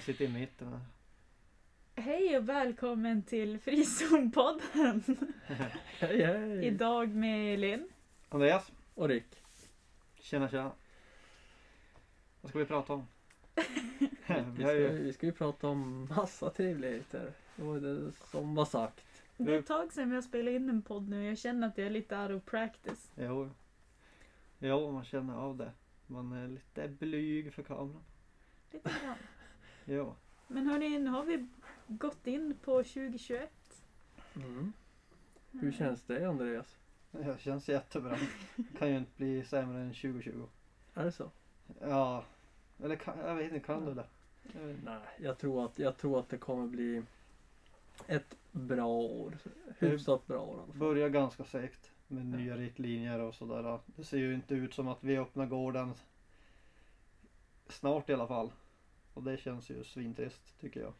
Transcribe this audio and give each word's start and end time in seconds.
Jag 0.00 0.04
sitter 0.04 0.24
i 0.24 0.28
mitten 0.28 0.68
här. 0.68 0.80
Hej 2.02 2.36
och 2.36 2.48
välkommen 2.48 3.22
till 3.22 3.58
Frizonpodden. 3.58 5.02
Hej 5.98 6.22
hej! 6.24 6.64
Idag 6.66 7.08
med 7.14 7.58
Linn. 7.58 7.88
Andreas, 8.28 8.72
Och 8.94 9.08
Rick. 9.08 9.42
tjena 10.20 10.48
tjena. 10.48 10.72
Vad 12.40 12.50
ska 12.50 12.58
vi 12.58 12.64
prata 12.64 12.92
om? 12.92 13.06
Vi 14.56 14.62
ska, 14.62 14.72
vi 14.72 15.12
ska 15.12 15.26
ju 15.26 15.32
prata 15.32 15.68
om 15.68 16.08
massa 16.16 16.50
trevligheter. 16.50 17.32
Det 17.56 17.62
var 17.62 17.80
det 17.80 18.12
som 18.12 18.54
var 18.54 18.64
sagt. 18.64 19.22
Det 19.36 19.54
är 19.54 19.58
ett 19.58 19.66
tag 19.66 19.92
sedan 19.92 20.12
har 20.12 20.22
spelat 20.22 20.52
in 20.52 20.68
en 20.68 20.82
podd 20.82 21.08
nu. 21.08 21.24
Jag 21.24 21.38
känner 21.38 21.68
att 21.68 21.78
jag 21.78 21.86
är 21.86 21.90
lite 21.90 22.18
out 22.18 22.30
of 22.30 22.44
practice. 22.50 23.10
jo, 23.16 23.50
jo, 24.58 24.92
man 24.92 25.04
känner 25.04 25.34
av 25.34 25.56
det. 25.56 25.72
Man 26.06 26.32
är 26.32 26.48
lite 26.48 26.88
blyg 26.88 27.52
för 27.54 27.62
kameran. 27.62 28.02
Lite 28.72 28.90
grann. 29.04 29.16
Jo, 29.92 30.14
Men 30.48 30.66
hörni, 30.66 30.98
nu 30.98 31.10
har 31.10 31.24
vi 31.24 31.46
gått 31.86 32.26
in 32.26 32.56
på 32.64 32.72
2021. 32.72 33.50
Mm. 34.34 34.72
Hur 35.52 35.72
känns 35.72 36.02
det 36.02 36.28
Andreas? 36.28 36.76
det 37.10 37.40
känns 37.40 37.68
jättebra. 37.68 38.18
Kan 38.78 38.90
ju 38.90 38.98
inte 38.98 39.10
bli 39.16 39.44
sämre 39.44 39.80
än 39.80 39.94
2020. 39.94 40.46
Är 40.94 41.04
det 41.04 41.12
så? 41.12 41.30
Ja, 41.80 42.24
eller 42.82 42.96
kan, 42.96 43.18
jag 43.18 43.34
vet 43.34 43.52
inte, 43.52 43.66
kan 43.66 43.84
du 43.84 43.94
det? 43.94 44.06
Jag. 44.54 44.76
Nej, 44.84 45.00
jag 45.18 45.38
tror 45.38 45.64
att, 45.64 45.78
jag 45.78 45.96
tror 45.96 46.18
att 46.18 46.28
det 46.28 46.36
kommer 46.36 46.66
bli 46.66 47.02
ett 48.06 48.36
bra 48.52 48.86
år. 48.88 49.38
Hyfsat 49.78 50.26
bra 50.26 50.40
år 50.40 50.56
fall. 50.56 50.76
Börjar 50.76 51.08
ganska 51.08 51.44
segt 51.44 51.90
med 52.08 52.26
nya 52.26 52.56
riktlinjer 52.56 53.18
och 53.18 53.34
sådär. 53.34 53.78
Det 53.86 54.04
ser 54.04 54.18
ju 54.18 54.34
inte 54.34 54.54
ut 54.54 54.74
som 54.74 54.88
att 54.88 55.04
vi 55.04 55.18
öppnar 55.18 55.46
gården 55.46 55.94
snart 57.68 58.10
i 58.10 58.12
alla 58.12 58.26
fall. 58.26 58.50
Och 59.14 59.22
det 59.22 59.36
känns 59.36 59.70
ju 59.70 59.84
svintrist 59.84 60.60
tycker 60.60 60.80
jag. 60.80 60.92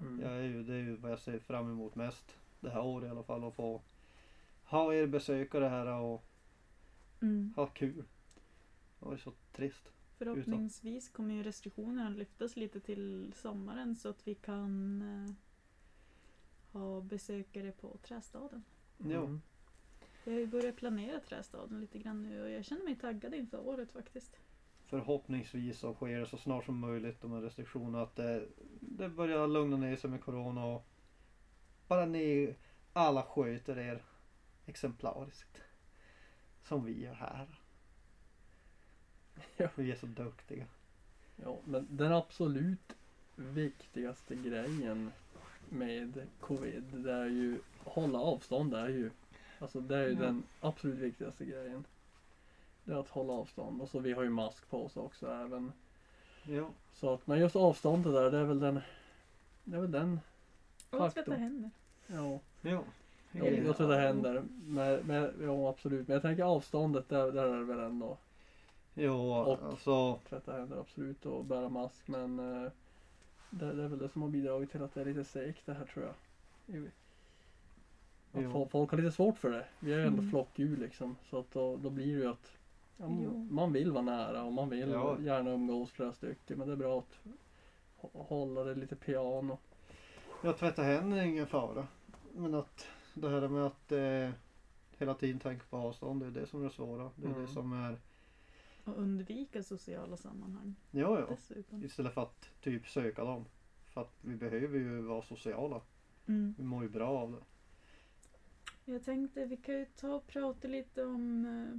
Mm. 0.00 0.20
jag 0.20 0.32
är 0.32 0.42
ju, 0.42 0.62
det 0.62 0.74
är 0.74 0.78
ju 0.78 0.96
vad 0.96 1.12
jag 1.12 1.18
ser 1.18 1.38
fram 1.38 1.70
emot 1.70 1.94
mest 1.94 2.36
det 2.60 2.70
här 2.70 2.84
året 2.84 3.06
i 3.06 3.10
alla 3.10 3.22
fall. 3.22 3.44
Att 3.44 3.54
få 3.54 3.82
ha 4.64 4.94
er 4.94 5.06
besökare 5.06 5.64
här 5.64 5.86
och 5.86 6.24
Mm. 7.20 7.52
ha 7.56 7.66
kul. 7.66 8.04
Det 8.98 9.04
var 9.06 9.12
ju 9.12 9.18
så 9.18 9.32
trist. 9.52 9.92
Förhoppningsvis 10.18 11.08
kommer 11.08 11.34
ju 11.34 11.42
restriktionerna 11.42 12.08
lyftas 12.08 12.56
lite 12.56 12.80
till 12.80 13.32
sommaren 13.36 13.96
så 13.96 14.08
att 14.08 14.28
vi 14.28 14.34
kan 14.34 15.02
eh, 15.02 15.34
ha 16.72 17.00
besökare 17.00 17.72
på 17.72 17.96
Trästaden. 18.02 18.64
Jo. 18.98 19.24
Mm. 19.24 19.40
Vi 20.24 20.32
har 20.32 20.40
ju 20.40 20.46
börjat 20.46 20.76
planera 20.76 21.20
Trästaden 21.20 21.80
lite 21.80 21.98
grann 21.98 22.22
nu 22.22 22.42
och 22.42 22.50
jag 22.50 22.64
känner 22.64 22.84
mig 22.84 22.96
taggad 22.96 23.34
inför 23.34 23.68
året 23.68 23.92
faktiskt. 23.92 24.36
Förhoppningsvis 24.88 25.78
så 25.78 25.94
sker 25.94 26.20
det 26.20 26.26
så 26.26 26.38
snart 26.38 26.64
som 26.64 26.78
möjligt 26.78 27.20
de 27.20 27.32
här 27.32 27.40
restriktionerna. 27.40 28.02
Att 28.02 28.16
det, 28.16 28.46
det 28.80 29.08
börjar 29.08 29.46
lugna 29.46 29.76
ner 29.76 29.96
sig 29.96 30.10
med 30.10 30.20
Corona 30.20 30.64
och 30.64 30.86
bara 31.88 32.06
ni 32.06 32.54
alla 32.92 33.22
sköter 33.22 33.78
er 33.78 34.02
exemplariskt. 34.66 35.60
Som 36.64 36.84
vi 36.84 37.02
gör 37.04 37.14
här. 37.14 37.46
Ja. 39.56 39.68
Vi 39.74 39.90
är 39.92 39.96
så 39.96 40.06
duktiga. 40.06 40.66
Ja, 41.36 41.56
men 41.64 41.86
den 41.90 42.12
absolut 42.12 42.96
viktigaste 43.36 44.34
grejen 44.34 45.10
med 45.68 46.26
covid 46.40 46.84
det 46.92 47.12
är 47.12 47.26
ju 47.26 47.58
hålla 47.78 48.18
avstånd. 48.18 48.70
Det 48.70 48.78
är 48.78 48.88
ju, 48.88 49.10
alltså 49.58 49.80
det 49.80 49.96
är 49.96 50.08
ju 50.08 50.12
Ja. 50.14 50.20
den 50.20 50.42
absolut 50.60 50.98
viktigaste 50.98 51.44
grejen. 51.44 51.84
Det 52.88 52.94
är 52.94 52.98
att 53.00 53.08
hålla 53.08 53.32
avstånd. 53.32 53.82
Och 53.82 53.88
så 53.88 53.98
vi 53.98 54.12
har 54.12 54.22
ju 54.22 54.30
mask 54.30 54.70
på 54.70 54.84
oss 54.84 54.96
också 54.96 55.26
även. 55.32 55.72
Ja, 56.42 56.70
Så 56.92 57.14
att, 57.14 57.26
men 57.26 57.38
just 57.40 57.56
avståndet 57.56 58.12
där, 58.12 58.30
det 58.30 58.38
är 58.38 58.44
väl 58.44 58.60
den, 58.60 58.80
det 59.64 59.76
är 59.76 59.80
väl 59.80 59.90
den, 59.90 60.20
Och 60.90 61.12
tvätta 61.14 61.34
händer. 61.34 61.70
ja. 62.06 62.40
ja. 62.60 62.82
Jag, 63.32 63.52
jag 63.64 63.76
tror 63.76 63.88
det 63.88 63.96
händer. 64.00 64.42
Men, 64.66 65.00
men, 65.06 65.32
ja 65.42 65.68
absolut. 65.70 66.08
Men 66.08 66.14
jag 66.14 66.22
tänker 66.22 66.42
avståndet, 66.44 67.08
där, 67.08 67.32
där 67.32 67.44
är 67.44 67.58
det 67.58 67.64
väl 67.64 67.78
ändå. 67.78 68.16
Jo, 68.94 69.32
Och- 69.32 69.62
alltså. 69.62 70.18
Tvätta 70.28 70.52
händer 70.52 70.76
absolut 70.80 71.26
och 71.26 71.44
bära 71.44 71.68
mask. 71.68 72.08
Men 72.08 72.38
eh, 72.38 72.70
det, 73.50 73.72
det 73.72 73.82
är 73.84 73.88
väl 73.88 73.98
det 73.98 74.08
som 74.08 74.22
har 74.22 74.28
bidragit 74.28 74.70
till 74.70 74.82
att 74.82 74.94
det 74.94 75.00
är 75.00 75.04
lite 75.04 75.24
segt 75.24 75.66
det 75.66 75.74
här 75.74 75.84
tror 75.84 76.04
jag. 76.04 76.14
Jo. 78.32 78.68
folk 78.70 78.90
har 78.90 78.98
lite 78.98 79.12
svårt 79.12 79.38
för 79.38 79.50
det. 79.50 79.64
Vi 79.80 79.92
är 79.92 79.98
ju 79.98 80.04
ändå 80.06 80.18
Mm. 80.18 80.30
flockdjur 80.30 80.76
liksom. 80.76 81.16
Så 81.30 81.38
att 81.38 81.50
då, 81.52 81.76
då 81.76 81.90
blir 81.90 82.06
det 82.06 82.22
ju 82.22 82.28
att 82.30 82.52
ja, 82.98 83.32
man 83.50 83.72
vill 83.72 83.92
vara 83.92 84.02
nära 84.04 84.42
och 84.44 84.52
man 84.52 84.68
vill 84.68 84.88
Ja. 84.90 85.18
gärna 85.20 85.50
umgås 85.50 85.90
flera 85.90 86.12
stycken. 86.12 86.58
Men 86.58 86.66
det 86.66 86.72
är 86.72 86.76
bra 86.76 86.98
att 86.98 87.18
hå- 88.00 88.22
hålla 88.28 88.64
det 88.64 88.74
lite 88.74 88.96
piano. 88.96 89.58
Jag 90.42 90.58
tvättar 90.58 90.82
händerna 90.84 91.22
är 91.22 91.26
ingen 91.26 91.46
fara. 91.46 91.86
Men 92.34 92.54
att 92.54 92.86
det 93.14 93.28
här 93.28 93.48
med 93.48 93.66
att 93.66 93.92
eh, 93.92 94.30
hela 94.98 95.14
tiden 95.14 95.38
tänka 95.40 95.64
på 95.70 95.76
avstånd, 95.76 96.20
det 96.22 96.26
är 96.26 96.30
det 96.30 96.46
som 96.46 96.60
är 96.60 96.64
det 96.64 96.70
svåra. 96.70 97.10
Det 97.16 97.26
är 97.26 97.30
Mm. 97.30 97.42
det 97.42 97.48
som 97.48 97.72
är, 97.72 97.98
Och 98.84 98.98
undvika 98.98 99.62
sociala 99.62 100.16
sammanhang 100.16 100.74
ja 100.90 101.18
ja. 101.20 101.26
dessutom. 101.30 101.84
Istället 101.84 102.14
för 102.14 102.22
att 102.22 102.48
typ 102.60 102.88
söka 102.88 103.24
dem. 103.24 103.44
För 103.86 104.00
att 104.00 104.12
vi 104.20 104.36
behöver 104.36 104.78
ju 104.78 105.00
vara 105.02 105.22
sociala. 105.22 105.80
Mm. 106.26 106.54
Vi 106.58 106.64
mår 106.64 106.82
ju 106.82 106.88
bra 106.88 107.08
av 107.08 107.32
det. 107.32 107.38
Jag 108.92 109.04
tänkte 109.04 109.44
vi 109.44 109.56
kan 109.56 109.74
ju 109.74 109.84
ta 109.84 110.14
och 110.14 110.26
prata 110.26 110.68
lite 110.68 111.04
om 111.04 111.44
eh, 111.46 111.78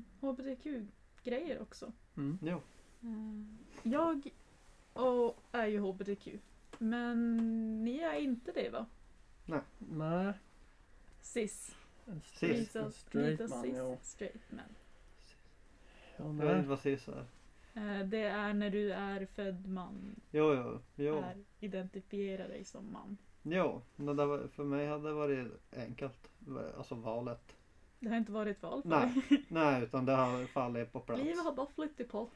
HBTQ-grejer 1.24 1.62
också. 1.62 1.91
Mm. 2.18 2.40
Jo. 2.41 2.62
Eh, 3.03 3.91
jag 3.91 4.30
och 4.94 5.38
är 5.52 5.68
ju 5.68 5.80
HBTQ. 5.80 6.28
Men 6.78 7.38
ni 7.84 8.00
är 8.00 8.16
inte 8.19 8.52
det 8.52 8.69
va? 8.69 8.85
Nej, 9.46 10.34
Cis. 11.22 11.75
en 12.07 12.22
Cis. 12.22 12.69
straight, 12.69 12.75
en 12.75 12.85
Lite 12.85 12.91
straight 13.00 13.50
man. 13.50 13.63
cis, 13.63 13.78
Ja. 13.78 13.97
straight 14.02 14.52
man. 14.52 14.59
Ja, 16.18 16.25
Jag 16.25 16.34
vet 16.34 16.46
nej. 16.46 16.57
inte 16.57 16.69
vad 16.69 16.80
cis 16.80 17.07
är. 17.07 17.25
Eh, 17.74 18.06
det 18.06 18.22
är 18.24 18.53
när 18.53 18.69
du 18.69 18.91
är 18.94 19.25
född 19.25 19.68
man. 19.68 20.16
Jo, 20.31 20.53
jo, 20.53 20.80
jo. 20.96 21.16
Är, 21.18 21.38
identifierar 21.59 22.47
dig 22.47 22.63
som 22.63 22.91
man. 22.91 23.18
Jo, 23.44 23.81
men 23.96 24.16
det 24.16 24.25
var, 24.25 24.47
för 24.47 24.63
mig 24.63 24.88
hade 24.88 25.07
det 25.07 25.13
varit 25.13 25.47
enkelt. 25.78 26.30
Alltså 26.78 26.96
valet. 26.96 27.56
Det 28.00 28.10
har 28.10 28.18
inte 28.18 28.32
varit 28.32 28.58
ett 28.58 28.64
val 28.64 28.82
för 28.82 28.90
Nej. 28.90 29.24
dig. 29.30 29.46
Nej, 29.48 29.84
utan 29.84 30.06
det 30.06 30.12
har 30.12 30.46
fallit 30.46 30.92
på 30.92 31.00
plats. 31.00 31.22
Livet 31.22 31.44
har 31.44 31.54
bara 31.54 31.68
flyttat 31.68 32.08
på. 32.08 32.30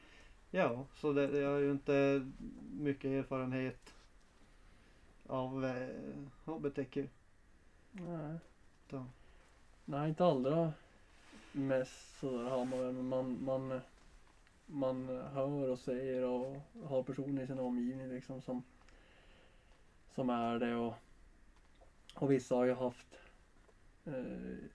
Ja, 0.50 0.86
så 0.94 1.12
det, 1.12 1.38
jag 1.38 1.50
har 1.50 1.58
ju 1.58 1.70
inte 1.70 2.30
mycket 2.72 3.04
erfarenhet 3.04 3.94
av 5.26 5.64
eh, 5.64 5.88
HBTQ. 6.44 6.96
nej. 7.92 8.38
Så. 8.90 9.06
Nej, 9.84 10.08
inte 10.08 10.24
allra 10.24 10.72
mest 11.52 12.18
sådär 12.18 12.50
har 12.50 12.64
man 12.64 12.78
men 12.78 13.08
man, 13.08 13.44
man, 13.44 13.80
man 14.66 15.08
hör 15.08 15.70
och 15.70 15.78
ser 15.78 16.22
och 16.24 16.56
har 16.84 17.02
personer 17.02 17.42
i 17.42 17.46
sin 17.46 17.58
omgivning 17.58 18.08
liksom 18.08 18.42
som, 18.42 18.62
som 20.14 20.30
är 20.30 20.58
det 20.58 20.74
och, 20.74 20.94
och 22.14 22.30
vissa 22.30 22.54
har 22.54 22.64
ju 22.64 22.74
haft 22.74 23.18
eh, 24.04 24.68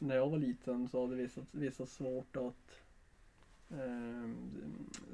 när 0.00 0.16
jag 0.16 0.30
var 0.30 0.38
liten 0.38 0.88
så 0.88 1.00
hade 1.06 1.16
vissa, 1.16 1.40
vissa 1.50 1.86
svårt 1.86 2.36
att 2.36 2.82
eh, 3.70 4.30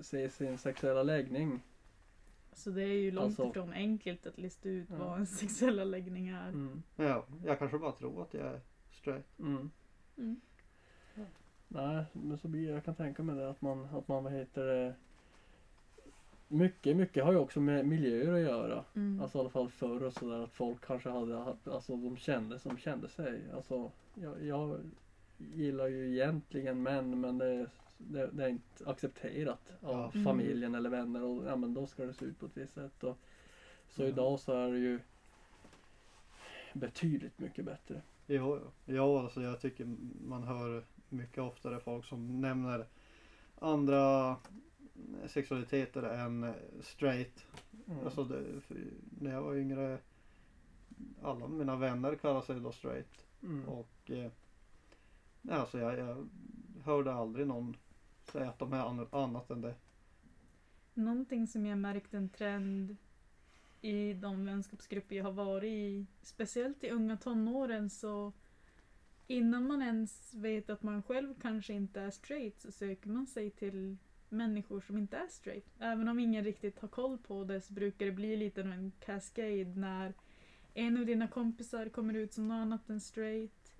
se 0.01 0.31
sin 0.31 0.59
sexuella 0.59 1.03
läggning. 1.03 1.61
Så 2.53 2.71
det 2.71 2.83
är 2.83 2.87
ju 2.99 3.11
långt 3.11 3.25
Alltså- 3.27 3.47
ifrån 3.51 3.73
enkelt 3.73 4.27
att 4.27 4.39
lista 4.39 4.69
ut 4.69 4.89
Ja. 4.91 4.97
vad 4.99 5.19
en 5.19 5.27
sexuella 5.43 5.85
läggning 5.85 6.29
är. 6.29 6.49
Mm. 6.49 6.83
Ja, 6.97 7.27
jag 7.45 7.59
kanske 7.59 7.79
bara 7.79 7.93
tror 7.93 8.23
att 8.23 8.35
jag 8.35 8.47
är 8.47 8.61
straight. 8.91 9.39
Mm. 9.39 9.71
Mm. 10.19 10.41
Nej, 11.69 12.05
men 12.13 12.39
så 12.39 12.49
blir 12.49 12.71
jag 12.71 12.85
kan 12.85 12.95
tänka 12.95 13.23
mig 13.23 13.37
det 13.37 13.51
att 13.51 13.61
man, 13.61 13.85
att 13.85 14.09
man 14.09 14.25
vad 14.25 14.33
heter 14.33 14.65
det 14.67 14.95
mycket, 16.49 16.97
mycket 16.97 17.25
har 17.25 17.33
ju 17.33 17.39
också 17.39 17.61
med 17.61 17.87
miljöer 17.87 18.33
att 18.33 18.41
göra. 18.41 18.85
Mm. 18.95 19.21
Alltså 19.23 19.39
i 19.39 19.41
alla 19.41 19.51
fall 19.51 19.69
förr 19.69 20.03
och 20.03 20.13
sådär 20.13 20.39
att 20.45 20.53
folk 20.53 20.81
kanske 20.87 21.09
hade, 21.11 21.35
haft- 21.37 21.69
alltså 21.69 21.97
de 21.97 22.17
kände 22.17 22.59
som 22.59 22.77
kände 22.79 23.09
sig. 23.09 23.41
Alltså 23.55 23.91
jag, 24.15 24.43
jag 24.45 24.79
gillar 25.55 25.87
ju 25.87 26.13
egentligen 26.13 26.83
män 26.83 27.21
men 27.21 27.39
det, 27.39 27.67
det, 27.99 28.27
det 28.33 28.45
är 28.45 28.49
inte 28.49 28.91
accepterat 28.91 29.73
av 29.83 29.91
Ja. 29.99 30.11
Mm. 30.15 30.25
familjen 30.25 30.75
eller 30.75 30.91
vänner 30.91 31.23
och 31.23 31.45
ja 31.47 31.57
men 31.57 31.75
då 31.75 31.87
ska 31.87 32.05
det 32.07 32.13
se 32.13 32.25
ut 32.25 32.41
på 32.41 32.47
ett 32.47 32.57
visst 32.57 32.75
sätt. 32.75 33.05
Och, 33.05 33.19
så 33.89 34.03
Mm. 34.03 34.13
idag 34.15 34.41
så 34.41 34.53
är 34.53 34.71
det 34.73 34.79
ju 34.79 35.01
betydligt 36.73 37.39
mycket 37.39 37.65
bättre. 37.65 38.01
Jo. 38.27 38.61
ja, 38.85 39.21
alltså 39.23 39.43
jag 39.43 39.61
tycker 39.61 39.97
man 40.27 40.43
hör 40.43 40.85
mycket 41.09 41.39
oftare 41.39 41.81
folk 41.81 42.05
som 42.05 42.41
nämner 42.41 42.87
andra 43.59 44.37
sexualiteter 45.27 46.03
än 46.03 46.55
straight. 46.81 47.47
Mm. 47.89 48.05
Alltså 48.05 48.25
det, 48.25 48.45
när 49.21 49.33
jag 49.33 49.43
var 49.43 49.55
yngre, 49.55 49.99
alla 51.23 51.49
mina 51.49 51.77
vänner 51.77 52.15
kallade 52.15 52.47
sig 52.47 52.61
då 52.61 52.73
straight. 52.73 53.27
mm. 53.43 53.69
Och 53.69 54.11
eh, 54.11 54.31
nej, 55.43 55.57
alltså 55.57 55.79
jag, 55.79 55.99
jag 55.99 56.27
hörde 56.85 57.13
aldrig 57.13 57.47
någon 57.47 57.77
säga 58.33 58.49
att 58.49 58.59
de 58.59 58.73
är 58.73 58.79
an- 58.79 59.09
annat 59.11 59.51
än 59.51 59.61
det. 59.61 59.75
Någonting 60.95 61.47
som 61.47 61.67
jag 61.67 61.79
märkt 61.79 62.15
en 62.15 62.29
trend 62.29 62.97
i 63.81 64.13
de 64.13 64.47
vänskapsgrupper 64.47 65.17
jag 65.17 65.25
har 65.25 65.33
varit 65.33 65.69
i, 65.71 66.07
speciellt 66.23 66.85
i 66.85 66.91
unga 66.91 67.17
tonåren 67.17 67.91
så 67.91 68.33
innan 69.27 69.67
man 69.67 69.83
ens 69.83 70.35
vet 70.35 70.71
att 70.71 70.83
man 70.83 71.03
själv 71.03 71.35
kanske 71.41 71.73
inte 71.73 72.01
är 72.01 72.11
straight 72.11 72.61
så 72.61 72.73
söker 72.73 73.09
man 73.09 73.27
sig 73.27 73.51
till 73.51 73.97
människor 74.29 74.81
som 74.81 74.99
inte 74.99 75.17
är 75.17 75.27
straight. 75.29 75.65
Även 75.79 76.09
om 76.09 76.19
ingen 76.19 76.45
riktigt 76.45 76.79
har 76.81 76.89
koll 76.89 77.19
på 77.19 77.45
det 77.45 77.61
så 77.61 77.73
brukar 77.73 78.07
det 78.07 78.13
bli 78.13 78.37
lite 78.37 78.61
av 78.61 78.67
en 78.67 78.93
cascade 79.01 79.65
när 79.65 80.15
en 80.75 80.97
av 80.97 81.07
dina 81.07 81.29
kompisar 81.29 81.89
kommer 81.89 82.15
ut 82.15 82.33
som 82.33 82.49
något 82.49 82.55
annat 82.55 82.91
än 82.91 83.01
straight 83.01 83.73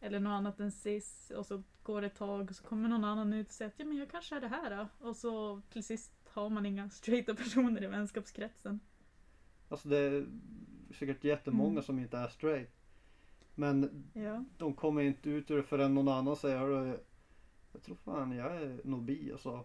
eller 0.00 0.20
något 0.20 0.30
annat 0.30 0.60
än 0.60 0.70
cis 0.72 1.30
och 1.36 1.46
så 1.46 1.62
går 1.82 2.00
det 2.00 2.06
ett 2.06 2.14
tag 2.14 2.50
och 2.50 2.56
så 2.56 2.64
kommer 2.64 2.88
någon 2.88 3.04
annan 3.04 3.32
ut 3.32 3.46
och 3.46 3.52
säger 3.52 3.68
att 3.70 3.78
ja 3.78 3.84
men 3.84 3.96
jag 3.96 4.10
kanske 4.10 4.36
är 4.36 4.40
det 4.40 4.48
här 4.48 4.70
då. 4.76 5.06
Och 5.08 5.16
så 5.16 5.60
till 5.70 5.84
sist 5.84 6.12
har 6.28 6.50
man 6.50 6.66
inga 6.66 6.90
straighta 6.90 7.34
personer 7.34 7.82
i 7.84 7.86
vänskapskretsen. 7.86 8.80
Alltså 9.68 9.88
det 9.88 9.98
är 9.98 10.26
säkert 10.98 11.24
jättemånga 11.24 11.70
Mm. 11.70 11.82
som 11.82 11.98
inte 11.98 12.18
är 12.18 12.28
straight. 12.28 12.70
Men 13.54 14.04
Ja. 14.12 14.44
de 14.58 14.74
kommer 14.74 15.02
inte 15.02 15.30
ut 15.30 15.50
ur 15.50 15.56
det 15.56 15.62
förrän 15.62 15.94
någon 15.94 16.08
annan 16.08 16.36
säger 16.36 16.68
jag 17.72 17.82
tror 17.82 17.96
fan 17.96 18.32
jag 18.32 18.56
är 18.62 18.80
nog 18.84 19.02
bi 19.02 19.32
och 19.32 19.40
så. 19.40 19.64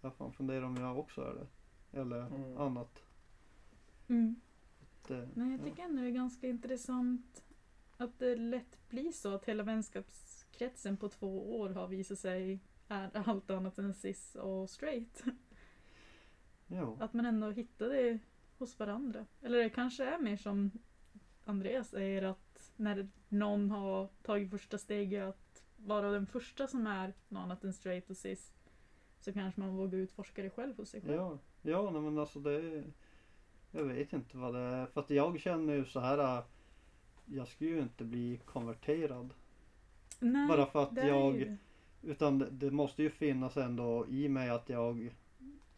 Jag 0.00 0.14
fan 0.14 0.32
funderar 0.32 0.62
om 0.62 0.76
jag 0.76 0.98
också 0.98 1.20
är 1.22 1.34
det. 1.34 1.46
Eller 2.00 2.26
Mm. 2.26 2.58
annat. 2.58 3.02
Mm. 4.08 4.40
Det, 5.08 5.28
Men 5.34 5.50
jag 5.50 5.64
tycker 5.64 5.82
ändå 5.82 6.02
det 6.02 6.08
är 6.08 6.10
ganska 6.10 6.48
intressant 6.48 7.44
att 7.96 8.18
det 8.18 8.36
lätt 8.36 8.88
blir 8.88 9.12
så 9.12 9.34
att 9.34 9.44
hela 9.44 9.62
vänskapskretsen 9.62 10.96
på 10.96 11.08
två 11.08 11.60
år 11.60 11.70
har 11.70 11.88
visat 11.88 12.18
sig 12.18 12.60
är 12.88 13.10
allt 13.28 13.50
annat 13.50 13.78
än 13.78 13.94
cis 13.94 14.34
och 14.34 14.70
straight. 14.70 15.24
jo. 16.66 16.98
Att 17.00 17.12
man 17.12 17.26
ändå 17.26 17.50
hittar 17.50 17.88
det 17.88 18.18
hos 18.58 18.78
varandra. 18.78 19.26
Eller 19.42 19.58
det 19.58 19.70
kanske 19.70 20.04
är 20.04 20.18
mer 20.18 20.36
som 20.36 20.70
Andreas 21.44 21.88
säger 21.88 22.22
att 22.22 22.72
när 22.76 23.08
någon 23.28 23.70
har 23.70 24.08
tagit 24.22 24.50
första 24.50 24.78
steget 24.78 25.28
att 25.28 25.64
vara 25.76 26.10
den 26.10 26.26
första 26.26 26.66
som 26.66 26.86
är 26.86 27.14
något 27.28 27.42
annat 27.42 27.64
än 27.64 27.72
straight 27.72 28.10
och 28.10 28.16
cis 28.16 28.52
så 29.24 29.32
kanske 29.32 29.60
man 29.60 29.76
vågar 29.76 29.98
utforska 29.98 30.42
det 30.42 30.50
själv 30.50 30.76
hos 30.76 30.88
sig 30.90 31.00
själv. 31.00 31.14
Ja, 31.14 31.38
ja 31.62 31.90
nej, 31.90 32.00
men 32.02 32.18
alltså 32.18 32.38
det 32.40 32.84
Jag 33.70 33.84
vet 33.84 34.12
inte 34.12 34.36
vad 34.36 34.54
det 34.54 34.60
är. 34.60 34.86
För 34.86 35.00
att 35.00 35.10
jag 35.10 35.40
känner 35.40 35.74
ju 35.74 35.84
så 35.84 36.00
här. 36.00 36.38
äh, 36.38 36.44
Jag 37.26 37.48
skulle 37.48 37.70
ju 37.70 37.78
inte 37.80 38.04
bli 38.04 38.40
konverterad. 38.44 39.30
Nej, 40.20 40.48
Bara 40.48 40.66
för 40.66 40.82
att 40.82 40.96
jag- 40.96 41.36
ju 41.38 41.44
det. 41.44 41.56
Utan 42.02 42.38
det, 42.38 42.50
det 42.50 42.70
måste 42.70 43.02
ju 43.02 43.10
finnas 43.10 43.56
ändå 43.56 44.06
i 44.08 44.28
mig 44.28 44.50
att 44.50 44.68
jag 44.68 45.14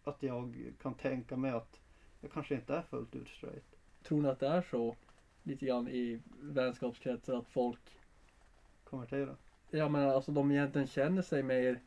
Att 0.05 0.23
jag 0.23 0.73
kan 0.83 0.95
tänka 0.95 1.37
mig 1.37 1.51
att 1.51 1.81
jag 2.21 2.31
kanske 2.33 2.55
inte 2.55 2.75
är 2.75 2.83
fullt 2.83 3.15
ut 3.17 3.29
straight. 3.29 3.77
Tror 4.03 4.23
ni 4.23 4.29
att 4.29 4.41
det 4.41 4.49
är 4.49 4.63
så 4.71 4.97
lite 5.43 5.67
grann 5.67 5.89
i 5.89 6.21
vänskapskretsar 6.41 7.35
att 7.35 7.49
folk, 7.49 7.99
Konvertera. 8.85 9.37
ja 9.71 9.89
men 9.89 10.09
alltså 10.11 10.33
de 10.33 10.51
egentligen 10.51 10.87
känner 10.87 11.23
sig 11.23 11.43
mer 11.43 11.81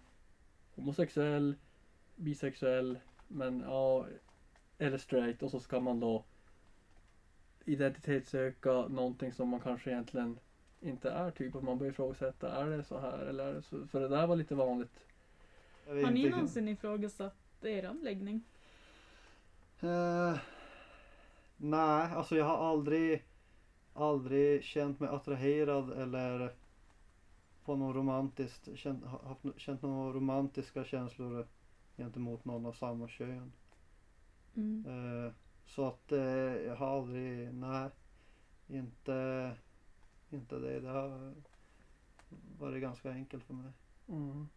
homosexuell, 0.80 1.56
bisexuell, 2.16 3.00
men 3.28 3.60
ja, 3.60 4.06
eller 4.78 4.98
straight 4.98 5.44
och 5.44 5.52
så 5.52 5.60
ska 5.60 5.80
man 5.80 6.00
då 6.00 6.26
identitetssöka 7.66 8.72
någonting 8.88 9.34
som 9.34 9.50
man 9.50 9.60
kanske 9.60 9.92
egentligen 9.92 10.40
inte 10.82 11.12
är. 11.12 11.32
Typ 11.32 11.56
att 11.56 11.64
man 11.64 11.78
börjar 11.78 11.92
ifrågasätta, 11.92 12.52
är 12.52 12.78
det 12.78 12.84
så 12.84 13.00
här 13.00 13.18
eller 13.20 13.48
är 13.48 13.54
det 13.54 13.62
så? 13.62 13.88
För 13.88 14.00
det 14.00 14.08
där 14.08 14.28
var 14.28 14.36
lite 14.36 14.56
vanligt. 14.56 15.06
Har 15.88 16.12
ni 16.12 16.30
någonsin 16.30 16.68
ifrågasatt 16.68 17.36
er 17.62 17.96
läggning? 18.02 18.44
Eh, 19.80 20.38
nej, 21.58 22.12
alltså 22.14 22.36
jag 22.36 22.46
har 22.46 22.70
aldrig 22.70 23.24
aldrig 23.94 24.64
känt 24.64 25.00
mig 25.00 25.10
attraherad 25.10 25.92
eller 25.92 26.54
på 27.70 27.76
något 27.76 27.96
romantiskt 27.96 28.70
känt, 28.76 29.06
ha- 29.06 29.28
haft, 29.28 29.60
känt 29.60 29.82
några 29.82 30.14
romantiska 30.14 30.84
känslor 30.84 31.48
gentemot 31.98 32.46
någon 32.46 32.66
av 32.66 32.74
samma 32.74 33.08
kön. 33.08 33.52
Mm. 34.56 34.86
Eh, 34.88 35.32
så 35.66 35.88
att 35.88 36.12
eh, 36.12 36.20
jag 36.68 36.76
har 36.76 36.88
aldrig, 36.88 37.54
nej, 37.54 37.90
inte, 38.68 39.52
inte 40.30 40.60
det. 40.60 40.80
Det 40.80 40.90
har 40.90 41.34
varit 42.60 42.82
ganska 42.82 43.12
enkelt 43.12 43.44
för 43.44 43.54
mig. 43.54 43.72
Mm. 44.08 44.48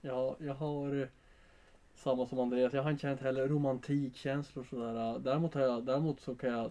Ja, 0.00 0.36
jag 0.40 0.54
har 0.54 1.02
eh, 1.02 1.08
samma 1.94 2.26
som 2.26 2.38
Andreas. 2.38 2.72
Jag 2.72 2.82
har 2.82 2.90
inte 2.90 3.02
känt 3.02 3.20
heller 3.20 3.48
romantikkänslor 3.48 4.64
sådär. 4.64 5.18
Däremot, 5.18 5.54
har 5.54 5.60
jag, 5.60 5.84
däremot 5.84 6.20
så 6.20 6.34
kan 6.34 6.50
jag 6.50 6.70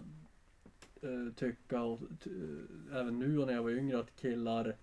eh, 1.02 1.32
tycka, 1.36 1.82
och, 1.82 2.00
eh, 2.26 2.98
även 2.98 3.18
nu 3.18 3.38
och 3.38 3.46
när 3.46 3.54
jag 3.54 3.62
var 3.62 3.70
yngre, 3.70 3.98
att 3.98 4.16
killar 4.16 4.76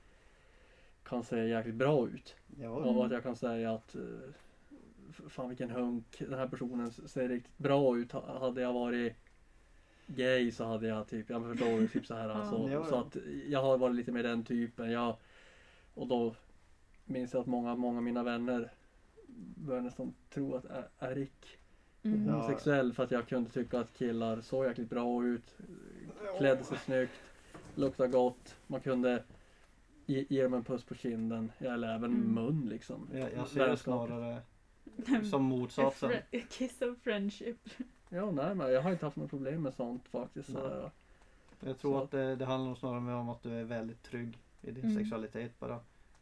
kan 1.03 1.23
se 1.23 1.47
jäkligt 1.47 1.75
bra 1.75 2.07
ut. 2.07 2.35
Ja, 2.61 2.69
Och 2.69 3.05
att 3.05 3.11
jag 3.11 3.23
kan 3.23 3.35
säga 3.35 3.71
att 3.73 3.95
eh, 3.95 4.01
fan 5.29 5.49
vilken 5.49 5.69
hunk, 5.69 6.19
den 6.19 6.33
här 6.39 6.47
personen 6.47 6.91
ser 6.91 7.29
riktigt 7.29 7.57
bra 7.57 7.97
ut. 7.97 8.11
Ha- 8.11 8.39
Hade 8.39 8.61
jag 8.61 8.73
varit 8.73 9.13
gay 10.07 10.51
så 10.51 10.63
hade 10.65 10.87
jag 10.87 11.07
typ, 11.07 11.29
jag 11.29 11.43
förstår 11.43 11.79
du, 11.79 11.87
typ 11.87 12.05
så 12.05 12.13
här 12.13 12.29
alltså. 12.29 12.69
Ja, 12.71 12.85
Så 12.85 12.95
att 12.95 13.17
jag 13.47 13.61
har 13.61 13.77
varit 13.77 13.95
lite 13.95 14.11
mer 14.11 14.23
den 14.23 14.43
typen. 14.43 14.91
Jag, 14.91 15.15
och 15.93 16.07
då 16.07 16.35
minns 17.05 17.33
jag 17.33 17.41
att 17.41 17.47
många, 17.47 17.75
många 17.75 17.97
av 17.97 18.03
mina 18.03 18.23
vänner 18.23 18.71
började 19.55 19.85
nästan 19.85 20.13
tro 20.29 20.55
att 20.55 20.65
Erik 20.99 21.57
Mm. 22.05 22.29
Homosexuell 22.29 22.93
för 22.93 23.03
att 23.03 23.11
jag 23.11 23.27
kunde 23.27 23.49
tycka 23.49 23.79
att 23.79 23.93
killar 23.93 24.41
såg 24.41 24.65
jäkligt 24.65 24.89
bra 24.89 25.25
ut, 25.25 25.57
klädde 26.37 26.63
sig 26.63 26.77
snyggt, 26.77 27.11
luktade 27.75 28.09
gott. 28.09 28.55
Man 28.67 28.81
kunde 28.81 29.23
ge, 30.05 30.25
ge 30.29 30.43
dem 30.43 30.53
en 30.53 30.63
puss 30.63 30.83
på 30.83 30.95
kinden, 30.95 31.51
eller 31.59 31.95
även 31.95 32.11
Mm. 32.11 32.33
mun 32.35 32.69
liksom. 32.69 33.09
jag, 33.13 33.33
jag 33.33 33.47
ser 33.47 33.67
det 33.69 33.77
snarare 33.77 34.41
som 35.29 35.43
motsatsen. 35.43 36.11
A 36.11 36.39
kiss 36.49 36.81
of 36.81 36.97
friendship. 37.01 37.57
Ja, 38.09 38.31
nej 38.31 38.55
men 38.55 38.71
jag 38.71 38.81
har 38.81 38.91
inte 38.91 39.05
haft 39.05 39.17
något 39.17 39.29
problem 39.29 39.61
med 39.61 39.73
sånt 39.73 40.07
faktiskt. 40.07 40.51
Så, 40.51 40.89
Jag 41.65 41.77
tror 41.79 41.91
Så- 41.97 42.03
att 42.03 42.11
det, 42.11 42.35
det 42.35 42.45
handlar 42.45 42.75
snarare 42.75 43.15
om 43.15 43.29
att 43.29 43.43
du 43.43 43.51
är 43.59 43.63
väldigt 43.63 44.03
trygg 44.03 44.37
i 44.61 44.71
din 44.71 44.83
Mm. 44.85 44.97
sexualitet 44.97 45.59
bara. 45.59 45.79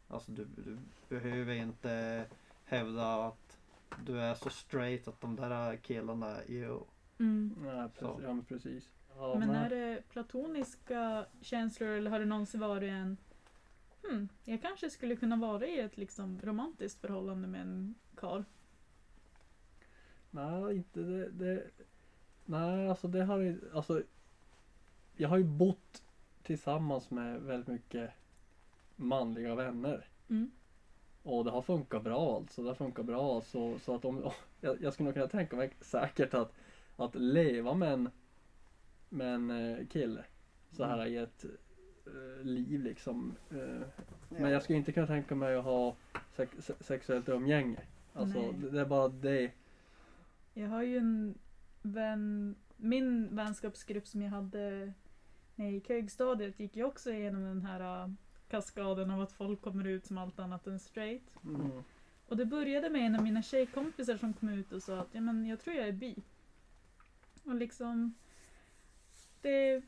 Alltså 0.08 0.32
du, 0.32 0.44
du 0.44 0.78
behöver 1.08 1.54
inte 1.54 2.24
hävda 2.64 3.26
att 3.26 3.58
du 4.06 4.20
är 4.20 4.34
så 4.34 4.50
straight 4.50 5.08
att 5.08 5.20
de 5.20 5.36
där 5.36 5.76
killarna 5.76 6.26
är 6.48 6.78
Mm. 7.18 7.54
nej, 7.62 7.88
precis, 7.98 8.22
ja 8.22 8.32
men 8.34 8.44
precis. 8.44 8.90
Ja, 9.16 9.34
Men 9.38 9.50
är 9.50 9.70
det 9.70 10.02
platoniska 10.08 11.26
känslor 11.40 11.88
eller 11.88 12.10
har 12.10 12.18
det 12.18 12.24
någonsin 12.24 12.60
varit 12.60 12.90
en 12.90 13.16
hmm, 14.02 14.28
jag 14.44 14.62
kanske 14.62 14.90
skulle 14.90 15.16
kunna 15.16 15.36
vara 15.36 15.66
i 15.66 15.80
ett 15.80 15.96
liksom 15.96 16.40
romantiskt 16.42 17.00
förhållande 17.00 17.48
med 17.48 17.60
en 17.60 17.94
karl. 18.14 18.42
Nej, 20.30 20.76
inte 20.76 21.00
det, 21.00 21.30
det. 21.30 21.70
Nej, 22.44 22.88
alltså 22.88 23.08
det 23.08 23.24
har 23.24 23.38
ju, 23.38 23.60
alltså. 23.74 24.02
Jag 25.16 25.28
har 25.28 25.36
ju 25.36 25.44
bott 25.44 26.02
tillsammans 26.42 27.10
med 27.10 27.40
väldigt 27.40 27.68
mycket 27.68 28.10
manliga 28.96 29.54
vänner. 29.54 30.08
Mm. 30.28 30.50
Och 31.22 31.44
det 31.44 31.50
har 31.50 31.62
funkat 31.62 32.02
bra 32.02 32.36
alltså. 32.36 32.62
Det 32.62 32.68
har 32.68 32.74
funkat 32.74 33.06
bra 33.06 33.40
så, 33.40 33.78
så 33.78 33.94
att 33.94 34.04
om, 34.04 34.30
jag, 34.60 34.82
jag 34.82 34.92
skulle 34.92 35.04
nog 35.04 35.14
kunna 35.14 35.28
tänka 35.28 35.56
mig 35.56 35.70
säkert 35.80 36.34
att, 36.34 36.52
att 36.96 37.14
leva 37.14 37.74
med 37.74 37.92
en, 37.92 38.10
med 39.08 39.34
en 39.34 39.50
eh, 39.50 39.86
kille 39.86 40.24
så 40.70 40.84
här 40.84 41.06
i 41.06 41.16
ett 41.16 41.44
liv 42.42 42.80
liksom. 42.80 43.34
Eh, 43.50 43.86
Men 44.28 44.50
jag 44.50 44.62
skulle 44.62 44.78
inte 44.78 44.92
kunna 44.92 45.06
tänka 45.06 45.34
mig 45.34 45.56
att 45.56 45.64
ha 45.64 45.96
sex, 46.30 46.52
se- 46.60 46.74
sexuellt 46.84 47.28
umgänge. 47.28 47.80
Alltså 48.14 48.38
Nej. 48.38 48.52
det, 48.72 48.80
är 48.80 48.84
bara 48.86 49.08
det. 49.08 49.50
Jag 50.54 50.68
har 50.68 50.82
ju 50.82 50.98
en 50.98 51.34
vän, 51.82 52.54
min 52.76 53.36
vänskapsgrupp 53.36 54.06
som 54.06 54.22
jag 54.22 54.30
hade 54.30 54.92
när 55.54 55.64
jag 55.64 55.72
gick 55.74 55.88
högstadiet 55.88 56.60
gick 56.60 56.76
ju 56.76 56.84
också 56.84 57.10
igenom 57.12 57.42
den 57.44 57.62
här 57.62 58.04
äh, 58.04 58.10
kaskaden 58.48 59.10
av 59.10 59.20
att 59.20 59.32
folk 59.32 59.60
kommer 59.62 59.86
ut 59.86 60.06
som 60.06 60.18
allt 60.18 60.38
annat 60.38 60.66
än 60.66 60.78
straight. 60.78 61.22
Mm. 61.44 61.70
Och 62.26 62.36
det 62.36 62.44
började 62.44 62.90
med 62.90 63.06
en 63.06 63.16
av 63.16 63.22
mina 63.22 63.42
tjejkompisar 63.42 64.16
som 64.16 64.32
kom 64.32 64.48
ut 64.48 64.72
och 64.72 64.82
sa 64.82 64.98
att 64.98 65.08
ja, 65.12 65.20
men 65.20 65.46
jag 65.46 65.60
tror 65.60 65.76
jag 65.76 65.88
är 65.88 65.92
bi. 65.92 66.16
Och 67.44 67.54
liksom 67.54 68.14
det 69.40 69.82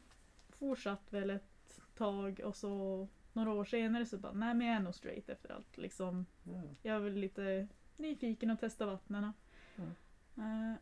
fortsatt 0.48 1.12
väl 1.12 1.30
ett 1.30 1.53
tag 1.94 2.40
och 2.44 2.56
så 2.56 3.08
några 3.32 3.52
år 3.52 3.64
senare 3.64 4.06
så 4.06 4.18
bara 4.18 4.32
nej 4.32 4.54
men 4.54 4.66
jag 4.66 4.76
är 4.76 4.80
nog 4.80 4.94
straight 4.94 5.28
efter 5.28 5.50
allt. 5.52 5.76
Liksom, 5.76 6.26
Ja. 6.44 6.62
jag 6.82 6.96
är 6.96 7.00
väl 7.00 7.14
lite 7.14 7.68
nyfiken 7.96 8.50
och 8.50 8.60
testa 8.60 8.86
vattnena. 8.86 9.32
Mm. 9.76 9.90
Eh, 10.36 10.76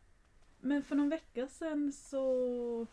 men 0.61 0.83
för 0.83 0.95
någon 0.95 1.09
vecka 1.09 1.47
sedan 1.47 1.91
så 1.93 2.87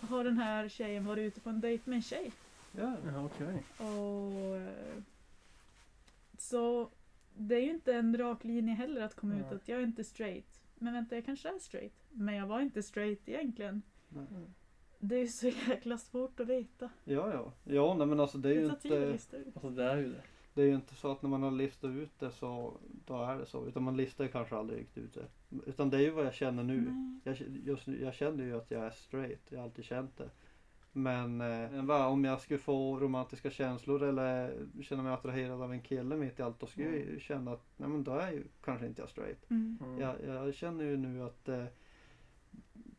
har 0.00 0.24
den 0.24 0.38
här 0.38 0.68
tjejen 0.68 1.04
varit 1.04 1.22
ute 1.22 1.40
på 1.40 1.50
en 1.50 1.60
dejt 1.60 1.90
med 1.90 1.96
en 1.96 2.02
tjej. 2.02 2.32
Ja. 2.72 2.96
Okej. 3.16 3.62
Och, 3.78 4.56
eh, 4.56 5.02
så 6.38 6.90
det 7.34 7.54
är 7.54 7.60
ju 7.60 7.70
inte 7.70 7.94
en 7.94 8.18
rak 8.18 8.44
linje 8.44 8.74
heller 8.74 9.00
att 9.00 9.14
komma 9.16 9.34
ut 9.34 9.46
Nej. 9.46 9.54
att 9.54 9.68
jag 9.68 9.78
är 9.78 9.84
inte 9.84 10.04
straight. 10.04 10.62
men 10.78 10.92
vänta 10.94 11.14
jag 11.14 11.24
kanske 11.24 11.48
är 11.48 11.58
straight. 11.58 12.04
Men 12.10 12.34
jag 12.34 12.46
var 12.46 12.60
inte 12.60 12.82
straight 12.82 13.28
egentligen. 13.28 13.82
Nej. 14.08 14.26
Det 14.98 15.16
är 15.16 15.26
så 15.26 15.48
jäkla 15.68 15.98
svårt 15.98 16.40
att 16.40 16.46
veta. 16.46 16.90
Ja, 17.04 17.32
ja. 17.32 17.52
Ja, 17.64 17.94
nej, 17.94 18.06
men 18.06 18.20
alltså 18.20 18.38
det 18.38 18.48
är 18.48 18.52
ju 18.52 18.68
Det 18.68 18.72
inte. 18.72 19.50
Alltså 19.54 19.70
det 19.70 19.84
är 19.84 19.96
ju 19.96 20.08
det. 20.12 20.22
det 20.54 20.62
är 20.62 20.66
ju 20.66 20.74
inte 20.74 20.94
så 20.94 21.12
att 21.12 21.22
när 21.22 21.30
man 21.30 21.42
har 21.42 21.50
listat 21.50 21.90
ut 21.90 22.18
det 22.18 22.30
så 22.30 22.74
då 23.06 23.22
är 23.22 23.38
det 23.38 23.46
så. 23.46 23.66
Utan 23.66 23.82
man 23.82 23.96
listar 23.96 24.24
ju 24.24 24.30
kanske 24.30 24.56
aldrig 24.56 24.80
riktigt 24.80 25.04
ut 25.04 25.14
det. 25.14 25.26
Utan 25.66 25.90
det 25.90 25.96
är 25.96 26.00
ju 26.00 26.10
vad 26.10 26.26
jag 26.26 26.34
känner 26.34 26.62
nu. 26.62 26.92
Jag, 27.24 27.36
just 27.64 27.86
nu, 27.86 28.02
jag 28.02 28.14
känner 28.14 28.44
ju 28.44 28.56
att 28.56 28.70
jag 28.70 28.84
är 28.86 28.90
straight. 28.90 29.40
Jag 29.48 29.58
har 29.58 29.64
alltid 29.64 29.84
känt 29.84 30.16
det. 30.16 30.30
Men 30.92 31.40
eh, 31.40 31.84
va, 31.84 32.06
om 32.06 32.24
jag 32.24 32.40
skulle 32.40 32.58
få 32.58 32.98
romantiska 32.98 33.50
känslor 33.50 34.02
eller 34.02 34.66
känna 34.82 35.02
mig 35.02 35.12
attraherad 35.12 35.62
av 35.62 35.72
en 35.72 35.80
kille 35.80 36.16
mitt 36.16 36.38
i 36.38 36.42
allt. 36.42 36.60
Då 36.60 36.66
skulle 36.66 36.86
jag 36.86 36.96
ju 36.96 37.20
känna 37.20 37.52
att 37.52 37.64
nej, 37.76 37.88
men 37.88 38.04
då 38.04 38.12
är 38.12 38.32
ju 38.32 38.44
kanske 38.64 38.86
inte 38.86 39.02
jag 39.02 39.08
straight. 39.08 39.50
Mm. 39.50 39.78
Mm. 39.82 40.00
Jag, 40.00 40.14
jag 40.26 40.54
känner 40.54 40.84
ju 40.84 40.96
nu 40.96 41.22
att 41.22 41.48
eh, 41.48 41.64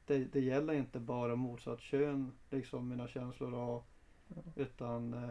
det, 0.07 0.25
det 0.33 0.39
gäller 0.39 0.73
inte 0.73 0.99
bara 0.99 1.35
motsatt 1.35 1.81
kön, 1.81 2.31
liksom 2.49 2.89
mina 2.89 3.07
känslor 3.07 3.53
och, 3.53 3.87
Ja. 4.35 4.41
utan 4.55 5.13
eh, 5.13 5.29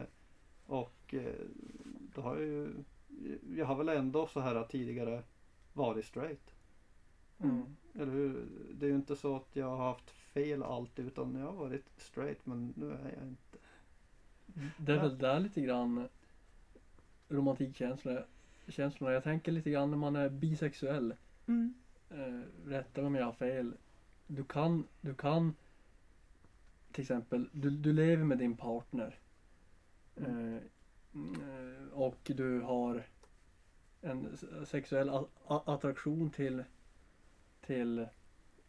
och 0.65 1.13
eh, 1.13 1.33
då 2.15 2.21
har 2.21 2.35
jag 2.35 2.45
ju, 2.45 2.69
jag 3.55 3.65
har 3.65 3.75
väl 3.75 3.89
ändå 3.89 4.27
så 4.27 4.39
här 4.39 4.63
tidigare 4.63 5.23
varit 5.73 6.05
straight. 6.05 6.55
Mm. 7.39 7.75
Eller 7.93 8.11
hur? 8.11 8.45
Det 8.73 8.85
är 8.85 8.89
ju 8.89 8.95
inte 8.95 9.15
så 9.15 9.35
att 9.35 9.55
jag 9.55 9.69
har 9.69 9.77
haft 9.77 10.09
fel 10.09 10.63
alltid 10.63 11.05
utan 11.07 11.35
jag 11.35 11.45
har 11.45 11.53
varit 11.53 11.85
straight 11.97 12.45
men 12.45 12.73
nu 12.77 12.91
är 12.91 13.13
jag 13.19 13.27
inte. 13.27 13.57
Det 14.77 14.93
är 14.93 14.99
väl 15.01 15.17
där 15.17 15.39
lite 15.39 15.61
grann 15.61 16.07
romantikkänslorna 17.29 18.23
känslorna. 18.67 19.13
Jag 19.13 19.23
tänker 19.23 19.51
lite 19.51 19.69
grann 19.71 19.91
när 19.91 19.97
man 19.97 20.15
är 20.15 20.29
bisexuell. 20.29 21.15
Mm. 21.47 21.73
Eh, 22.09 22.41
rätta 22.65 23.01
mig 23.01 23.07
om 23.07 23.15
jag 23.15 23.25
har 23.25 23.33
fel. 23.33 23.73
Du 24.27 24.43
kan, 24.43 24.87
du 25.01 25.15
kan 25.15 25.55
till 26.97 27.01
exempel, 27.01 27.49
du, 27.51 27.69
du 27.69 27.93
lever 27.93 28.23
med 28.23 28.37
din 28.37 28.57
partner. 28.57 29.19
Eh, 30.15 30.57
och 31.91 32.31
du 32.35 32.61
har 32.61 33.03
en 34.01 34.37
sexuell 34.65 35.11
attraktion 35.47 36.29
till, 36.29 36.63
till 37.61 38.07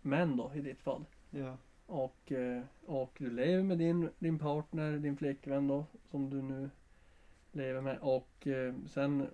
män 0.03 0.37
då 0.37 0.53
i 0.55 0.61
ditt 0.61 0.81
fall. 0.81 1.05
Ja. 1.31 1.57
Och, 1.87 2.33
eh, 2.33 2.63
och 2.87 3.17
du 3.19 3.31
lever 3.31 3.63
med 3.63 3.79
din, 3.79 4.11
din 4.19 4.39
partner, 4.39 4.99
din 4.99 5.17
flickvän 5.17 5.69
då, 5.69 5.87
som 6.11 6.31
du 6.31 6.43
nu 6.43 6.71
lever 7.53 7.81
med. 7.81 7.99
Och 7.99 8.47
eh, 8.47 8.75
sen 8.87 9.27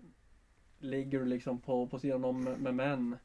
ligger 0.78 1.19
du 1.19 1.25
liksom 1.25 1.61
på, 1.61 1.87
på 1.87 1.99
sidan 1.99 2.25
om 2.25 2.43
med 2.43 2.75
män. 2.75 3.16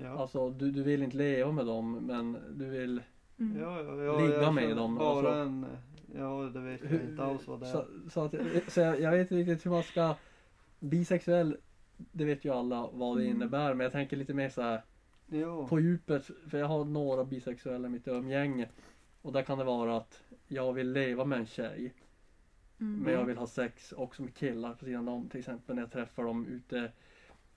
Ja. 0.00 0.08
Alltså 0.18 0.50
du, 0.50 0.70
du 0.70 0.82
vill 0.82 1.02
inte 1.02 1.16
leva 1.16 1.52
med 1.52 1.66
dem 1.66 1.92
men 1.92 2.38
du 2.56 2.64
vill 2.68 3.02
Mm. 3.40 3.60
Ja, 3.60 3.82
ja, 3.82 4.02
ja, 4.02 4.20
Ligga 4.20 4.50
med 4.50 4.76
dem, 4.76 4.94
Bara 4.94 5.16
alltså. 5.16 5.30
en, 5.32 5.66
ja 6.16 6.50
det 6.54 6.60
vet 6.60 6.80
jag 6.90 7.00
inte 7.02 7.22
alls 7.24 7.46
vad 7.46 7.60
det 7.60 7.66
är. 7.66 7.72
Så, 7.72 7.84
så, 8.10 8.24
att, 8.24 8.34
så 8.72 8.80
jag, 8.80 9.00
jag 9.00 9.10
vet 9.10 9.20
inte 9.20 9.34
riktigt 9.34 9.66
hur 9.66 9.70
man 9.70 9.82
ska 9.82 10.14
Bisexuell 10.80 11.56
Det 11.96 12.24
vet 12.24 12.44
ju 12.44 12.52
alla 12.54 12.88
vad 12.92 13.16
det 13.16 13.22
Mm. 13.24 13.36
innebär 13.36 13.74
men 13.74 13.84
jag 13.84 13.92
tänker 13.92 14.16
lite 14.16 14.34
mer 14.34 14.48
så 14.48 14.62
här 14.62 14.82
på 15.68 15.80
djupet 15.80 16.30
för 16.48 16.58
jag 16.58 16.66
har 16.66 16.84
några 16.84 17.24
bisexuella 17.24 17.88
i 17.88 17.90
mitt 17.90 18.08
umgänge 18.08 18.68
och 19.22 19.32
där 19.32 19.42
kan 19.42 19.58
det 19.58 19.64
vara 19.64 19.96
att 19.96 20.22
jag 20.48 20.72
vill 20.72 20.92
leva 20.92 21.24
med 21.24 21.38
en 21.38 21.46
tjej 21.46 21.94
Mm. 22.80 23.00
men 23.00 23.12
jag 23.12 23.24
vill 23.24 23.36
ha 23.38 23.46
sex 23.46 23.92
också 23.92 24.22
med 24.22 24.34
killar 24.34 24.74
på 24.74 24.84
sidan 24.84 25.08
om 25.08 25.28
till 25.28 25.38
exempel 25.38 25.74
när 25.74 25.82
jag 25.82 25.90
träffar 25.92 26.24
dem 26.24 26.46
ute 26.46 26.92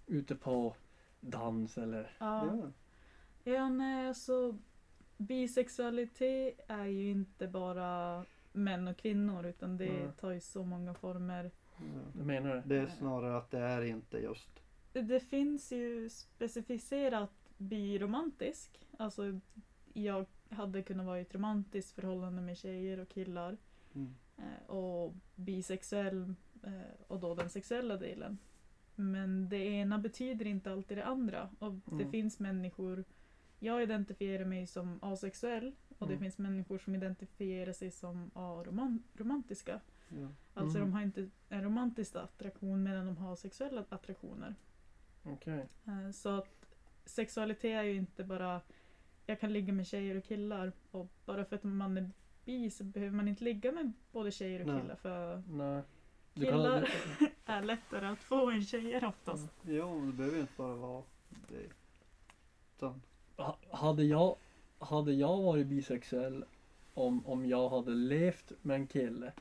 ute 0.07 0.35
på 0.35 0.75
dans 1.21 1.77
eller 1.77 2.11
Ja. 2.19 2.45
Ja. 2.45 2.71
ja, 3.51 3.69
nej 3.69 4.07
alltså 4.07 4.57
bisexualitet 5.17 6.59
är 6.67 6.85
ju 6.85 7.11
inte 7.11 7.47
bara 7.47 8.25
män 8.51 8.87
och 8.87 8.97
kvinnor 8.97 9.45
utan 9.45 9.77
det 9.77 9.87
Mm. 9.99 10.13
tar 10.13 10.31
ju 10.31 10.39
så 10.39 10.63
många 10.63 10.93
former. 10.93 11.51
Ja. 11.77 11.83
jag 12.17 12.25
menar 12.25 12.55
det. 12.55 12.61
Det 12.65 12.75
är 12.77 12.87
snarare 12.87 13.37
att 13.37 13.51
det 13.51 13.59
är 13.59 13.81
inte 13.81 14.17
just. 14.17 14.49
Det 14.93 15.19
finns 15.19 15.71
ju 15.71 16.09
specificerat 16.09 17.31
biromantisk. 17.57 18.87
Alltså 18.97 19.39
jag 19.93 20.25
hade 20.49 20.81
kunnat 20.83 21.05
vara 21.05 21.17
i 21.19 21.21
ett 21.21 21.35
romantiskt 21.35 21.91
förhållande 21.95 22.41
med 22.41 22.57
tjejer 22.57 22.99
och 22.99 23.09
killar. 23.09 23.57
Mm. 23.95 24.15
Eh, 24.37 24.69
och 24.69 25.13
bisexuell 25.35 26.33
eh, 26.63 26.71
och 27.07 27.19
då 27.19 27.35
den 27.35 27.49
sexuella 27.49 27.97
delen. 27.97 28.37
Men 29.01 29.49
det 29.49 29.57
ena 29.57 29.97
betyder 29.99 30.45
inte 30.47 30.71
alltid 30.71 30.97
det 30.97 31.05
andra. 31.05 31.49
Och 31.59 31.73
det 31.73 31.91
Mm. 32.03 32.11
finns 32.11 32.39
människor, 32.39 33.03
jag 33.59 33.83
identifierar 33.83 34.45
mig 34.45 34.67
som 34.67 34.99
asexuell 35.01 35.75
och 35.97 36.07
det 36.07 36.13
Mm. 36.13 36.19
finns 36.23 36.37
människor 36.37 36.77
som 36.77 36.95
identifierar 36.95 37.73
sig 37.73 37.91
som 37.91 38.31
aromantiska. 38.35 39.79
Ja. 40.09 40.27
Alltså 40.53 40.79
de 40.79 40.93
har 40.93 41.01
inte 41.01 41.29
en 41.49 41.63
romantisk 41.63 42.15
attraktion 42.15 42.83
medan 42.83 43.05
de 43.05 43.17
har 43.17 43.35
sexuella 43.35 43.85
attraktioner. 43.89 44.55
Okej. 45.23 45.67
Eh, 45.87 46.11
Så 46.11 46.29
att 46.29 46.65
sexualitet 47.05 47.65
är 47.65 47.83
ju 47.83 47.95
inte 47.95 48.23
bara 48.23 48.61
jag 49.25 49.39
kan 49.39 49.53
ligga 49.53 49.73
med 49.73 49.87
tjejer 49.87 50.17
och 50.17 50.23
killar 50.23 50.71
och 50.91 51.07
bara 51.25 51.45
för 51.45 51.55
att 51.55 51.63
man 51.63 51.97
är 51.97 52.09
bi 52.45 52.69
så 52.69 52.83
behöver 52.83 53.15
man 53.15 53.27
inte 53.27 53.43
ligga 53.43 53.71
med 53.71 53.91
både 54.11 54.31
tjejer 54.31 54.59
och 54.61 54.67
Nej. 54.67 54.81
killar 54.81 54.95
för 54.95 55.43
Nej. 55.49 55.81
Du 56.33 56.45
Killar. 56.45 56.81
du- 57.19 57.27
är 57.51 57.61
lättare 57.61 58.07
att 58.07 58.19
få 58.19 58.49
än 58.51 58.61
tjejer 58.63 59.05
oftast. 59.05 59.49
Jo, 59.63 60.01
det 60.05 60.11
behöver 60.13 60.35
ju 60.35 60.41
inte 60.41 60.53
bara 60.57 60.75
vara 60.75 61.03
det. 61.49 61.67
Utan, 62.77 63.01
Ha- 63.37 63.57
Hade 63.71 64.03
jag, 64.03 64.35
hade 64.79 65.13
jag 65.13 65.41
varit 65.41 65.67
bisexuell 65.67 66.45
om, 66.93 67.25
om 67.27 67.45
jag 67.45 67.69
hade 67.69 67.91
levt 67.91 68.51
med 68.61 68.75
en 68.75 68.87
kille 68.87 69.31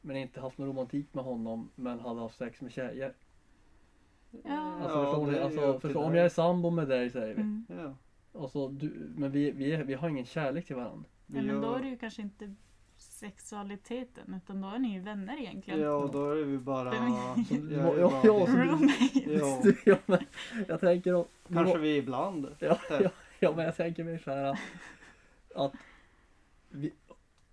men 0.00 0.16
inte 0.16 0.40
haft 0.40 0.58
någon 0.58 0.68
romantik 0.68 1.14
med 1.14 1.24
honom 1.24 1.70
men 1.74 2.00
hade 2.00 2.20
haft 2.20 2.36
sex 2.38 2.60
med 2.60 2.72
tjejer. 2.72 3.14
Ja. 4.44 4.60
Alltså, 4.82 5.04
förstår 5.04 5.26
det 5.26 5.32
ni? 5.32 5.38
Alltså, 5.38 5.80
förstår, 5.80 6.04
om 6.04 6.14
jag 6.14 6.24
är 6.24 6.28
sambo 6.28 6.70
med 6.70 6.88
dig 6.88 7.10
säger 7.10 7.34
vi. 7.34 7.40
Mm. 7.40 7.66
Ja. 7.68 7.94
Och 8.32 8.50
så 8.50 8.68
du, 8.68 9.12
men 9.16 9.30
vi, 9.30 9.50
vi, 9.50 9.76
vi 9.76 9.94
har 9.94 10.08
ingen 10.08 10.24
kärlek 10.24 10.66
till 10.66 10.76
varandra. 10.76 11.04
Ja, 11.26 11.42
men 11.42 11.60
då 11.60 11.66
Ja. 11.68 11.78
är 11.78 11.82
det 11.82 11.88
ju 11.88 11.96
kanske 11.98 12.22
inte 12.22 12.54
sexualiteten 12.96 14.34
utan 14.44 14.60
då 14.60 14.68
är 14.68 14.78
ni 14.78 14.92
ju 14.94 15.00
vänner 15.00 15.38
egentligen. 15.40 15.80
Ja, 15.80 15.90
och 15.94 16.12
då 16.12 16.30
är 16.30 16.36
ju 16.36 16.58
bara... 16.58 16.94
Jag 16.94 17.08
Ja, 17.08 17.94
ja, 17.98 18.08
bara- 18.10 18.26
ja, 18.26 18.46
så- 18.46 18.52
Roommates. 18.52 19.12
Ja. 19.26 19.72
ja, 19.84 19.98
men, 20.06 20.18
jag 20.68 20.80
tänker 20.80 21.14
om, 21.14 21.24
Kanske 21.52 21.78
vi 21.78 21.96
ibland. 21.96 22.46
ja, 22.58 22.78
ja, 22.90 23.10
ja, 23.40 23.52
men 23.56 23.64
jag 23.64 23.76
tänker 23.76 24.04
mig 24.04 24.18
så 24.18 24.30
här 24.30 24.44
att, 24.44 24.58
att 25.54 25.72
vi, 26.68 26.92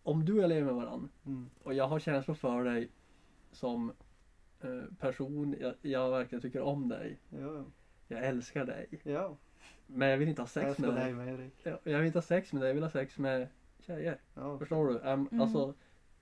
om 0.03 0.25
du 0.25 0.33
och 0.33 0.43
jag 0.43 0.49
lever 0.49 0.65
med 0.65 0.75
varandra 0.75 1.09
Mm. 1.25 1.49
och 1.63 1.73
jag 1.73 1.87
har 1.87 1.99
känslor 1.99 2.35
för 2.35 2.63
dig 2.63 2.89
som 3.51 3.91
eh, 4.61 4.81
person, 4.99 5.55
jag, 5.59 5.73
jag 5.81 6.09
verkligen 6.11 6.41
tycker 6.41 6.61
om 6.61 6.89
dig. 6.89 7.17
Ja, 7.29 7.63
Jag 8.07 8.25
älskar 8.25 8.65
dig. 8.65 8.87
ja. 9.03 9.37
Men 9.87 10.07
jag 10.09 10.17
vill 10.17 10.27
inte 10.29 10.41
ha 10.41 10.45
Jag 10.45 10.49
sex 10.49 10.65
älskar 10.67 10.87
med 10.87 10.95
dig 10.95 11.13
dig. 11.13 11.37
med. 11.37 11.49
Jag, 11.63 11.77
jag 11.83 11.97
vill 11.97 12.07
inte 12.07 12.17
ha 12.17 12.23
sex 12.23 12.53
med 12.53 12.61
dig, 12.61 12.69
jag 12.69 12.73
vill 12.75 12.83
ha 12.83 12.89
sex 12.89 13.17
med 13.17 13.47
tjejer. 13.83 14.17
Ja. 14.33 14.57
Förstår 14.59 14.87
du? 14.87 14.99
Em, 15.01 15.27
Mm. 15.31 15.41
Alltså, 15.41 15.73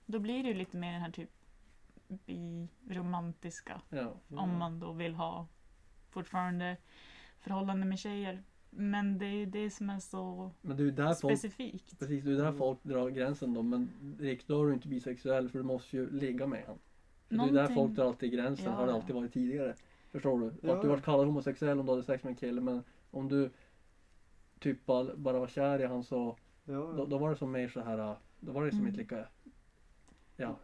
Då 0.06 0.18
blir 0.18 0.42
det 0.42 0.48
ju 0.48 0.54
lite 0.54 0.76
mer 0.76 0.92
den 0.92 1.00
här 1.02 1.10
typ 1.10 1.30
biromantiska. 2.80 3.80
ja. 3.88 4.12
Om 4.36 4.58
man 4.58 4.80
då 4.80 4.92
vill 4.92 5.14
ha 5.14 5.46
fortfarande 6.10 6.76
förhållande 7.40 7.86
med 7.86 7.98
tjejer. 7.98 8.42
Men 8.70 9.18
det 9.18 9.26
är 9.26 9.30
ju 9.34 9.46
det 9.46 9.70
som 9.70 9.90
är 9.90 9.98
så 9.98 10.50
Men 10.60 10.76
det 10.76 10.82
är 10.82 10.90
där 10.90 11.14
folk, 11.14 11.38
specifikt. 11.38 11.98
precis, 11.98 12.24
det 12.24 12.30
är 12.32 12.36
där 12.36 12.42
Mm. 12.46 12.58
folk 12.58 12.82
drar 12.82 13.10
gränsen 13.10 13.54
då. 13.54 13.62
Men 13.62 13.88
Rick, 14.20 14.46
då 14.46 14.62
är 14.62 14.66
du 14.66 14.72
inte 14.74 14.88
bisexuell 14.88 15.48
för 15.48 15.58
du 15.58 15.64
måste 15.64 15.96
ju 15.96 16.10
ligga 16.10 16.46
med 16.46 16.62
honom. 16.62 16.78
För 17.28 17.36
Det 17.36 17.42
är 17.42 17.46
där 17.46 17.52
Någonting- 17.52 17.74
folk 17.76 17.92
drar 17.96 18.04
alltid 18.06 18.32
gränsen, 18.32 18.64
Ja, 18.66 18.70
har 18.72 18.86
det 18.86 18.94
alltid 18.94 19.14
varit 19.14 19.32
tidigare. 19.32 19.74
Förstår 20.10 20.40
du? 20.40 20.52
Ja. 20.62 20.74
Att 20.74 20.82
du 20.82 20.88
varit 20.88 21.04
kallad 21.04 21.26
homosexuell 21.26 21.80
om 21.80 21.86
du 21.86 21.92
hade 21.92 22.02
sex 22.04 22.24
med 22.24 22.30
en 22.30 22.36
kille 22.36 22.60
men 22.60 22.82
om 23.10 23.28
du 23.28 23.50
typ 24.60 24.86
bara 24.86 25.16
bara 25.16 25.38
var 25.38 25.46
kär 25.46 25.78
i 25.80 25.86
han 25.86 26.04
så 26.04 26.36
Ja, 26.64 26.92
då, 26.96 27.06
då 27.06 27.18
var 27.18 27.30
det 27.30 27.36
som 27.36 27.52
mer 27.52 27.68
så 27.68 27.80
här, 27.80 28.16
då 28.40 28.52
var 28.52 28.64
det 28.64 28.70
som 28.70 28.78
Mm. 28.80 28.88
inte 28.88 29.00
lika, 29.00 29.26
ja, 30.36 30.56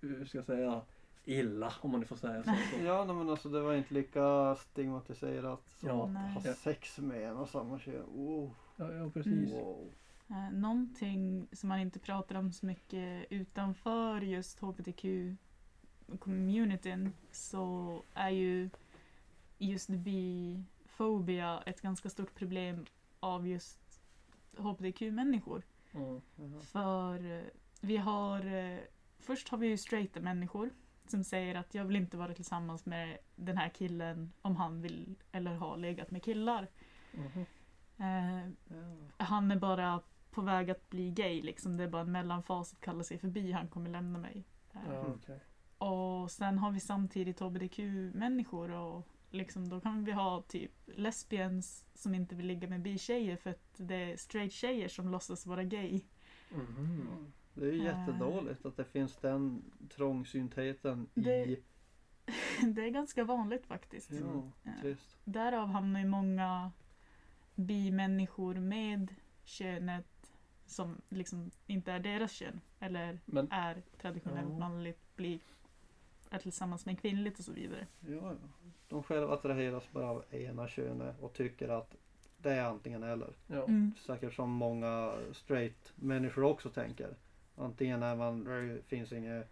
hur 0.00 0.24
ska 0.24 0.38
jag 0.38 0.46
säga, 0.46 0.82
illa 1.24 1.72
om 1.80 1.90
man 1.90 2.00
nu 2.00 2.06
får 2.06 2.16
säga 2.16 2.42
så. 2.44 2.50
Ja, 2.84 3.04
nej, 3.04 3.16
men 3.16 3.28
alltså 3.30 3.48
det 3.48 3.60
var 3.60 3.74
inte 3.74 3.94
lika 3.94 4.54
stigmatiserat 4.56 5.62
som 5.78 5.88
Ja. 5.88 6.04
att 6.04 6.10
Nej. 6.12 6.32
ha 6.32 6.40
sex 6.40 6.98
med 6.98 7.22
en 7.30 7.36
och 7.36 7.48
samma 7.48 7.78
kön. 7.78 8.04
Oh, 8.14 8.50
Ja, 8.76 8.92
ja 8.92 9.10
precis. 9.10 9.52
wow. 9.52 9.90
Eh, 10.30 10.50
någonting 10.52 11.48
som 11.52 11.68
man 11.68 11.78
inte 11.80 11.98
pratar 11.98 12.34
om 12.34 12.52
så 12.52 12.66
mycket 12.66 13.26
utanför 13.32 14.20
just 14.20 14.60
hbtq-communityn 14.60 17.10
så 17.30 18.02
är 18.14 18.30
ju 18.30 18.70
just 19.58 19.88
bifobia 19.88 21.62
ett 21.66 21.80
ganska 21.80 22.10
stort 22.10 22.34
problem 22.34 22.86
av 23.20 23.48
just 23.48 23.78
hbtq-människor. 24.56 25.62
Mm. 25.94 26.20
För 26.60 27.38
eh, 27.38 27.44
vi 27.80 27.96
har, 27.96 28.46
eh, 28.46 28.78
först 29.18 29.48
har 29.48 29.58
vi 29.58 29.66
ju 29.66 29.76
straighta 29.76 30.20
människor 30.20 30.70
som 31.06 31.24
säger 31.24 31.54
att 31.54 31.74
jag 31.74 31.84
vill 31.84 31.96
inte 31.96 32.16
vara 32.16 32.34
tillsammans 32.34 32.86
med 32.86 33.18
den 33.36 33.56
här 33.56 33.68
killen 33.68 34.32
om 34.42 34.56
han 34.56 34.80
vill 34.82 35.14
eller 35.32 35.54
har 35.54 35.76
legat 35.76 36.10
med 36.10 36.22
killar. 36.22 36.68
Mhm. 37.12 37.46
Eh, 37.96 38.50
han 39.16 39.50
är 39.50 39.56
bara 39.56 40.00
på 40.30 40.40
väg 40.42 40.70
att 40.70 40.90
bli 40.90 41.10
gay 41.10 41.42
liksom. 41.42 41.76
Det 41.76 41.84
är 41.84 41.88
bara 41.88 42.02
en 42.02 42.12
mellanfas 42.12 42.72
att 42.72 42.80
kalla 42.80 43.04
sig 43.04 43.18
förbi. 43.18 43.52
Han 43.52 43.68
kommer 43.68 43.90
lämna 43.90 44.18
mig. 44.18 44.44
Eh, 44.74 44.80
Mm. 44.88 45.20
Och 45.78 46.30
sen 46.30 46.58
har 46.58 46.70
vi 46.70 46.80
samtidigt 46.80 47.40
hbtq-människor 47.40 48.70
och 48.70 49.08
liksom 49.34 49.68
då 49.68 49.80
kan 49.80 50.04
vi 50.04 50.12
ha 50.12 50.42
typ 50.42 50.72
lesbians 50.86 51.86
som 51.94 52.14
inte 52.14 52.34
vill 52.34 52.46
ligga 52.46 52.68
med 52.68 52.80
bi-tjejer 52.82 53.36
för 53.36 53.50
att 53.50 53.72
det 53.76 53.94
är 54.12 54.16
straight-tjejer 54.16 54.88
som 54.88 55.08
låtsas 55.08 55.46
vara 55.46 55.64
gay. 55.64 56.00
Mhm. 56.50 57.32
Det 57.54 57.64
är 57.66 57.72
ju 57.72 57.84
jättedåligt 57.84 58.66
att 58.66 58.76
det 58.76 58.84
finns 58.84 59.16
den 59.16 59.62
trångsyntheten 59.88 61.08
i... 61.14 61.20
Det- 61.20 61.56
Det 62.74 62.82
är 62.86 62.88
ganska 62.90 63.24
vanligt 63.24 63.66
faktiskt. 63.66 64.10
Ja, 64.12 64.50
Ja. 64.62 64.70
trist. 64.80 65.16
Därav 65.24 65.68
hamnar 65.68 66.00
ju 66.00 66.06
många 66.06 66.72
bi-människor 67.54 68.54
med 68.54 69.14
könet 69.44 70.32
som 70.66 71.00
liksom 71.08 71.50
inte 71.66 71.92
är 71.92 72.00
deras 72.00 72.32
kön 72.32 72.60
eller 72.80 73.20
Men 73.24 73.50
är 73.50 73.82
traditionellt 74.00 74.48
Ja. 74.52 74.58
manligt, 74.58 75.16
blir 75.16 75.40
är 76.32 76.38
tillsammans 76.38 76.86
med 76.86 77.00
kvinnligt 77.00 77.38
och 77.38 77.44
så 77.44 77.52
vidare. 77.52 77.86
Ja, 78.00 78.14
ja. 78.22 78.34
De 78.88 79.02
själva 79.02 79.34
attraheras 79.34 79.84
bara 79.92 80.10
av 80.10 80.24
ena 80.30 80.68
könet 80.68 81.20
och 81.20 81.32
tycker 81.32 81.68
att 81.68 81.94
det 82.38 82.50
är 82.52 82.64
antingen 82.64 83.02
eller. 83.02 83.32
ja. 83.46 83.62
Mm. 83.64 83.92
Säkert 84.06 84.34
som 84.34 84.50
många 84.50 85.12
straight 85.32 85.92
människor 85.96 86.44
också 86.44 86.70
tänker. 86.70 87.16
Antingen 87.56 88.02
är 88.02 88.16
man, 88.16 88.44
det 88.44 88.82
finns 88.86 89.12
inget, 89.12 89.48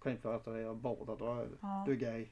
kan 0.00 0.12
inte 0.12 0.26
vara 0.26 0.36
attraherad 0.36 0.68
av 0.68 0.76
båda, 0.76 1.16
då 1.16 1.34
är 1.34 1.48
Ja. 1.60 1.84
du 1.86 1.96
gay. 1.96 2.28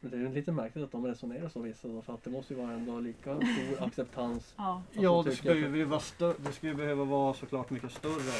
Men 0.00 0.10
det 0.10 0.16
är 0.16 0.20
ju 0.20 0.32
lite 0.32 0.52
märkligt 0.52 0.84
att 0.84 0.92
de 0.92 1.06
resonerar 1.06 1.48
så 1.48 1.60
vissa 1.60 1.88
då, 1.88 2.02
för 2.02 2.14
att 2.14 2.22
det 2.24 2.30
måste 2.30 2.54
ju 2.54 2.60
vara 2.60 2.72
ändå 2.72 3.00
lika 3.00 3.36
stor 3.36 3.82
acceptans. 3.86 4.54
Ja. 4.56 4.82
Ja, 4.92 5.22
det 5.26 5.36
skulle 5.36 5.76
ju 5.78 5.84
vara 5.84 6.00
stö- 6.00 6.34
det 6.38 6.52
skulle 6.52 6.72
ju 6.72 6.78
behöva 6.78 7.04
vara 7.04 7.34
såklart 7.34 7.70
mycket 7.70 7.92
större. 7.92 8.32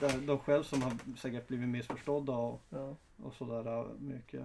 Är 0.00 0.26
de 0.26 0.38
själv 0.38 0.62
som 0.62 0.82
har 0.82 1.16
säkert 1.16 1.48
blivit 1.48 1.68
missförstådda 1.68 2.32
och, 2.32 2.62
Ja. 2.70 2.96
och 3.22 3.34
sådär 3.34 3.98
mycket. 3.98 4.40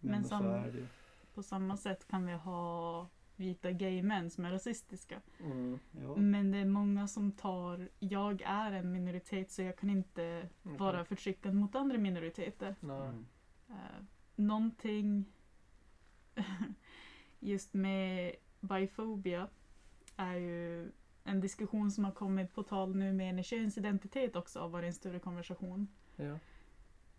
Men, 0.00 0.10
Men 0.10 0.22
så 0.22 0.28
som- 0.28 0.46
är 0.46 0.66
det 0.72 0.78
ju. 0.78 0.86
På 1.34 1.42
samma 1.42 1.76
sätt 1.76 2.08
kan 2.08 2.26
vi 2.26 2.32
ha 2.32 3.08
vita 3.36 3.70
gay 3.72 4.02
män 4.02 4.30
som 4.30 4.44
är 4.44 4.50
rasistiska. 4.50 5.20
Mm. 5.44 5.78
Ja. 6.02 6.16
Men 6.16 6.50
det 6.50 6.58
är 6.58 6.64
många 6.64 7.08
som 7.08 7.32
tar, 7.32 7.88
jag 7.98 8.42
är 8.46 8.72
en 8.72 8.92
minoritet 8.92 9.50
så 9.50 9.62
jag 9.62 9.76
kan 9.78 9.90
inte 9.90 10.48
Okej. 10.62 10.76
vara 10.78 11.04
förtryckande 11.04 11.60
mot 11.60 11.74
andra 11.74 11.98
minoriteter. 11.98 12.74
Nej. 12.80 13.00
Mm. 13.00 13.26
Uh, 13.70 13.76
någonting 14.36 15.24
just 17.40 17.74
med 17.74 18.34
bifobia 18.60 19.48
är 20.16 20.34
ju 20.34 20.90
en 21.24 21.40
diskussion 21.40 21.90
som 21.90 22.04
har 22.04 22.12
kommit 22.12 22.54
på 22.54 22.62
tal 22.62 22.96
nu 22.96 23.12
med 23.12 23.30
en 23.38 23.42
könsidentitet 23.42 24.36
också 24.36 24.60
har 24.60 24.68
varit 24.68 24.86
en 24.86 24.92
större 24.94 25.18
konversation. 25.18 25.88
Ja. 26.16 26.24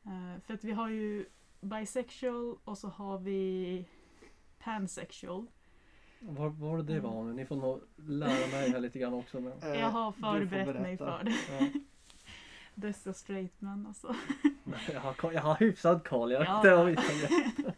Eh, 0.05 0.41
för 0.45 0.53
att 0.53 0.63
vi 0.63 0.71
har 0.71 0.89
ju 0.89 1.25
bisexual 1.61 2.57
och 2.63 2.77
så 2.77 2.87
har 2.87 3.17
vi 3.19 3.85
pansexual. 4.59 5.47
Var, 6.19 6.49
var 6.49 6.77
det 6.77 6.83
det 6.83 6.99
var 6.99 7.23
nu? 7.23 7.33
Ni 7.33 7.45
får 7.45 7.55
nog 7.55 7.81
lära 7.95 8.47
mig 8.47 8.71
här 8.71 8.79
lite 8.79 8.99
grann 8.99 9.13
också. 9.13 9.39
Men, 9.39 9.53
Eh, 9.61 9.79
Jag 9.79 9.89
har 9.89 10.11
förberett 10.11 10.81
mig 10.81 10.97
för 10.97 11.23
det. 11.23 11.33
ja. 11.59 11.67
Dessa 12.75 13.13
straight 13.13 13.61
men 13.61 13.87
alltså. 13.87 14.15
Jag, 14.93 14.99
har, 14.99 15.31
jag 15.31 15.41
har 15.41 15.55
hyfsad 15.55 16.07
koll. 16.07 16.31
Jag, 16.31 16.43
Ja. 16.45 16.61
det 16.63 16.69
grejer. 16.91 17.73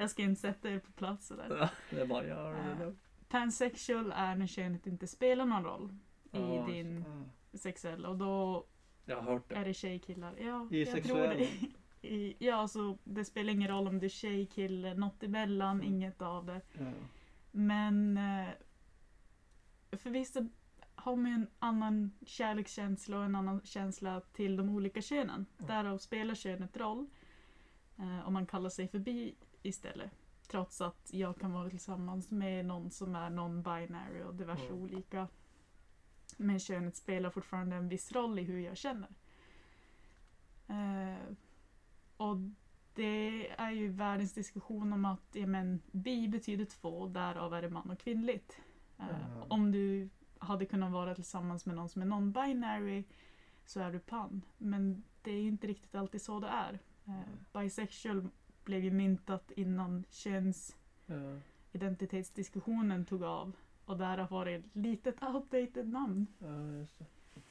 Jag 0.00 0.10
ska 0.10 0.22
inte 0.22 0.40
sätta 0.40 0.70
er 0.70 0.78
på 0.78 0.92
plats 0.92 1.26
sådär. 1.26 1.70
Det 1.90 2.00
är 2.00 2.06
bara 2.06 2.26
gör 2.26 2.52
det. 2.78 2.84
Eh, 2.84 2.92
Pansexual 3.28 4.12
är 4.16 4.36
när 4.36 4.46
könet 4.46 4.86
inte 4.86 5.06
spelar 5.06 5.44
någon 5.44 5.64
roll 5.64 5.94
i 6.32 6.38
Ja, 6.38 6.66
din 6.70 7.04
Ja. 7.52 7.58
sexuella 7.58 8.08
och 8.08 8.16
då 8.18 8.64
Jag 9.04 9.16
har 9.16 9.32
hört 9.32 9.48
det. 9.48 9.54
är 9.54 9.64
det 9.64 9.74
tjej-killar. 9.74 10.34
Ja, 10.40 10.68
I 10.70 10.78
jag 10.78 10.88
tror 10.88 10.94
sexuell? 10.96 11.38
det. 11.38 12.08
I, 12.08 12.36
ja, 12.38 12.54
alltså 12.54 12.98
det 13.04 13.24
spelar 13.24 13.52
ingen 13.52 13.68
roll 13.68 13.88
om 13.88 13.98
du 13.98 14.04
är 14.06 14.10
tjej, 14.10 14.46
kille, 14.46 14.94
något 14.94 15.22
emellan, 15.22 15.76
Mm. 15.80 15.86
inget 15.94 16.22
av 16.22 16.46
det. 16.46 16.60
Ja. 16.78 16.90
Men 17.50 18.16
eh, 18.16 18.48
för 19.92 20.10
vissa 20.10 20.46
har 20.94 21.16
man 21.16 21.26
ju 21.30 21.34
en 21.34 21.46
annan 21.58 22.12
kärlekskänsla 22.26 23.18
och 23.18 23.24
en 23.24 23.34
annan 23.34 23.60
känsla 23.64 24.20
till 24.20 24.56
de 24.56 24.68
olika 24.68 25.02
könen. 25.02 25.46
Mm. 25.58 25.66
Därav 25.68 25.98
spelar 25.98 26.34
könet 26.34 26.76
roll. 26.76 27.06
Eh, 27.98 28.26
om 28.28 28.32
man 28.32 28.46
kallar 28.46 28.70
sig 28.70 28.88
förbi 28.88 29.34
istället. 29.62 30.10
Trots 30.48 30.80
att 30.80 31.08
jag 31.12 31.36
kan 31.38 31.52
vara 31.52 31.70
tillsammans 31.70 32.30
med 32.30 32.66
någon 32.66 32.90
som 32.90 33.16
är 33.16 33.30
non-binary 33.30 34.22
och 34.22 34.34
diverse 34.34 34.66
Mm. 34.66 34.82
olika. 34.82 35.28
Men 36.36 36.58
könet 36.60 36.96
spelar 36.96 37.30
fortfarande 37.30 37.76
en 37.76 37.88
viss 37.88 38.12
roll 38.12 38.38
i 38.38 38.42
hur 38.42 38.58
jag 38.58 38.76
känner. 38.76 39.08
Eh, 40.68 41.34
och 42.16 42.36
det 42.94 43.48
är 43.50 43.70
ju 43.70 43.88
världens 43.88 44.32
diskussion 44.34 44.92
om 44.92 45.04
att 45.04 45.28
ja, 45.32 45.46
men, 45.46 45.82
bi 45.92 46.28
betyder 46.28 46.64
två, 46.64 47.06
därav 47.06 47.54
är 47.54 47.62
det 47.62 47.70
man 47.70 47.90
och 47.90 47.98
kvinnligt. 47.98 48.58
Eh, 48.98 49.04
Ja. 49.08 49.46
Om 49.48 49.72
du 49.72 50.08
hade 50.38 50.66
kunnat 50.66 50.92
vara 50.92 51.14
tillsammans 51.14 51.66
med 51.66 51.76
någon 51.76 51.88
som 51.88 52.02
är 52.02 52.06
non-binary 52.06 53.04
så 53.64 53.80
är 53.80 53.92
du 53.92 53.98
pan. 53.98 54.42
Men 54.58 55.02
det 55.22 55.30
är 55.30 55.42
inte 55.42 55.66
riktigt 55.66 55.94
alltid 55.94 56.22
så 56.22 56.40
det 56.40 56.48
är. 56.48 56.78
Eh, 57.06 57.60
bisexual 57.62 58.28
blev 58.64 58.84
ju 58.84 58.90
myntat 58.90 59.50
innan 59.50 60.04
könsidentitetsdiskussionen 60.10 63.00
Ja, 63.00 63.04
tog 63.06 63.22
av. 63.24 63.52
Och 63.84 63.98
därav 63.98 64.28
var 64.30 64.44
det 64.44 64.52
ett 64.54 64.76
litet 64.76 65.22
outdated 65.22 65.88
namn. 65.88 66.26
ja, 66.38 66.72
just 66.72 66.98
det. 66.98 67.04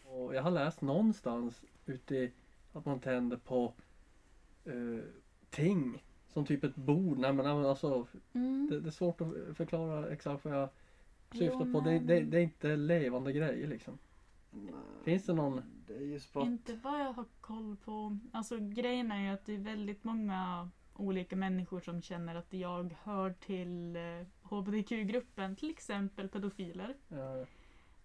Och 0.09 0.35
jag 0.35 0.43
har 0.43 0.51
läst 0.51 0.81
någonstans 0.81 1.61
ute 1.85 2.31
att 2.73 2.85
man 2.85 2.99
tänder 2.99 3.37
på 3.37 3.73
eh, 4.65 4.99
ting. 5.49 6.03
Som 6.27 6.45
typ 6.45 6.63
ett 6.63 6.75
bord. 6.75 7.17
Nej 7.17 7.33
men 7.33 7.45
alltså 7.45 8.07
det, 8.69 8.79
det 8.79 8.87
är 8.87 8.91
svårt 8.91 9.21
att 9.21 9.33
förklara 9.57 10.09
exakt 10.09 10.45
vad 10.45 10.53
jag 10.53 10.69
syftar 11.31 11.65
Jo, 11.65 11.73
på. 11.73 11.79
Det, 11.81 11.99
det, 11.99 12.19
det 12.19 12.37
är 12.37 12.41
inte 12.43 12.75
levande 12.75 13.33
grejer 13.33 13.67
liksom. 13.67 13.97
Nej, 14.51 14.73
Finns 15.03 15.25
det 15.25 15.33
någon? 15.33 15.61
Det 15.87 15.95
är 15.95 16.05
ju 16.05 16.19
spott. 16.19 16.45
Inte 16.45 16.75
vad 16.75 17.01
jag 17.01 17.13
har 17.13 17.25
koll 17.41 17.75
på. 17.85 18.17
Alltså 18.31 18.57
grejen 18.59 19.11
är 19.11 19.21
ju 19.21 19.27
att 19.29 19.45
det 19.45 19.53
är 19.53 19.59
väldigt 19.59 20.03
många 20.03 20.69
olika 20.99 21.35
människor 21.35 21.79
som 21.79 22.01
känner 22.01 22.35
att 22.35 22.53
jag 22.53 22.95
hör 23.03 23.33
till 23.33 23.95
eh, 23.95 24.01
HBTQ-gruppen, 24.41 25.55
till 25.55 25.69
exempel 25.69 26.29
pedofiler. 26.29 26.95
Ja, 27.07 27.45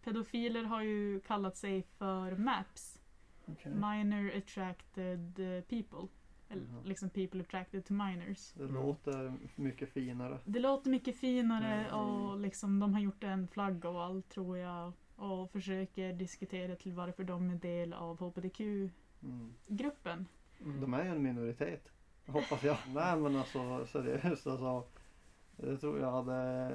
Pedofiler 0.04 0.64
har 0.64 0.83
ju 0.83 1.20
kallat 1.20 1.57
sig 1.57 1.83
för 1.83 2.37
MAPS, 2.37 3.00
okej. 3.46 3.72
Minor 3.74 4.33
Attracted 4.37 5.40
eh, 5.40 5.61
People. 5.62 6.09
Eller 6.48 6.83
liksom 6.85 7.11
People 7.11 7.40
Attracted 7.40 7.85
to 7.85 7.92
Minors. 7.92 8.52
Det 8.52 8.64
låter 8.64 9.33
mycket 9.57 9.90
finare. 9.92 10.38
Det 10.44 10.59
låter 10.59 10.90
mycket 10.90 11.16
finare 11.16 11.87
Mm. 11.87 11.94
och 12.00 12.40
liksom 12.40 12.80
de 12.80 12.94
har 12.94 13.00
gjort 13.00 13.24
en 13.24 13.48
flagga 13.48 13.88
och 13.88 14.02
allt 14.02 14.28
tror 14.28 14.59
jag. 14.59 14.92
Och 15.16 15.50
försöker 15.52 16.12
diskutera 16.12 16.76
till 16.76 16.92
varför 16.92 17.24
de 17.24 17.50
är 17.50 17.54
del 17.54 17.92
av 17.92 18.18
HBTQ-gruppen. 18.18 20.26
Mm. 20.61 20.80
De 20.80 20.94
är 20.94 21.04
ju 21.04 21.11
en 21.11 21.22
minoritet. 21.22 21.92
Hoppas 22.26 22.62
jag. 22.62 22.76
Nej 22.94 23.16
men 23.16 23.37
alltså 23.37 23.87
seriöst 23.87 24.46
alltså. 24.46 24.84
Det 25.56 25.76
tror 25.78 25.98
jag 26.00 26.10
hade 26.12 26.70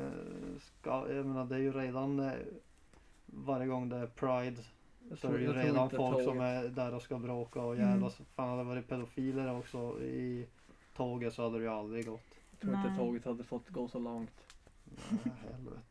ska, 0.60 1.14
jag 1.14 1.26
menar 1.26 1.46
det 1.46 1.56
är 1.56 1.60
ju 1.60 1.72
redan 1.72 2.20
eh, 2.20 2.34
varje 3.26 3.68
gång 3.68 3.90
det 3.90 3.96
är 3.98 4.08
Pride 4.08 4.62
så 5.16 5.28
är 5.28 5.32
det 5.38 5.44
ju 5.44 5.54
redan 5.54 5.84
inte 5.84 5.96
folk 5.98 6.24
som 6.24 6.40
är 6.40 6.64
där 6.70 6.94
och 6.94 7.02
ska 7.02 7.20
bråka 7.20 7.62
och 7.62 7.76
Mm. 7.76 7.90
jävlas. 7.90 8.22
Fan 8.36 8.50
hade 8.50 8.62
det 8.62 8.68
varit 8.70 8.88
pedofiler 8.88 9.58
också 9.58 10.02
i 10.02 10.48
tåget 10.96 11.34
så 11.34 11.44
hade 11.44 11.58
det 11.58 11.64
ju 11.64 11.70
aldrig 11.70 12.06
gått. 12.06 12.22
Jag 12.52 12.60
tror 12.60 12.76
inte 12.76 12.90
Nej. 12.90 12.98
tåget 12.98 13.26
hade 13.26 13.44
fått 13.44 13.70
gå 13.70 13.88
så 13.88 14.00
långt. 14.00 14.56
Nej, 15.10 15.34
helvete. 15.52 15.82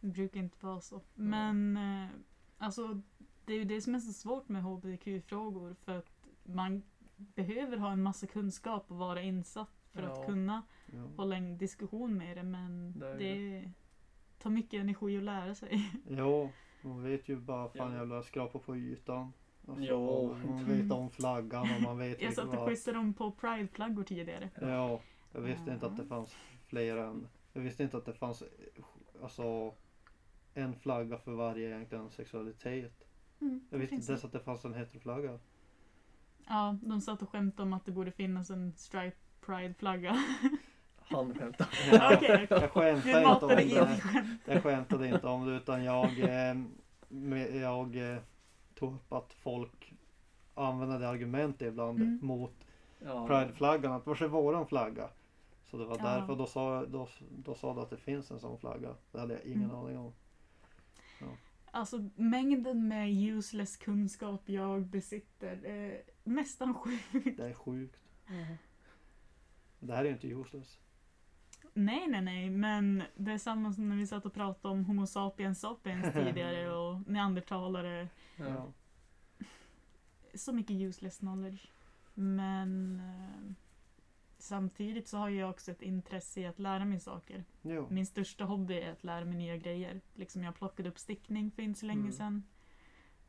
Det 0.00 0.06
brukar 0.06 0.40
inte 0.40 0.66
vara 0.66 0.80
så. 0.80 1.00
Men 1.14 1.76
eh, 1.76 2.08
alltså 2.58 3.00
det 3.44 3.52
är 3.52 3.58
ju 3.58 3.64
det 3.64 3.80
som 3.80 3.94
är 3.94 3.98
så 4.00 4.12
svårt 4.12 4.48
med 4.48 4.62
HBTQ-frågor 4.62 5.74
för 5.84 5.98
att 5.98 6.10
man 6.42 6.82
behöver 7.16 7.76
ha 7.76 7.92
en 7.92 8.02
massa 8.02 8.26
kunskap 8.26 8.84
och 8.90 8.96
vara 8.96 9.22
insatt 9.22 9.70
för 9.92 10.02
Ja. 10.02 10.12
att 10.12 10.26
kunna 10.26 10.62
Ja. 10.92 10.98
hålla 11.16 11.36
en 11.36 11.58
diskussion 11.58 12.16
med 12.18 12.36
det 12.36 12.42
men 12.42 12.98
Det 12.98 13.14
det, 13.14 13.70
tar 14.38 14.50
mycket 14.50 14.80
energi 14.80 15.16
att 15.18 15.22
lära 15.24 15.54
sig. 15.54 15.90
Jo, 16.08 16.50
man 16.82 17.02
vet 17.02 17.28
ju 17.28 17.36
bara 17.36 17.68
fan 17.68 17.92
Ja. 17.92 17.98
jävla 17.98 18.22
skrapa 18.22 18.58
på 18.58 18.76
ytan. 18.76 19.32
Alltså, 19.68 19.84
Jo. 19.84 20.36
Man 20.46 20.64
vet 20.64 20.92
om 20.92 21.10
flaggan 21.10 21.66
och 21.76 21.82
man 21.82 21.98
vet 21.98 22.20
Jag 22.22 22.34
satt 22.34 22.58
och 22.58 22.68
quizade 22.68 22.96
dem 22.98 23.14
på 23.14 23.30
Pride-flaggor 23.32 24.02
tidigare. 24.04 24.50
Ja, 24.60 25.00
jag 25.32 25.40
visste 25.40 25.70
inte 25.70 25.86
att 25.86 25.96
det 25.96 26.02
Ja. 26.02 26.08
fanns 26.08 26.36
fler 26.66 26.96
än... 26.96 27.28
Jag 27.52 27.60
visste 27.62 27.82
inte 27.82 27.96
att 27.96 28.04
det 28.06 28.14
fanns 28.14 28.42
alltså 29.22 29.74
en 30.54 30.74
flagga 30.74 31.18
för 31.18 31.32
varje 31.32 31.68
egentligen 31.68 32.10
sexualitet. 32.10 33.04
Mm, 33.40 33.66
Jag 33.70 33.78
visste 33.78 33.94
inte 33.94 34.12
ens 34.12 34.24
att 34.24 34.32
det 34.32 34.40
fanns 34.40 34.64
en 34.64 34.74
heteroflagga. 34.74 35.38
Ja, 36.46 36.76
de 36.82 37.00
satt 37.00 37.22
och 37.22 37.28
skämtade 37.30 37.62
om 37.62 37.72
att 37.72 37.84
det 37.84 37.92
borde 37.92 38.10
finnas 38.12 38.50
en 38.50 38.72
stripe 38.76 39.16
pride-flagga. 39.46 40.12
Han 40.98 41.34
skämtar. 41.34 41.68
Ja, 41.92 42.14
Okej, 42.16 42.46
Jag 42.50 42.60
vi 42.60 42.68
skämtar 42.68 43.20
inte 43.34 43.44
om 43.44 43.48
det. 43.48 44.00
Jag 44.52 44.62
skämtade 44.62 45.08
inte 45.08 45.26
om 45.26 45.46
det 45.46 45.52
utan 45.56 45.84
jag, 45.84 46.18
eh, 46.18 46.56
med, 47.08 47.56
jag 47.56 48.12
eh, 48.12 48.18
tog 48.74 48.94
upp 48.94 49.12
att 49.12 49.32
folk 49.32 49.92
använder 50.54 50.98
det 50.98 51.08
argumentet 51.08 51.68
ibland 51.68 52.00
Mm. 52.00 52.18
mot 52.22 52.52
Ja. 53.06 53.26
Prideflaggan. 53.26 53.92
Att 53.92 54.06
var 54.06 54.22
är 54.22 54.28
våran 54.28 54.66
flagga? 54.66 55.08
Så 55.70 55.76
det 55.76 55.84
var 55.84 55.96
Ja. 55.98 56.04
därför 56.04 56.36
då 56.36 56.46
sa, 56.46 56.84
då, 56.86 57.08
då 57.44 57.54
sa 57.54 57.74
du 57.74 57.80
att 57.80 57.90
det 57.90 57.96
finns 57.96 58.30
en 58.30 58.40
sån 58.40 58.58
flagga. 58.58 58.88
Det 59.12 59.20
hade 59.20 59.34
jag 59.34 59.42
ingen 59.44 59.64
Mm. 59.70 59.76
aning 59.76 59.98
om. 59.98 60.12
Alltså 61.74 62.10
mängden 62.14 62.88
med 62.88 63.10
useless 63.12 63.76
kunskap 63.76 64.48
jag 64.48 64.86
besitter 64.86 65.64
är 65.64 66.02
nästan 66.24 66.74
sjukt. 66.74 67.36
Det 67.36 67.48
är 67.48 67.54
sjukt. 67.54 68.00
Mhm. 68.26 68.56
Det 69.80 69.94
här 69.94 70.00
är 70.00 70.04
ju 70.04 70.12
inte 70.12 70.28
useless. 70.28 70.78
Nej, 71.72 72.06
nej, 72.08 72.22
nej, 72.22 72.50
men 72.50 73.02
det 73.16 73.32
är 73.32 73.38
samma 73.38 73.72
som 73.72 73.88
när 73.88 73.96
vi 73.96 74.06
satt 74.06 74.26
och 74.26 74.34
pratade 74.34 74.74
om 74.74 74.84
Homo 74.84 75.06
sapiens 75.06 75.60
sapiens 75.60 76.12
tidigare 76.14 76.72
och 76.76 77.10
neandertalare. 77.10 78.08
Ja. 78.36 78.44
Ja. 78.48 78.72
Så 80.34 80.52
mycket 80.52 80.76
useless 80.76 81.18
knowledge. 81.18 81.72
Men 82.14 83.00
eh, 83.00 83.52
samtidigt 84.44 85.08
så 85.08 85.18
har 85.18 85.28
jag 85.28 85.50
också 85.50 85.70
ett 85.70 85.82
intresse 85.82 86.40
i 86.40 86.46
att 86.46 86.58
lära 86.58 86.84
mig 86.84 87.00
saker. 87.00 87.44
Jo. 87.62 87.86
Min 87.90 88.06
största 88.06 88.44
hobby 88.44 88.74
är 88.74 88.92
att 88.92 89.04
lära 89.04 89.24
mig 89.24 89.34
nya 89.36 89.56
grejer. 89.56 90.00
Liksom 90.14 90.42
jag 90.42 90.54
plockade 90.54 90.88
upp 90.88 90.98
stickning 90.98 91.50
för 91.50 91.62
inte 91.62 91.80
så 91.80 91.86
länge 91.86 92.00
Mm. 92.00 92.12
sedan. 92.12 92.42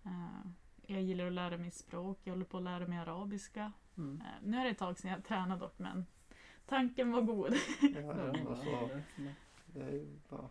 Eh, 0.04 0.52
jag 0.88 1.02
gillar 1.02 1.28
att 1.28 1.34
lära 1.34 1.58
mig 1.58 1.72
språk. 1.72 2.20
Jag 2.24 2.34
håller 2.34 2.46
på 2.46 2.58
att 2.58 2.64
lära 2.64 2.88
mig 2.88 2.98
arabiska. 2.98 3.72
Mm. 3.98 4.22
Eh, 4.22 4.28
nu 4.44 4.58
är 4.58 4.64
det 4.64 4.70
ett 4.70 4.78
tag 4.78 4.98
sedan 5.00 5.12
jag 5.12 5.24
tränade 5.24 5.60
dock, 5.62 5.80
men 5.80 6.06
tanken 6.66 7.12
var 7.12 7.22
god. 7.22 7.54
Ja, 7.82 8.32
alltså, 8.50 8.90
det- 9.66 9.82
är 9.84 9.92
ju 9.92 10.20
bara... 10.30 10.50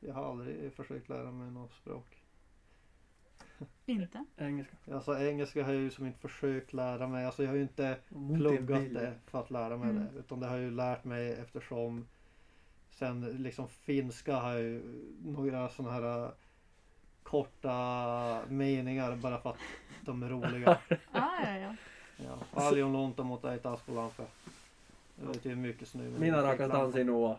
Jag 0.00 0.14
har 0.14 0.30
aldrig 0.30 0.72
försökt 0.72 1.08
lära 1.08 1.32
mig 1.32 1.50
något 1.50 1.72
språk. 1.72 2.21
Inte? 3.86 4.24
Engelska. 4.36 4.76
Alltså 4.92 5.18
engelska 5.18 5.64
har 5.64 5.72
jag 5.72 5.82
ju 5.82 5.90
som 5.90 6.06
inte 6.06 6.18
försökt 6.18 6.72
lära 6.72 7.06
mig. 7.06 7.24
Alltså 7.26 7.42
jag 7.42 7.50
har 7.50 7.56
ju 7.56 7.62
inte 7.62 7.96
Mot 8.08 8.36
pluggat 8.38 8.94
det 8.94 9.14
för 9.26 9.40
att 9.40 9.50
lära 9.50 9.76
mig 9.76 9.90
Mm. 9.90 10.02
det. 10.14 10.18
Utan 10.18 10.40
det 10.40 10.46
har 10.46 10.54
jag 10.56 10.64
ju 10.64 10.70
lärt 10.70 11.04
mig 11.04 11.32
eftersom 11.32 12.06
sen 12.90 13.20
liksom 13.20 13.68
finska 13.68 14.36
har 14.36 14.50
jag 14.52 14.60
ju 14.62 14.82
några 15.24 15.68
sådana 15.68 15.94
här 15.94 16.24
äh, 16.24 16.30
korta 17.22 18.42
meningar 18.48 19.16
bara 19.16 19.40
för 19.40 19.50
att 19.50 19.56
de 20.00 20.22
är 20.22 20.28
roliga. 20.28 20.78
Ah, 21.12 21.44
ja, 21.44 21.56
ja. 21.58 21.74
Ja. 22.16 22.38
Paljon 22.54 22.92
lunta 22.92 23.22
mutta 23.24 23.52
ei 23.52 23.58
taskulampa. 23.58 24.22
Det 25.16 25.26
betyder 25.26 25.56
mycket 25.56 25.88
snö. 25.88 26.02
men 26.02 26.20
Mina 26.20 26.36
det 26.36 26.42
är 26.42 26.46
rackarns 26.46 26.72
lampa. 26.72 26.84
dans 26.84 26.96
i 26.96 27.04
Noah. 27.04 27.36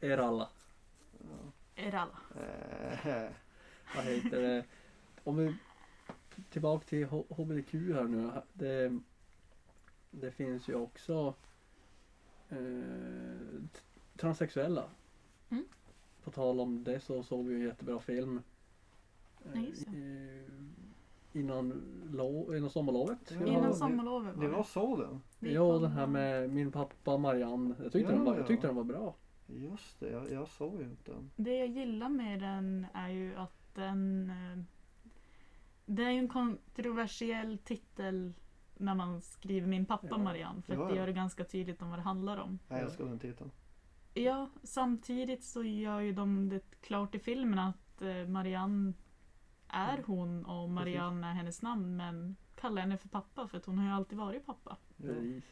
Er 0.00 0.18
alla. 0.18 0.48
Ja. 1.18 1.82
Är 1.84 1.94
alla. 1.94 2.18
Eh, 3.14 3.30
Vad 3.96 4.04
heter 4.04 4.42
det? 4.42 4.64
Om 5.24 5.36
vi 5.36 5.54
tillbaka 6.50 6.84
till 6.86 7.06
HBTQ 7.06 7.72
här 7.74 8.04
nu. 8.04 8.30
Det, 8.52 8.98
det 10.10 10.30
finns 10.30 10.68
ju 10.68 10.74
också 10.74 11.34
eh, 12.48 12.58
transsexuella. 14.16 14.84
Mm. 15.50 15.64
På 16.24 16.30
tal 16.30 16.60
om 16.60 16.84
det 16.84 17.00
så 17.00 17.22
såg 17.22 17.46
vi 17.46 17.54
en 17.54 17.60
jättebra 17.60 18.00
film. 18.00 18.42
eh, 19.44 19.62
Ja, 19.62 19.68
i- 19.94 20.44
innan, 21.32 21.82
lo, 22.12 22.56
innan 22.56 22.70
sommarlovet. 22.70 23.30
Innan 23.30 23.74
sommarlovet 23.74 24.36
var 24.36 24.48
var 24.48 24.58
det. 24.58 24.64
så 24.64 24.96
den? 24.96 25.20
Ja, 25.52 25.78
den 25.78 25.90
här 25.92 26.06
med 26.06 26.50
min 26.50 26.72
pappa 26.72 27.16
Marianne. 27.16 27.74
Jag 27.82 27.92
tyckte, 27.92 27.98
Ja, 28.12 28.16
den, 28.16 28.24
var, 28.24 28.34
jag 28.34 28.42
ja. 28.42 28.46
tyckte 28.46 28.66
den 28.66 28.76
var 28.76 28.84
bra. 28.84 29.14
Just 29.46 30.00
det, 30.00 30.10
jag, 30.10 30.30
jag 30.30 30.48
såg 30.48 30.80
ju 30.80 30.84
inte 30.84 31.12
den. 31.12 31.30
Det 31.36 31.54
jag 31.58 31.68
gillar 31.68 32.08
med 32.08 32.40
den 32.40 32.86
är 32.94 33.08
ju 33.08 33.34
att 33.36 33.74
den... 33.74 34.30
eh, 34.30 34.62
Det 35.92 36.04
är 36.04 36.10
ju 36.10 36.18
en 36.18 36.28
kontroversiell 36.28 37.58
titel 37.58 38.32
när 38.76 38.94
man 38.94 39.20
skriver 39.20 39.66
min 39.68 39.86
pappa 39.86 40.06
Ja. 40.10 40.18
Marianne. 40.18 40.62
För 40.62 40.74
Ja, 40.74 40.82
att 40.82 40.88
det 40.88 40.94
ja. 40.94 41.00
gör 41.00 41.06
det 41.06 41.12
ganska 41.12 41.44
tydligt 41.44 41.82
om 41.82 41.90
vad 41.90 41.98
det 41.98 42.02
handlar 42.02 42.36
om. 42.38 42.58
Jag 42.68 42.78
Ja. 42.78 42.82
älskar 42.84 43.04
den 43.04 43.18
titeln. 43.18 43.50
Ja, 44.14 44.50
samtidigt 44.62 45.44
så 45.44 45.62
gör 45.64 46.00
ju 46.00 46.12
de 46.12 46.48
det 46.48 46.80
klart 46.80 47.14
i 47.14 47.18
filmen 47.18 47.58
att 47.58 48.02
eh, 48.02 48.26
Marianne 48.28 48.92
är 49.68 49.92
Mm. 49.94 50.04
hon 50.06 50.44
och 50.44 50.68
Marianne 50.70 51.26
är 51.26 51.32
hennes 51.32 51.62
namn. 51.62 51.96
Men 51.96 52.36
kallar 52.56 52.82
henne 52.82 52.98
för 52.98 53.08
pappa 53.08 53.48
för 53.48 53.58
att 53.58 53.64
hon 53.66 53.78
har 53.78 53.84
ju 53.86 53.92
alltid 53.92 54.18
varit 54.18 54.46
pappa. 54.46 54.76
Ja. 54.96 55.06
Precis. 55.06 55.44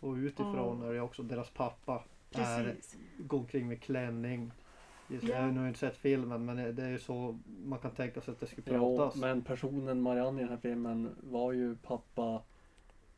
Och 0.00 0.12
utifrån 0.14 0.82
Och- 0.82 0.88
är 0.88 0.92
det 0.94 1.00
också 1.00 1.22
deras 1.22 1.50
pappa 1.50 2.04
är, 2.32 2.64
Precis. 2.64 2.96
går 3.18 3.38
omkring 3.38 3.68
med 3.68 3.82
klänning. 3.82 4.52
Just, 5.08 5.24
Ja. 5.24 5.34
Jag 5.34 5.42
har 5.42 5.52
nog 5.52 5.66
inte 5.66 5.78
sett 5.78 5.96
filmen 5.96 6.44
men 6.44 6.56
det 6.76 6.82
är 6.82 6.88
ju 6.90 6.98
så 6.98 7.38
man 7.64 7.78
kan 7.78 7.90
tänka 7.90 8.20
sig 8.20 8.32
att 8.32 8.40
det 8.40 8.46
ska 8.46 8.62
Jo, 8.66 8.96
pratas. 8.96 9.20
men 9.20 9.42
personen 9.42 10.02
Marianne 10.02 10.38
i 10.40 10.42
den 10.42 10.50
här 10.50 10.56
filmen 10.60 11.16
var 11.22 11.52
ju 11.52 11.76
pappa 11.76 12.42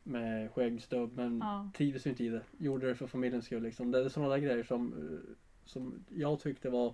med 0.03 0.51
skäggstubb 0.51 1.11
men 1.15 1.37
Ja. 1.39 1.69
trivdes 1.75 2.05
ju 2.05 2.09
inte 2.09 2.23
i 2.23 2.29
det. 2.29 2.41
Gjorde 2.57 2.87
det 2.87 2.95
för 2.95 3.07
familjens 3.07 3.45
skull 3.45 3.63
liksom. 3.63 3.91
Det 3.91 3.99
är 4.05 4.09
sådana 4.09 4.29
där 4.31 4.37
grejer 4.37 4.63
som, 4.63 4.93
eh, 4.93 5.35
som 5.65 6.03
jag 6.09 6.39
tyckte 6.39 6.69
var 6.69 6.93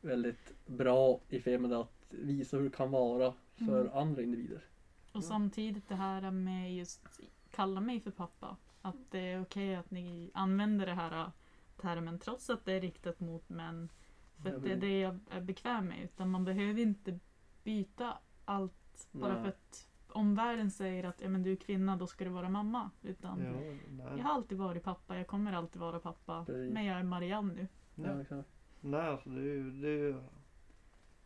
väldigt 0.00 0.54
bra 0.66 1.20
i 1.28 1.40
filmen. 1.40 1.72
Att 1.72 1.92
visa 2.10 2.56
hur 2.56 2.64
det 2.64 2.76
kan 2.76 2.90
vara 2.90 3.34
för 3.54 3.80
Mm. 3.80 3.92
andra 3.94 4.22
individer. 4.22 4.64
Och 5.12 5.16
Ja. 5.16 5.20
samtidigt 5.22 5.88
det 5.88 5.94
här 5.94 6.30
med 6.30 6.74
just 6.76 7.00
kalla 7.50 7.80
mig 7.80 8.00
för 8.00 8.10
pappa. 8.10 8.56
Att 8.82 8.96
det 9.10 9.18
är 9.32 9.42
okej 9.42 9.74
att 9.76 9.90
ni 9.90 10.30
använder 10.34 10.86
det 10.86 10.94
här 10.94 11.20
äh, 11.24 11.28
termen 11.76 12.18
trots 12.18 12.50
att 12.50 12.64
det 12.64 12.72
är 12.72 12.80
riktat 12.80 13.20
mot 13.20 13.48
män. 13.48 13.88
För 14.42 14.56
att 14.56 14.62
det 14.62 14.72
är 14.72 14.76
det 14.76 15.00
jag 15.00 15.18
är 15.30 15.40
bekväm 15.40 15.86
med. 15.86 16.04
Utan 16.04 16.30
man 16.30 16.44
behöver 16.44 16.80
inte 16.80 17.18
byta 17.64 18.18
allt 18.44 19.08
bara 19.12 19.32
Nej. 19.32 19.42
för 19.42 19.48
att 19.48 19.88
omvärlden 20.08 20.70
säger 20.70 21.04
att 21.04 21.20
ja, 21.20 21.28
men 21.28 21.42
du 21.42 21.52
är 21.52 21.56
kvinna, 21.56 21.96
då 21.96 22.06
ska 22.06 22.24
du 22.24 22.30
vara 22.30 22.48
mamma. 22.48 22.90
Utan 23.02 23.40
Ja, 23.98 24.16
jag 24.16 24.24
har 24.24 24.34
alltid 24.34 24.58
varit 24.58 24.82
pappa, 24.82 25.16
jag 25.16 25.26
kommer 25.26 25.52
alltid 25.52 25.80
vara 25.80 25.98
pappa. 26.00 26.44
Precis. 26.44 26.72
Men 26.72 26.84
jag 26.84 26.98
är 26.98 27.02
Marianne 27.02 27.54
nu. 27.54 27.66
Ja, 27.94 28.12
Nej, 28.14 28.22
exakt. 28.22 28.48
nej 28.80 29.00
alltså 29.08 29.30
det 29.30 29.40
är 29.40 29.44
ju, 29.44 29.70
det 29.70 29.88
är 29.88 29.92
ju 29.98 30.14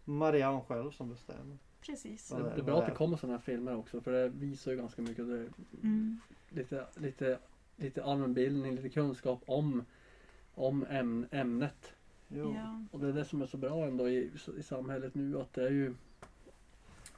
Marianne 0.04 0.60
själv 0.60 0.90
som 0.90 1.08
bestämmer. 1.08 1.58
Precis. 1.80 2.28
Det, 2.28 2.60
är 2.60 2.62
bra 2.62 2.80
att 2.80 2.86
det 2.86 2.94
kommer 2.94 3.16
sådana 3.16 3.36
här 3.38 3.42
filmer 3.44 3.76
också 3.76 4.00
för 4.00 4.12
det 4.12 4.28
visar 4.28 4.70
ju 4.70 4.76
ganska 4.76 5.02
mycket. 5.02 5.26
Det, 5.28 5.48
Mm. 5.82 6.20
lite, 6.48 6.86
lite, 6.96 7.38
lite 7.76 8.04
allmänbildning, 8.04 8.74
lite 8.74 8.88
kunskap 8.88 9.42
om, 9.46 9.84
om 10.54 10.86
äm, 10.90 11.26
ämnet. 11.30 11.94
Jo. 12.28 12.54
Ja. 12.56 12.82
Och 12.90 13.00
det 13.00 13.08
är 13.08 13.12
det 13.12 13.24
som 13.24 13.42
är 13.42 13.46
så 13.46 13.56
bra 13.56 13.86
ändå 13.86 14.08
i, 14.08 14.30
i 14.58 14.62
samhället 14.62 15.14
nu 15.14 15.40
att 15.40 15.52
det 15.52 15.66
är 15.66 15.70
ju 15.70 15.94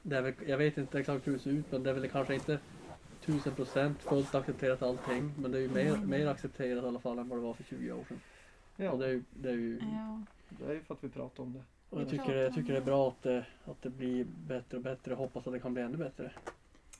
det 0.01 0.17
är 0.17 0.21
väl, 0.21 0.33
Jag 0.47 0.57
vet 0.57 0.77
inte 0.77 0.99
exakt 0.99 1.27
hur 1.27 1.33
det 1.33 1.39
ser 1.39 1.51
ut 1.51 1.71
men 1.71 1.83
det 1.83 1.89
är 1.89 1.93
väl 1.93 2.09
kanske 2.09 2.33
inte 2.33 2.59
tusen 3.21 3.55
procent 3.55 4.01
fullt 4.01 4.35
accepterat 4.35 4.81
allting 4.81 5.31
men 5.37 5.51
det 5.51 5.57
är 5.57 5.61
ju 5.61 5.69
mer, 5.69 5.93
Mm. 5.95 6.09
mer 6.09 6.27
accepterat 6.27 6.83
i 6.83 6.87
alla 6.87 6.99
fall 6.99 7.19
än 7.19 7.29
vad 7.29 7.37
det 7.39 7.43
var 7.43 7.53
för 7.53 7.63
20 7.63 7.91
år 7.91 8.03
sedan. 8.07 8.19
Ja, 8.75 8.91
Och 8.91 8.99
det 8.99 9.05
är 9.05 9.09
ju, 9.09 9.23
det 9.33 9.49
är 9.49 9.53
ju 9.53 9.79
Ja. 9.93 10.21
det 10.49 10.65
är 10.65 10.73
ju 10.73 10.81
för 10.81 10.93
att 10.93 11.03
vi 11.03 11.09
pratar 11.09 11.43
om 11.43 11.53
det. 11.53 11.63
och 11.89 12.01
jag 12.01 12.09
tycker, 12.09 12.35
jag 12.35 12.53
tycker 12.55 12.73
det 12.73 12.79
är 12.79 12.85
bra 12.85 13.07
att 13.09 13.23
det, 13.23 13.45
att 13.65 13.81
det 13.81 13.89
blir 13.89 14.25
bättre 14.47 14.77
och 14.77 14.83
bättre. 14.83 15.11
Jag 15.11 15.17
hoppas 15.17 15.47
att 15.47 15.53
det 15.53 15.59
kan 15.59 15.73
bli 15.73 15.83
ännu 15.83 15.97
bättre. 15.97 16.31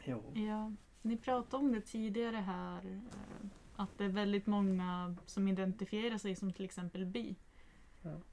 Jo. 0.06 0.24
Ja, 0.34 0.72
ni 1.02 1.18
pratade 1.18 1.64
om 1.64 1.72
det 1.72 1.82
tidigare 1.82 2.36
här. 2.36 2.78
eh, 2.86 3.48
Att 3.76 3.98
det 3.98 4.04
är 4.06 4.10
väldigt 4.10 4.46
många 4.48 5.16
som 5.26 5.48
identifierar 5.48 6.18
sig 6.18 6.36
som 6.36 6.54
till 6.54 6.66
exempel 6.66 7.06
bi. 7.06 7.36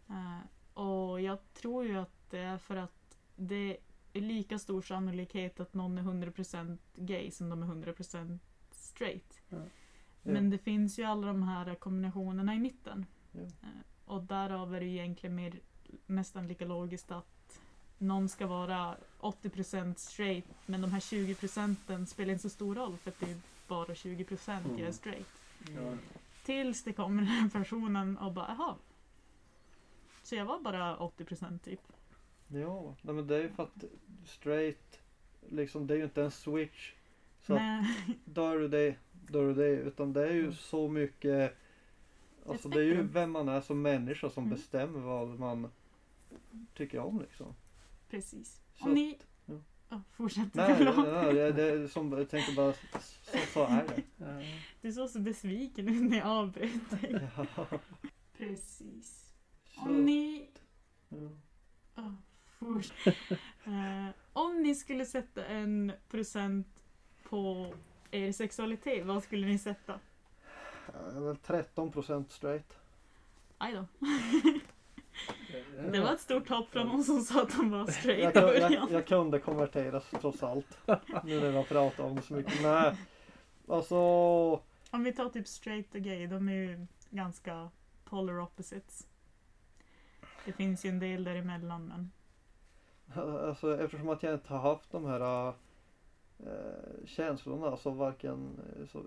Ja. 0.06 0.14
Eh, 0.14 0.40
Och 0.84 1.20
jag 1.20 1.38
tror 1.54 1.84
ju 1.84 1.96
att 1.96 2.30
det 2.30 2.38
är 2.38 2.58
för 2.58 2.76
att 2.76 3.16
det 3.36 3.76
är 4.12 4.20
lika 4.20 4.58
stor 4.58 4.82
sannolikhet 4.82 5.60
att 5.60 5.74
någon 5.74 5.98
är 5.98 6.02
100% 6.02 6.78
gay 6.94 7.30
som 7.30 7.48
de 7.48 7.62
är 7.62 7.66
100% 7.66 8.38
straight. 8.70 9.40
Ja. 9.48 9.58
Men 10.22 10.50
det 10.50 10.58
finns 10.58 10.98
ju 10.98 11.04
alla 11.04 11.26
de 11.26 11.42
här 11.42 11.74
kombinationerna 11.74 12.54
i 12.54 12.58
mitten. 12.58 13.06
Ja. 13.32 13.40
Eh, 13.40 13.68
Och 14.04 14.22
därav 14.22 14.74
är 14.74 14.80
det 14.80 14.86
ju 14.86 14.92
egentligen 14.98 15.34
mer, 15.36 15.60
nästan 16.06 16.48
lika 16.48 16.64
logiskt 16.64 17.10
att 17.10 17.60
någon 17.98 18.28
ska 18.28 18.46
vara 18.46 18.96
80% 19.20 19.94
straight 19.98 20.44
men 20.66 20.80
de 20.80 20.92
här 20.92 21.00
20% 21.00 22.06
spelar 22.06 22.32
inte 22.32 22.42
så 22.42 22.48
stor 22.50 22.74
roll 22.74 22.96
för 22.96 23.10
att 23.10 23.20
det 23.20 23.30
är 23.30 23.36
bara 23.68 23.94
20% 23.94 24.62
jag 24.70 24.74
är 24.74 24.80
Mm. 24.80 24.92
straight. 24.92 25.26
Ja. 25.76 25.92
Tills 26.44 26.82
det 26.84 26.92
kommer 26.92 27.22
den 27.22 27.30
här 27.30 27.48
personen 27.48 28.18
och 28.18 28.32
bara 28.32 28.54
jaha. 28.58 28.74
Så 30.24 30.34
jag 30.34 30.44
var 30.44 30.60
bara 30.60 30.96
80% 30.96 31.58
typ. 31.58 31.80
Ja, 32.48 32.94
nej, 33.02 33.14
men 33.14 33.26
det 33.26 33.36
är 33.36 33.42
ju 33.42 33.48
för 33.50 33.62
att 33.62 33.84
straight, 34.24 35.00
liksom 35.50 35.86
det 35.86 35.94
är 35.94 35.98
ju 35.98 36.04
inte 36.04 36.22
en 36.22 36.30
switch. 36.30 36.92
Så 37.46 37.54
Nej, 37.54 37.84
då 38.24 38.46
är 38.46 38.58
du 38.58 38.68
det, 38.68 38.96
då 39.28 39.40
är 39.40 39.44
du 39.46 39.54
det. 39.54 39.68
Utan 39.68 40.12
det 40.12 40.28
är 40.28 40.32
ju 40.32 40.40
Mm. 40.42 40.54
så 40.54 40.88
mycket, 40.88 41.56
alltså 42.46 42.68
det 42.68 42.78
är 42.80 42.84
ju 42.84 43.02
vem 43.02 43.30
man 43.30 43.48
är 43.48 43.60
som 43.60 43.82
människa 43.82 44.30
som 44.30 44.44
Mm. 44.44 44.56
bestämmer 44.56 45.00
vad 45.00 45.38
man 45.38 45.70
tycker 46.74 46.98
om 46.98 47.20
liksom. 47.20 47.54
precis. 48.10 48.60
Så 48.74 48.84
Och 48.84 48.90
ni, 48.94 49.18
ja. 49.46 49.54
Ja, 49.88 50.02
fortsätt. 50.12 50.54
Nej, 50.54 50.74
Förlåt. 50.76 50.96
det, 51.06 51.32
det, 51.32 51.52
det 51.52 51.62
är 51.70 51.88
som, 51.88 52.12
jag 52.12 52.30
tänkte 52.30 52.52
bara, 52.54 52.72
så, 52.72 52.78
så 53.52 53.64
är 53.64 53.86
det. 54.16 54.44
Du 54.82 54.92
såg 54.92 55.08
så 55.10 55.18
besviken 55.20 55.88
ut 55.88 56.10
när 56.10 56.16
jag 56.18 56.26
avbröt 56.26 56.90
dig. 56.90 57.28
Ja. 57.36 57.66
Precis. 58.38 59.23
Om 59.76 60.04
ni... 60.04 60.48
Oh. 61.96 62.10
Eh, 63.66 64.08
om 64.32 64.62
ni 64.62 64.74
skulle 64.74 65.06
sätta 65.06 65.44
en 65.46 65.92
procent 66.08 66.84
på 67.22 67.72
er 68.10 68.32
sexualitet, 68.32 69.06
vad 69.06 69.22
skulle 69.22 69.46
ni 69.46 69.58
sätta? 69.58 70.00
Är 71.16 71.20
väl 71.20 71.36
13% 71.36 72.24
straight. 72.28 72.78
Aj 73.58 73.72
då. 73.72 73.86
Det 75.92 76.00
var 76.00 76.14
ett 76.14 76.20
stort 76.20 76.48
hopp 76.48 76.70
från 76.70 76.86
någon 76.86 77.04
som 77.04 77.20
sa 77.20 77.42
att 77.42 77.56
de 77.56 77.70
var 77.70 77.86
straight 77.86 78.34
Jag, 78.34 78.56
jag, 78.58 78.90
jag 78.90 79.06
kunde 79.06 79.38
konverteras 79.38 80.04
trots 80.20 80.42
allt. 80.42 80.78
Nu 81.24 81.40
när 81.40 81.52
vi 81.52 81.64
pratar 81.64 82.04
om 82.04 82.16
det 82.16 82.22
så 82.22 82.34
mycket. 82.34 82.62
Nej. 82.62 82.96
Alltså, 83.68 83.96
Om 84.90 85.04
vi 85.04 85.12
tar 85.12 85.28
typ 85.28 85.48
straight 85.48 85.94
och 85.94 86.00
gay, 86.00 86.26
de 86.26 86.48
är 86.48 86.52
ju 86.52 86.86
ganska 87.10 87.70
polar 88.04 88.40
opposites. 88.40 89.06
Det 90.44 90.52
finns 90.52 90.84
ju 90.84 90.88
en 90.88 90.98
del 90.98 91.24
däremellan 91.24 91.86
men 91.86 92.10
alltså 93.46 93.80
eftersom 93.84 94.08
att 94.08 94.22
jag 94.22 94.34
inte 94.34 94.52
har 94.52 94.60
haft 94.60 94.90
de 94.92 95.04
här 95.04 95.48
äh, 95.48 95.54
känslorna 97.06 97.76
så 97.76 97.90
varken 97.90 98.60
eh, 98.80 98.86
så 98.86 99.04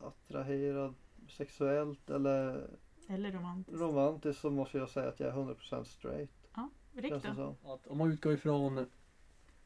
attraherad 0.00 0.94
sexuellt 1.28 2.10
eller 2.10 2.66
eller 3.08 3.32
romantiskt. 3.32 3.80
romantiskt 3.80 4.40
så 4.42 4.50
måste 4.50 4.78
jag 4.78 4.88
säga 4.88 5.08
att 5.08 5.20
jag 5.20 5.28
är 5.28 5.54
100% 5.54 5.84
straight. 5.84 6.30
Då? 6.54 7.20
som. 7.34 7.70
Att 7.72 7.86
om 7.86 7.98
man 7.98 8.12
utgår 8.12 8.32
ifrån 8.32 8.86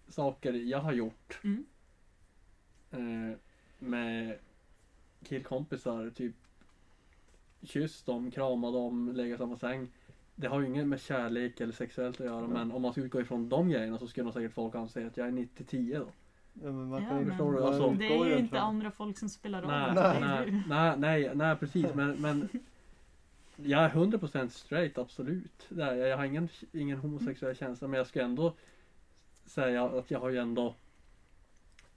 saker 0.09 0.53
jag 0.53 0.79
har 0.79 0.93
gjort 0.93 1.41
Mm. 1.45 1.65
eh, 2.91 3.37
med 3.79 4.39
killkompisar, 5.23 6.11
typ 6.11 6.35
kysst 7.63 8.07
dem, 8.07 8.31
krama 8.31 8.71
dem, 8.71 9.13
lägga 9.15 9.39
samma 9.39 9.57
säng. 9.57 9.89
Det 10.41 10.49
har 10.49 10.61
ju 10.61 10.67
inget 10.67 10.87
med 10.87 11.01
kärlek 11.01 11.61
eller 11.61 11.73
sexuellt 11.73 12.21
att 12.21 12.27
göra 12.27 12.39
Mm. 12.39 12.51
men 12.51 12.73
om 12.73 12.83
man 12.83 12.93
ska 12.93 13.01
utgå 13.01 13.21
ifrån 13.21 13.49
de 13.49 13.69
grejerna 13.69 13.99
så 13.99 14.07
skulle 14.07 14.25
nog 14.25 14.33
säkert 14.35 14.53
folk 14.53 14.75
anse 14.75 15.07
att 15.07 15.17
jag 15.17 15.27
är 15.27 15.33
90-10 15.33 15.99
då. 15.99 16.07
Ja, 16.53 16.73
men 16.73 16.89
man 16.89 17.03
Ja, 17.03 17.09
kan 17.09 17.19
ju 17.19 17.25
men 17.25 17.31
förstår 17.33 17.53
du, 17.53 17.59
man 17.61 17.69
alltså- 17.69 17.91
Det 17.91 18.07
är 18.19 18.25
ju 18.27 18.39
inte 18.39 18.61
andra 18.61 18.91
folk 18.91 19.19
som 19.19 19.29
spelar 19.29 19.63
roll. 19.63 19.71
Nej, 19.71 19.95
det 19.95 20.21
nej, 20.21 20.63
nej, 20.69 20.97
nej, 20.99 21.31
nej, 21.35 21.57
precis 21.57 21.95
men, 21.95 22.21
men 22.23 22.49
jag 23.57 23.85
är 23.85 23.89
100% 23.91 24.49
straight, 24.49 24.99
absolut. 24.99 25.67
Det 25.69 25.83
är 25.85 25.95
jag. 25.95 26.09
jag 26.09 26.17
har 26.17 26.25
ingen, 26.25 26.49
ingen 26.73 26.99
homosexuell 26.99 27.57
känsla 27.57 27.89
men 27.89 27.99
jag 27.99 28.07
ska 28.07 28.23
ändå 28.23 28.53
säga 29.45 29.85
att 29.85 30.11
jag 30.11 30.21
har 30.21 30.31
ju 30.31 30.37
ändå 30.39 30.75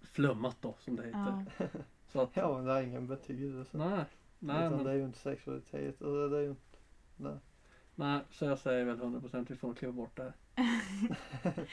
flummat 0.01 0.57
då 0.61 0.75
som 0.79 0.95
det 0.95 1.03
heter. 1.03 1.45
Ja. 1.57 1.65
Så 2.11 2.21
att, 2.21 2.29
Ja 2.35 2.55
men 2.57 2.65
det 2.65 2.71
har 2.71 2.81
ingen 2.81 3.07
betydelse. 3.07 3.77
nej, 3.77 4.05
nej, 4.39 4.57
Utan 4.67 4.71
men, 4.75 4.83
det 4.83 4.91
är 4.91 4.95
ju 4.95 5.03
inte 5.05 5.19
sexualitet. 5.19 6.01
Och 6.01 6.13
det, 6.13 6.29
det 6.29 6.37
är 6.37 6.41
ju 6.41 6.49
inte, 6.49 6.77
nej. 7.17 7.33
Nej, 7.95 8.19
så 8.31 8.45
jag 8.45 8.59
säger 8.59 8.85
väl 8.85 8.99
100% 8.99 9.45
vi 9.49 9.55
får 9.55 9.67
nog 9.67 9.77
kliva 9.77 9.93
bort 9.93 10.17
det. 10.17 10.33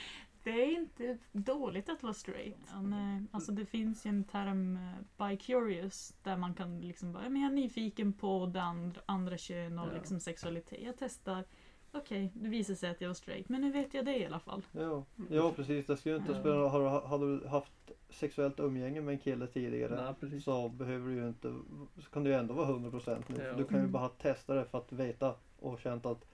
Det 0.44 0.50
är 0.50 0.76
inte 0.78 1.18
dåligt 1.32 1.88
att 1.88 2.02
vara 2.02 2.12
straight. 2.12 2.56
Men, 2.82 2.92
eh, 3.16 3.22
alltså 3.30 3.52
det 3.52 3.64
finns 3.66 4.06
ju 4.06 4.08
en 4.08 4.24
term 4.24 4.76
uh, 4.76 4.92
bi-curious 5.18 6.14
där 6.22 6.36
man 6.36 6.54
kan 6.54 6.80
liksom 6.80 7.12
bara, 7.12 7.28
men 7.28 7.42
jag 7.42 7.50
är 7.50 7.54
nyfiken 7.56 8.12
på 8.12 8.46
det 8.46 8.62
andra, 8.62 9.00
andra 9.06 9.36
kön 9.38 9.78
och 9.78 9.88
Ja. 9.88 9.92
liksom 9.92 10.20
sexualitet. 10.20 10.82
Jag 10.82 10.94
testar. 10.98 11.44
Okej, 11.92 12.30
det 12.34 12.48
visar 12.48 12.74
sig 12.74 12.90
att 12.90 13.00
jag 13.00 13.08
var 13.08 13.14
straight, 13.14 13.48
men 13.48 13.60
nu 13.60 13.72
vet 13.72 13.94
jag 13.94 14.04
det 14.04 14.18
i 14.18 14.26
alla 14.26 14.38
fall. 14.40 14.62
Ja, 14.72 15.04
ja 15.30 15.52
precis. 15.56 15.86
Det 15.86 15.96
skulle 15.96 16.16
inte 16.16 16.40
spela 16.40 16.68
har, 16.68 16.80
du- 16.80 17.06
Hade 17.08 17.38
du 17.38 17.46
haft 17.48 17.72
sexuellt 18.10 18.60
umgänge 18.60 19.00
med 19.00 19.12
en 19.12 19.18
kille 19.18 19.46
tidigare 19.46 20.14
Nej, 20.30 20.40
så 20.40 20.68
behöver 20.68 21.08
du 21.08 21.14
ju 21.14 21.28
inte, 21.28 21.54
så 21.98 22.10
kan 22.10 22.24
du 22.24 22.30
ju 22.30 22.36
ändå 22.36 22.54
vara 22.54 22.66
100% 22.68 23.22
nu. 23.26 23.42
Ja. 23.44 23.52
Du 23.52 23.64
kan 23.64 23.76
ju 23.76 23.80
Mm. 23.80 23.92
bara 23.92 24.08
testa 24.08 24.54
det 24.54 24.64
för 24.64 24.78
att 24.78 24.92
veta 24.92 25.34
och 25.60 25.80
känt 25.80 26.06
att 26.06 26.24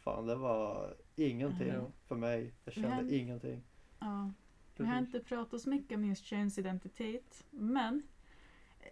fan 0.00 0.26
det 0.26 0.34
var 0.34 0.96
ingenting 1.16 1.68
Ja. 1.68 1.90
för 2.06 2.16
mig. 2.16 2.52
Jag 2.64 2.74
kände 2.74 2.88
Men- 2.96 3.10
ingenting. 3.14 3.62
Ja. 3.98 4.32
Vi 4.76 4.84
har 4.84 4.98
inte 4.98 5.20
pratat 5.20 5.60
så 5.60 5.70
mycket 5.70 5.96
om 5.96 6.04
just 6.04 6.24
könsidentitet, 6.24 7.44
men 7.50 8.02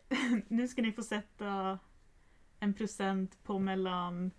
nu 0.48 0.68
ska 0.68 0.82
ni 0.82 0.92
få 0.92 1.02
sätta 1.02 1.78
en 2.60 2.74
procent 2.74 3.38
på 3.44 3.58
mellan 3.58 4.30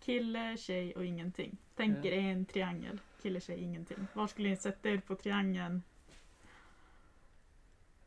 kille, 0.00 0.56
tjej 0.56 0.94
och 0.96 1.04
ingenting. 1.04 1.56
Tänk 1.76 2.04
er 2.04 2.12
en 2.12 2.44
triangel. 2.46 3.00
Kille, 3.22 3.40
tjej, 3.40 3.58
ingenting. 3.60 3.98
Var 4.14 4.26
skulle 4.26 4.48
ni 4.48 4.56
sätta 4.56 4.88
er 4.90 4.98
på 4.98 5.14
triangeln? 5.14 5.82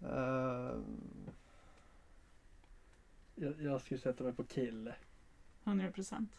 Ehm, 0.02 1.30
Jag, 3.36 3.62
jag 3.62 3.82
skulle 3.82 4.00
sätta 4.00 4.24
mig 4.24 4.34
på 4.34 4.44
kille. 4.44 4.96
100 5.64 5.92
procent. 5.92 6.32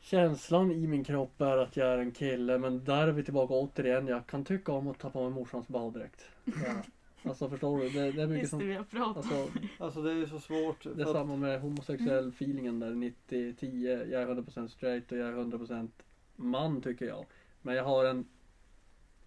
Känslan 0.00 0.70
i 0.72 0.86
min 0.86 1.04
kropp 1.04 1.40
är 1.40 1.56
att 1.56 1.76
jag 1.76 1.88
är 1.88 1.98
en 1.98 2.12
kille 2.12 2.58
men 2.58 2.84
där 2.84 3.08
är 3.08 3.12
vi 3.12 3.24
tillbaka 3.24 3.54
återigen. 3.54 4.06
Jag 4.06 4.26
kan 4.26 4.44
tycka 4.44 4.72
om 4.72 4.88
att 4.88 4.98
ta 4.98 5.10
på 5.10 5.22
mig 5.22 5.30
morsans 5.30 5.68
baddräkt. 5.68 6.24
Ja. 6.44 6.82
Alltså 7.30 7.48
förstår 7.48 7.78
du? 7.80 7.88
Det, 7.90 8.12
det 8.12 8.22
är 8.22 8.26
mycket 8.26 8.42
Just 8.42 8.52
det, 8.52 8.58
som... 8.58 8.58
vi 8.68 8.74
har 8.74 8.84
pratat 8.84 9.32
om. 9.32 9.40
Alltså, 9.40 9.58
alltså 9.84 10.02
det 10.02 10.10
är 10.10 10.14
ju 10.14 10.26
så 10.26 10.40
svårt. 10.40 10.82
det 10.96 11.02
är 11.02 11.06
att- 11.06 11.12
samma 11.12 11.36
med 11.36 11.60
homosexuell 11.60 12.28
feelingen 12.28 12.80
där 12.80 12.90
90-10. 12.90 14.10
Jag 14.12 14.22
är 14.22 14.26
100% 14.26 14.68
straight 14.68 15.12
och 15.12 15.18
jag 15.18 15.28
är 15.28 15.32
100% 15.32 15.88
man 16.36 16.80
tycker 16.82 17.06
jag. 17.06 17.24
Men 17.62 17.74
jag 17.74 17.84
har 17.84 18.04
en 18.04 18.24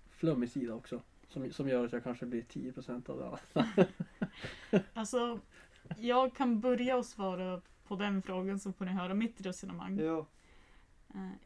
flummig 0.10 0.50
sida 0.50 0.74
också. 0.74 1.02
Som, 1.28 1.52
som 1.52 1.70
gör 1.70 1.86
att 1.86 1.94
jag 1.94 2.04
kanske 2.04 2.26
blir 2.26 2.42
10% 2.42 3.10
av 3.10 3.38
det. 3.54 3.88
Alltså, 4.94 5.40
jag 5.98 6.36
kan 6.36 6.60
börja 6.60 6.98
och 6.98 7.06
svara 7.06 7.62
på 7.88 7.96
den 7.96 8.22
frågan 8.22 8.60
så 8.60 8.74
får 8.74 8.86
ni 8.86 8.92
höra 8.92 9.14
mitt 9.14 9.42
resonemang. 9.46 10.00
Ja, 10.00 10.26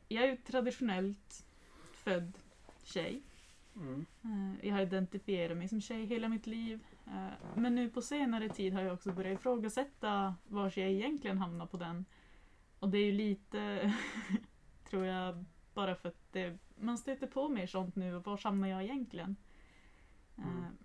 Jag 0.07 0.23
är 0.23 0.27
ju 0.31 0.37
traditionellt 0.37 1.45
född 1.93 2.37
tjej. 2.83 3.21
Mm. 3.75 4.05
Eh, 4.23 4.67
Jag 4.67 4.75
har 4.75 4.81
identifierat 4.81 5.57
mig 5.57 5.67
som 5.67 5.81
tjej 5.81 6.05
hela 6.05 6.29
mitt 6.29 6.47
liv. 6.47 6.83
Eh, 7.07 7.27
Men 7.55 7.75
nu 7.75 7.89
på 7.89 8.01
senare 8.01 8.49
tid 8.49 8.73
har 8.73 8.81
jag 8.81 8.93
också 8.93 9.11
börjat 9.11 9.39
ifrågasätta 9.39 10.35
var 10.47 10.63
jag 10.65 10.89
egentligen 10.91 11.37
hamnar 11.37 11.65
på 11.65 11.77
den. 11.77 12.05
Och 12.79 12.89
det 12.89 12.97
är 12.97 13.05
ju 13.05 13.11
lite, 13.11 13.93
tror 14.89 15.05
jag, 15.05 15.45
bara 15.73 15.95
för 15.95 16.09
att 16.09 16.31
det, 16.33 16.57
man 16.75 16.97
stöter 16.97 17.27
på 17.27 17.49
mer 17.49 17.67
sånt 17.67 17.95
nu. 17.95 18.15
och 18.15 18.25
Var 18.25 18.37
hamnar 18.43 18.67
jag 18.67 18.83
egentligen? 18.83 19.35
Eh, 20.37 20.43
Mm. 20.47 20.77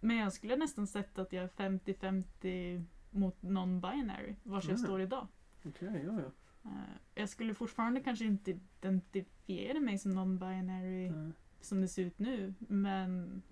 Men 0.00 0.16
jag 0.16 0.32
skulle 0.32 0.56
nästan 0.56 0.86
sätta 0.86 1.22
att 1.22 1.32
jag 1.32 1.44
är 1.44 1.48
50-50 1.48 2.84
mot 3.10 3.40
non-binary, 3.42 4.34
var 4.42 4.56
jag 4.56 4.64
Mm. 4.64 4.78
står 4.78 5.00
idag. 5.00 5.26
Okej, 5.64 6.02
ja 6.06 6.20
ja. 6.20 6.30
Eh, 6.64 6.70
Jag 7.14 7.28
skulle 7.28 7.54
fortfarande 7.54 8.00
kanske 8.00 8.24
inte 8.24 8.50
identifiera 8.80 9.80
mig 9.80 9.98
som 9.98 10.12
non-binary 10.18 11.08
Mm. 11.08 11.32
som 11.60 11.80
det 11.80 11.88
ser 11.88 12.02
ut 12.02 12.18
nu. 12.18 12.54
Men 12.58 13.42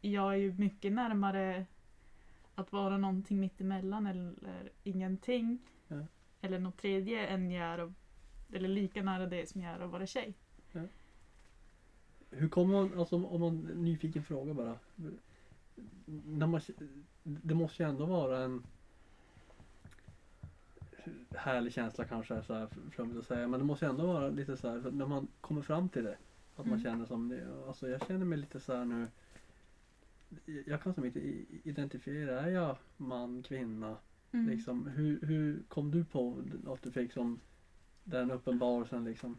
jag 0.00 0.32
är 0.32 0.36
ju 0.38 0.52
mycket 0.52 0.92
närmare 0.92 1.66
att 2.54 2.72
vara 2.72 2.98
någonting 2.98 3.40
mittemellan 3.40 4.06
eller 4.06 4.72
ingenting. 4.84 5.58
Ja. 5.88 6.06
Eller 6.40 6.58
något 6.58 6.76
tredje 6.76 7.26
än 7.26 7.50
jag 7.50 7.66
är 7.66 7.78
av, 7.78 7.94
eller 8.52 8.68
lika 8.68 9.02
nära 9.02 9.26
det 9.26 9.48
som 9.48 9.60
jag 9.60 9.72
är 9.72 9.80
att 9.80 9.90
vara 9.90 10.06
tjej. 10.06 10.34
Hur 12.30 12.48
kommer 12.48 12.72
man, 12.74 12.98
alltså 12.98 13.16
om 13.26 13.40
man, 13.40 13.56
nyfiken 13.58 14.24
fråga 14.24 14.54
bara. 14.54 14.78
När 16.06 16.46
man, 16.46 16.60
det 17.22 17.54
måste 17.54 17.82
ju 17.82 17.88
ändå 17.88 18.06
vara 18.06 18.44
en 18.44 18.62
härlig 21.36 21.72
känsla 21.72 22.04
kanske, 22.04 22.42
så 22.42 22.54
här 22.54 22.68
flummigt 22.90 23.18
att 23.20 23.26
säga. 23.26 23.48
Men 23.48 23.60
det 23.60 23.66
måste 23.66 23.84
ju 23.84 23.90
ändå 23.90 24.06
vara 24.06 24.28
lite 24.28 24.56
så 24.56 24.68
här, 24.70 24.80
för 24.80 24.90
när 24.90 25.06
man 25.06 25.28
kommer 25.40 25.62
fram 25.62 25.88
till 25.88 26.04
det. 26.04 26.16
Att 26.56 26.66
man 26.66 26.78
Mm. 26.78 26.82
känner 26.82 27.06
som 27.06 27.28
det. 27.28 27.64
Alltså 27.66 27.88
jag 27.88 28.06
känner 28.06 28.24
mig 28.24 28.38
lite 28.38 28.60
så 28.60 28.74
här 28.76 28.84
nu. 28.84 29.08
Jag 30.66 30.82
kan 30.82 30.94
som 30.94 31.04
inte 31.04 31.20
identifiera, 31.68 32.40
är 32.40 32.48
jag 32.50 32.76
man, 32.96 33.42
kvinna? 33.42 33.96
Mm. 34.32 34.48
Liksom, 34.48 34.86
hur, 34.86 35.20
hur 35.26 35.62
kom 35.68 35.90
du 35.90 36.04
på 36.04 36.42
att 36.66 36.82
du 36.82 36.90
fick 36.92 37.12
som 37.12 37.40
den 38.04 38.30
uppenbarelsen 38.30 39.04
liksom? 39.04 39.38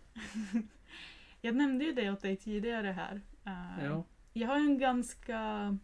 Jag 1.41 1.55
nämnde 1.55 1.85
ju 1.85 1.91
det 1.91 2.11
åt 2.11 2.21
dig 2.21 2.37
tidigare 2.37 2.87
här. 2.87 3.21
Eh, 3.45 3.85
Ja. 3.85 4.03
Jag 4.33 4.47
har 4.47 4.55
en 4.55 4.77
ganska 4.79 5.77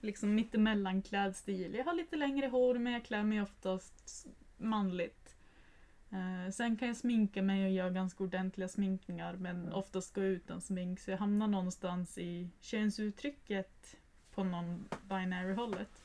liksom 0.00 0.34
mittemellan 0.34 1.02
klädstil. 1.02 1.74
Jag 1.74 1.84
har 1.84 1.94
lite 1.94 2.16
längre 2.16 2.46
hår 2.46 2.78
men 2.78 2.92
jag 2.92 3.04
klär 3.04 3.22
mig 3.22 3.42
oftast 3.42 4.26
manligt. 4.64 5.36
Eh, 6.10 6.50
sen 6.52 6.76
kan 6.76 6.88
jag 6.88 6.96
sminka 6.96 7.42
mig 7.42 7.64
och 7.64 7.70
göra 7.70 7.90
ganska 7.90 8.24
ordentliga 8.24 8.68
sminkningar 8.68 9.36
men 9.36 9.64
Ja. 9.64 9.74
oftast 9.74 10.14
gå 10.14 10.22
utan 10.22 10.60
smink 10.60 11.00
så 11.00 11.10
jag 11.10 11.18
hamnar 11.18 11.46
någonstans 11.48 12.18
i 12.18 12.50
könsuttrycket 12.60 13.96
på 14.34 14.44
någon 14.44 14.88
binary 15.08 15.54
hållet. 15.54 16.04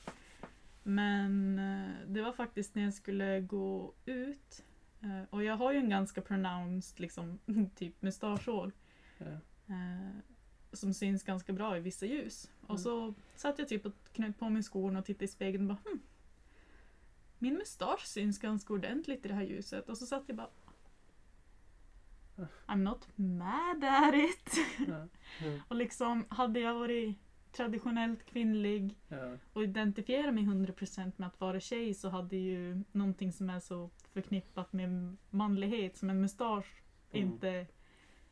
Men 0.83 1.59
eh, 1.59 2.07
det 2.07 2.21
var 2.21 2.31
faktiskt 2.33 2.75
när 2.75 2.83
jag 2.83 2.93
skulle 2.93 3.41
gå 3.41 3.93
ut 4.05 4.63
eh, 5.01 5.21
och 5.29 5.43
jag 5.43 5.57
har 5.57 5.71
ju 5.71 5.77
en 5.79 5.89
ganska 5.89 6.21
pronounced 6.21 6.99
liksom 6.99 7.39
typ 7.75 8.01
mustaschhår. 8.01 8.71
Eh, 9.19 10.09
som 10.73 10.93
syns 10.93 11.23
ganska 11.23 11.53
bra 11.53 11.77
i 11.77 11.79
vissa 11.79 12.05
ljus. 12.05 12.49
Mm. 12.61 12.71
Och 12.71 12.79
så 12.79 13.13
satt 13.35 13.59
jag 13.59 13.67
typ 13.67 13.85
och 13.85 13.93
knöt 14.13 14.39
på 14.39 14.49
mig 14.49 14.63
skorna 14.63 14.99
och 14.99 15.05
tittade 15.05 15.25
i 15.25 15.27
spegeln 15.27 15.71
och 15.71 15.77
bara 15.77 15.91
hm, 15.91 15.99
Min 17.39 17.53
mustasch 17.57 18.05
syns 18.05 18.39
ganska 18.39 18.73
ordentligt 18.73 19.25
i 19.25 19.27
det 19.27 19.33
här 19.33 19.43
ljuset. 19.43 19.89
Och 19.89 19.97
så 19.97 20.05
satt 20.05 20.23
jag 20.27 20.37
bara 20.37 20.49
I'm 22.67 22.83
not 22.83 23.07
mad 23.15 23.83
at 23.83 24.13
it. 24.15 24.53
Ja. 24.87 25.07
och 25.67 25.75
liksom, 25.75 26.25
hade 26.29 26.59
jag 26.59 26.73
varit 26.73 27.17
traditionellt 27.51 28.25
kvinnlig 28.25 28.95
Ja. 29.07 29.37
och 29.53 29.63
identifierat 29.63 30.33
mig 30.33 30.43
100% 30.43 31.11
med 31.15 31.27
att 31.27 31.39
vara 31.39 31.59
tjej 31.59 31.93
så 31.93 32.09
hade 32.09 32.35
ju 32.37 32.83
någonting 32.91 33.33
som 33.33 33.49
är 33.49 33.59
så 33.59 33.89
förknippat 34.13 34.73
med 34.73 35.17
manlighet 35.29 35.97
som 35.97 36.09
en 36.09 36.21
mustasch 36.21 36.81
Mm. 37.11 37.27
inte 37.27 37.67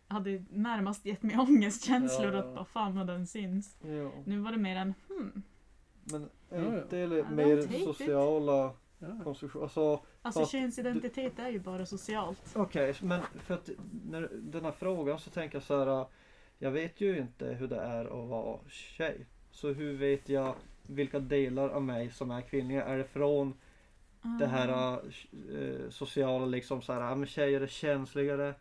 hade 0.08 0.46
närmast 0.50 1.06
gett 1.06 1.24
mig 1.24 1.38
ångestkänslor 1.38 2.34
Ja, 2.34 2.40
att 2.40 2.46
ja. 2.46 2.52
vad 2.54 2.68
fan 2.68 2.96
vad 2.96 3.08
den 3.08 3.28
syns. 3.28 3.78
Ja. 3.82 4.12
Nu 4.26 4.40
var 4.40 4.52
det 4.52 4.58
mer 4.58 4.76
en 4.76 4.94
hmm. 5.08 5.44
Men 6.04 6.30
Ja, 6.50 6.56
är 6.56 6.64
ja. 6.74 6.82
inte 6.84 7.06
det 7.08 7.30
mer 7.30 7.58
hate 7.58 7.78
it. 8.04 8.10
Ja. 9.00 9.08
konstruktioner? 9.24 9.64
Alltså, 9.64 10.04
Alltså 10.22 10.40
Fast 10.40 10.52
könsidentitet 10.52 11.40
är 11.40 11.50
ju 11.50 11.60
bara 11.60 11.86
socialt. 11.86 12.54
Okej, 12.56 12.94
men 13.02 13.22
för 13.36 13.54
att 13.54 13.70
när 14.06 14.30
den 14.34 14.66
här 14.66 14.72
frågan 14.72 15.20
så 15.20 15.30
tänker 15.30 15.56
jag 15.56 15.64
så 15.64 15.78
här. 15.80 16.00
äh, 16.02 16.08
Jag 16.60 16.72
vet 16.72 17.02
ju 17.02 17.18
inte 17.18 17.46
hur 17.46 17.68
det 17.68 17.80
är 17.80 18.06
att 18.06 18.30
vara 18.30 18.60
tjej. 18.68 19.26
Så 19.52 19.68
hur 19.74 19.94
vet 19.98 20.30
jag 20.30 20.56
vilka 20.88 21.20
delar 21.20 21.70
av 21.70 21.84
mig 21.84 22.12
som 22.12 22.32
är 22.32 22.42
kvinnliga? 22.42 22.84
Är 22.86 22.98
det 22.98 23.04
från 23.04 23.54
det 24.40 24.48
här 24.48 24.94
äh, 24.94 25.90
sociala 25.90 26.46
liksom 26.46 26.82
så 26.82 26.94
här, 26.94 27.02
ja, 27.02 27.16
men 27.16 27.28
tjejer 27.28 27.62
är 27.62 27.68
känsligare? 27.68 28.54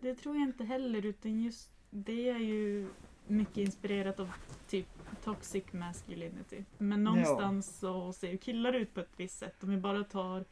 Det 0.00 0.14
tror 0.14 0.34
jag 0.36 0.42
inte 0.42 0.64
heller 0.64 1.06
utan 1.06 1.42
just 1.42 1.70
det 1.90 2.28
är 2.28 2.38
ju 2.38 2.88
mycket 3.26 3.56
inspirerat 3.56 4.20
av 4.20 4.32
typ 4.68 4.86
toxic 5.24 5.72
masculinity. 5.72 6.64
Men 6.78 7.04
någonstans 7.04 7.78
så 7.78 8.12
ser 8.12 8.30
ju 8.30 8.38
killar 8.38 8.72
ut 8.72 8.94
på 8.94 9.00
ett 9.00 9.12
visst 9.16 9.38
sätt. 9.38 9.62
Om 9.64 9.70
vi 9.70 9.76
bara 9.76 10.04
tar 10.04 10.44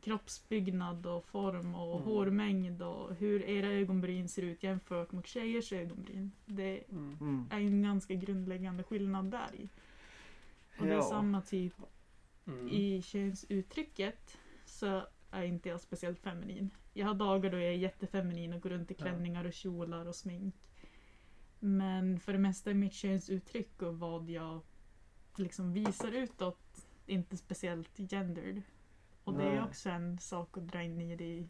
kroppsbyggnad 0.00 1.06
och 1.06 1.24
form 1.24 1.74
och 1.74 1.92
Mm. 1.96 2.04
hårmängd 2.08 2.82
och 2.82 3.14
hur 3.14 3.42
era 3.42 3.66
ögonbryn 3.72 4.28
ser 4.28 4.42
ut 4.42 4.62
jämfört 4.62 5.12
mot 5.12 5.26
tjejers 5.26 5.72
ögonbryn. 5.72 6.32
Det 6.46 6.82
Mm. 6.90 7.46
Är 7.50 7.58
ju 7.58 7.66
en 7.66 7.82
ganska 7.82 8.14
grundläggande 8.14 8.82
skillnad 8.82 9.24
där 9.30 9.54
i. 9.54 9.68
Och 10.78 10.86
det 10.86 10.92
är 10.92 10.96
Ja. 10.96 11.02
samma 11.02 11.40
typ 11.40 11.74
Mm. 12.46 12.68
i 12.68 13.02
könsuttrycket 13.02 14.38
så 14.64 15.02
är 15.30 15.42
inte 15.42 15.68
jag 15.68 15.80
speciellt 15.80 16.18
feminin. 16.20 16.70
Jag 16.92 17.06
har 17.06 17.14
dagar 17.14 17.50
då 17.50 17.56
jag 17.58 17.66
är 17.68 17.72
jättefeminin 17.76 18.52
och 18.52 18.60
går 18.60 18.70
runt 18.70 18.90
i 18.90 18.94
Ja. 18.98 19.02
klänningar 19.04 19.44
och 19.44 19.52
kjolar 19.52 20.06
och 20.08 20.14
smink. 20.16 20.54
Men 21.64 22.20
för 22.20 22.32
det 22.32 22.38
mesta 22.38 22.70
är 22.70 22.74
mitt 22.74 22.92
könsuttryck 22.92 23.82
och 23.82 23.98
vad 23.98 24.30
jag 24.30 24.60
liksom 25.36 25.72
visar 25.72 26.12
utåt 26.12 26.86
inte 27.06 27.36
speciellt 27.36 27.96
gendered. 28.10 28.62
Och 29.24 29.34
det 29.34 29.42
är 29.44 29.64
också 29.64 29.88
en 29.90 30.18
sak 30.18 30.56
att 30.58 30.66
dra 30.68 30.82
in 30.82 31.00
i 31.00 31.16
det 31.16 31.24
i. 31.24 31.48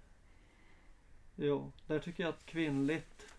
Jo, 1.36 1.72
där 1.86 1.98
tycker 1.98 2.22
jag 2.24 2.30
att 2.30 2.46
kvinnligt 2.46 3.34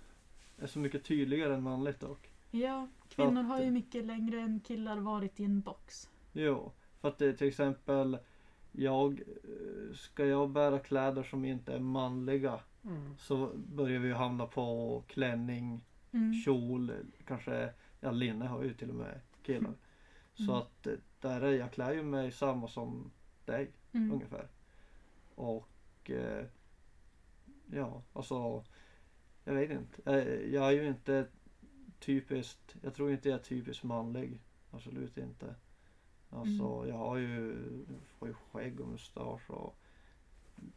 är 0.57 0.67
så 0.67 0.79
mycket 0.79 1.03
tydligare 1.03 1.53
än 1.55 1.63
manligt 1.63 1.99
dock. 1.99 2.29
Ja, 2.51 2.87
kvinnor 3.09 3.41
att- 3.41 3.47
har 3.47 3.61
ju 3.61 3.71
mycket 3.71 4.05
längre 4.05 4.41
än 4.41 4.59
killar 4.59 4.97
varit 4.97 5.39
i 5.39 5.43
en 5.43 5.61
box. 5.61 6.09
Jo, 6.33 6.71
för 7.01 7.07
att 7.07 7.17
det 7.17 7.33
till 7.33 7.47
exempel 7.47 8.17
jag, 8.71 9.21
ska 9.95 10.25
jag 10.25 10.49
bära 10.49 10.79
kläder 10.79 11.23
som 11.23 11.45
inte 11.45 11.73
är 11.73 11.79
manliga 11.79 12.59
Mm. 12.85 13.15
så 13.17 13.51
börjar 13.55 13.99
vi 13.99 14.07
ju 14.07 14.13
hamna 14.13 14.45
på 14.47 15.03
klänning, 15.07 15.81
Mm. 16.13 16.33
kjol, 16.33 16.91
kanske, 17.25 17.73
ja 17.99 18.11
linne 18.11 18.45
har 18.45 18.63
ju 18.63 18.73
till 18.73 18.89
och 18.89 18.95
med 18.95 19.19
killar. 19.43 19.73
Så 20.33 20.43
Mm. 20.43 20.55
att 20.55 20.87
eh, 20.87 20.93
där 21.19 21.41
är 21.41 21.51
jag 21.51 21.71
klär 21.71 21.93
ju 21.93 22.03
mig 22.03 22.31
samma 22.31 22.67
som 22.67 23.11
dig 23.45 23.71
Mm. 23.93 24.11
ungefär. 24.11 24.47
Och 25.35 26.09
eh, 26.11 26.45
ja, 27.71 28.01
alltså 28.13 28.63
jag 29.43 29.53
vet 29.53 29.71
inte. 29.71 30.11
Eh, 30.11 30.53
Jag 30.53 30.67
är 30.67 30.71
ju 30.71 30.87
inte 30.87 31.27
typiskt, 31.99 32.75
jag 32.81 32.93
tror 32.95 33.11
inte 33.11 33.29
jag 33.29 33.39
är 33.39 33.43
typiskt 33.43 33.83
manlig. 33.83 34.39
Absolut 34.71 35.17
inte. 35.17 35.55
Alltså 36.29 36.63
Mm. 36.77 36.89
jag 36.89 36.97
har 36.97 37.17
ju, 37.17 37.55
får 38.17 38.27
ju 38.27 38.33
skägg 38.33 38.79
och 38.79 38.87
mustasch 38.87 39.49
och 39.51 39.77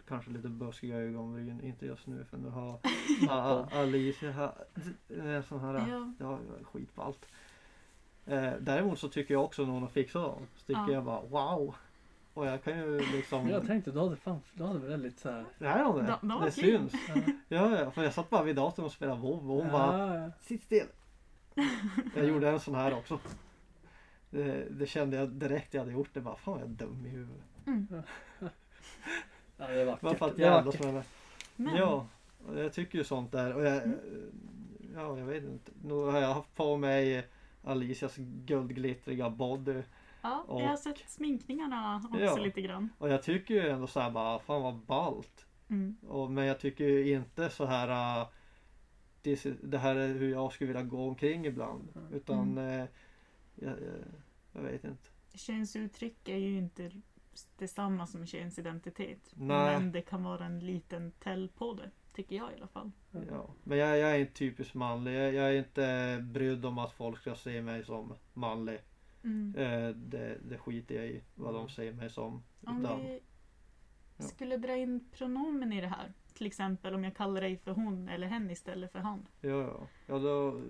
kanske 0.08 0.30
lite 0.30 0.48
buskiga 0.48 0.96
ögonbryn. 0.96 1.60
Inte 1.60 1.86
just 1.86 2.06
nu 2.06 2.24
för 2.24 2.36
nu 2.38 2.48
har 2.48 2.78
Alicia 3.80 4.30
här, 4.32 4.52
en 5.08 5.42
sån 5.42 5.60
här, 5.60 5.74
Ja. 5.88 6.12
ja, 6.18 6.38
skitballt. 6.62 7.26
Eh, 8.26 8.52
däremot 8.60 8.98
så 8.98 9.08
tycker 9.08 9.34
jag 9.34 9.44
också 9.44 9.62
när 9.64 9.72
hon 9.72 9.82
har 9.82 9.88
fixat 9.88 10.22
dem. 10.22 10.46
Så 10.56 10.66
tycker 10.66 10.80
Ja. 10.80 10.92
jag 10.92 11.04
bara 11.04 11.20
wow. 11.20 11.74
Och 12.34 12.46
jag 12.46 12.62
kan 12.64 12.78
ju 12.78 12.98
liksom. 13.12 13.48
Jag 13.48 13.66
tänkte 13.66 13.90
du 13.90 13.98
hade 14.00 14.16
fan, 14.16 14.40
du 14.54 14.64
hade 14.64 14.78
väldigt 14.78 15.18
så 15.18 15.30
här. 15.30 15.44
Det 15.58 15.68
här 15.68 15.78
är 15.80 15.84
hon 15.84 15.96
det. 16.04 16.18
De- 16.22 16.40
det 16.44 16.50
syns. 16.50 16.92
Ja. 17.48 17.90
För 17.90 18.02
jag 18.02 18.12
satt 18.14 18.30
bara 18.30 18.42
vid 18.42 18.56
datorn 18.56 18.84
och 18.84 18.92
spelade 18.92 19.20
WoW 19.20 19.50
och 19.50 19.62
hon 19.62 19.72
bara 19.72 19.98
Ja, 20.08 20.14
ja. 20.18 20.30
Sitt 20.40 20.62
still. 20.62 20.86
Jag 22.14 22.24
gjorde 22.28 22.48
en 22.50 22.60
sån 22.60 22.74
här 22.74 22.94
också. 22.94 23.18
Det, 24.30 24.66
det 24.70 24.86
kände 24.86 25.16
jag 25.16 25.28
direkt 25.28 25.74
jag 25.74 25.80
hade 25.80 25.92
gjort 25.92 26.08
det. 26.12 26.20
Bara 26.20 26.36
fan 26.36 26.54
vad 26.54 26.62
jag 26.62 26.68
är 26.70 26.74
dum 26.74 27.06
i 27.06 27.08
huvudet. 27.08 27.42
Mm. 27.66 27.86
Ja, 29.56 29.66
det 29.66 29.80
är 29.80 29.84
vackert. 29.86 30.18
för 30.18 30.26
att 30.26 30.36
Det 30.36 30.44
är 30.44 30.62
vackert. 30.62 31.06
Men, 31.56 31.76
Ja, 31.76 32.06
jag 32.56 32.72
tycker 32.72 32.98
ju 32.98 33.04
sånt 33.04 33.32
där. 33.32 33.54
Och 33.54 33.64
jag, 33.64 33.82
Mm. 33.82 33.98
Ja, 34.94 35.18
jag 35.18 35.26
vet 35.26 35.44
inte. 35.44 35.72
Nu 35.84 35.94
har 35.94 36.20
jag 36.20 36.34
haft 36.34 36.54
på 36.54 36.76
mig 36.76 37.28
Alicias 37.64 38.16
guldglittriga 38.16 39.30
body. 39.30 39.82
ja, 40.22 40.44
och- 40.48 40.62
jag 40.62 40.68
har 40.68 40.76
sett 40.76 40.98
sminkningarna 41.10 42.02
också 42.10 42.20
Ja. 42.20 42.36
lite 42.36 42.60
grann. 42.62 42.88
Och 42.98 43.08
jag 43.08 43.22
tycker 43.22 43.54
ju 43.54 43.68
ändå 43.68 43.86
så 43.86 44.00
här 44.00 44.10
bara, 44.10 44.38
fan 44.38 44.62
vad 44.62 44.74
ballt. 44.76 45.46
Mm. 45.68 45.96
Och, 46.08 46.30
men 46.30 46.44
jag 46.46 46.60
tycker 46.60 46.84
ju 46.84 47.12
inte 47.16 47.50
så 47.50 47.64
här 47.64 48.20
uh, 48.20 48.28
det, 49.22 49.44
det 49.62 49.78
här 49.78 49.96
är 49.96 50.08
hur 50.14 50.30
jag 50.30 50.52
skulle 50.52 50.68
vilja 50.68 50.82
gå 50.82 51.08
omkring 51.08 51.46
ibland. 51.46 51.88
Mm. 51.96 52.12
Utan 52.14 52.56
jag, 52.56 52.88
jag, 53.54 53.74
jag 54.52 54.62
vet 54.62 54.84
inte. 54.84 55.08
Könsuttryck 55.34 56.28
är 56.28 56.36
ju 56.36 56.58
inte 56.58 56.90
detsamma 57.56 58.06
som 58.06 58.26
könsidentitet. 58.26 59.32
Nej. 59.34 59.78
Men 59.78 59.92
det 59.92 60.02
kan 60.02 60.22
vara 60.22 60.44
en 60.44 60.58
liten 60.60 61.12
tell 61.12 61.48
på 61.48 61.74
det. 61.74 61.90
Tycker 62.12 62.36
jag 62.36 62.52
i 62.52 62.54
alla 62.56 62.66
fall. 62.66 62.90
Ja. 63.30 63.50
Men 63.64 63.78
jag, 63.78 63.98
jag 63.98 64.10
är 64.14 64.18
inte 64.18 64.32
typiskt 64.32 64.74
manlig. 64.74 65.14
Jag, 65.14 65.34
jag 65.34 65.48
är 65.54 65.58
inte 65.58 66.18
brydd 66.32 66.64
om 66.64 66.78
att 66.78 66.92
folk 66.92 67.20
ska 67.20 67.34
se 67.34 67.62
mig 67.62 67.84
som 67.84 68.14
manlig. 68.34 68.80
Mm. 69.24 69.54
Eh, 69.56 69.88
det, 69.88 70.38
det 70.48 70.58
skiter 70.58 70.94
jag 70.94 71.06
i 71.06 71.22
vad 71.34 71.54
de 71.54 71.68
ser 71.68 71.92
mig 71.92 72.10
som. 72.10 72.42
Om 72.66 72.80
Utan, 72.80 73.00
vi 73.00 73.20
Ja. 74.18 74.24
skulle 74.24 74.56
dra 74.56 74.76
in 74.76 75.08
pronomen 75.12 75.72
i 75.72 75.80
det 75.80 75.88
här. 75.88 76.12
Till 76.34 76.46
exempel 76.46 76.94
om 76.94 77.04
jag 77.04 77.16
kallar 77.16 77.40
dig 77.40 77.56
för 77.56 77.70
hon 77.72 78.08
eller 78.08 78.26
hen 78.26 78.50
istället 78.50 78.92
för 78.92 78.98
han. 78.98 79.26
ja, 79.40 79.48
ja. 79.48 79.86
ja 80.06 80.18
då, 80.18 80.60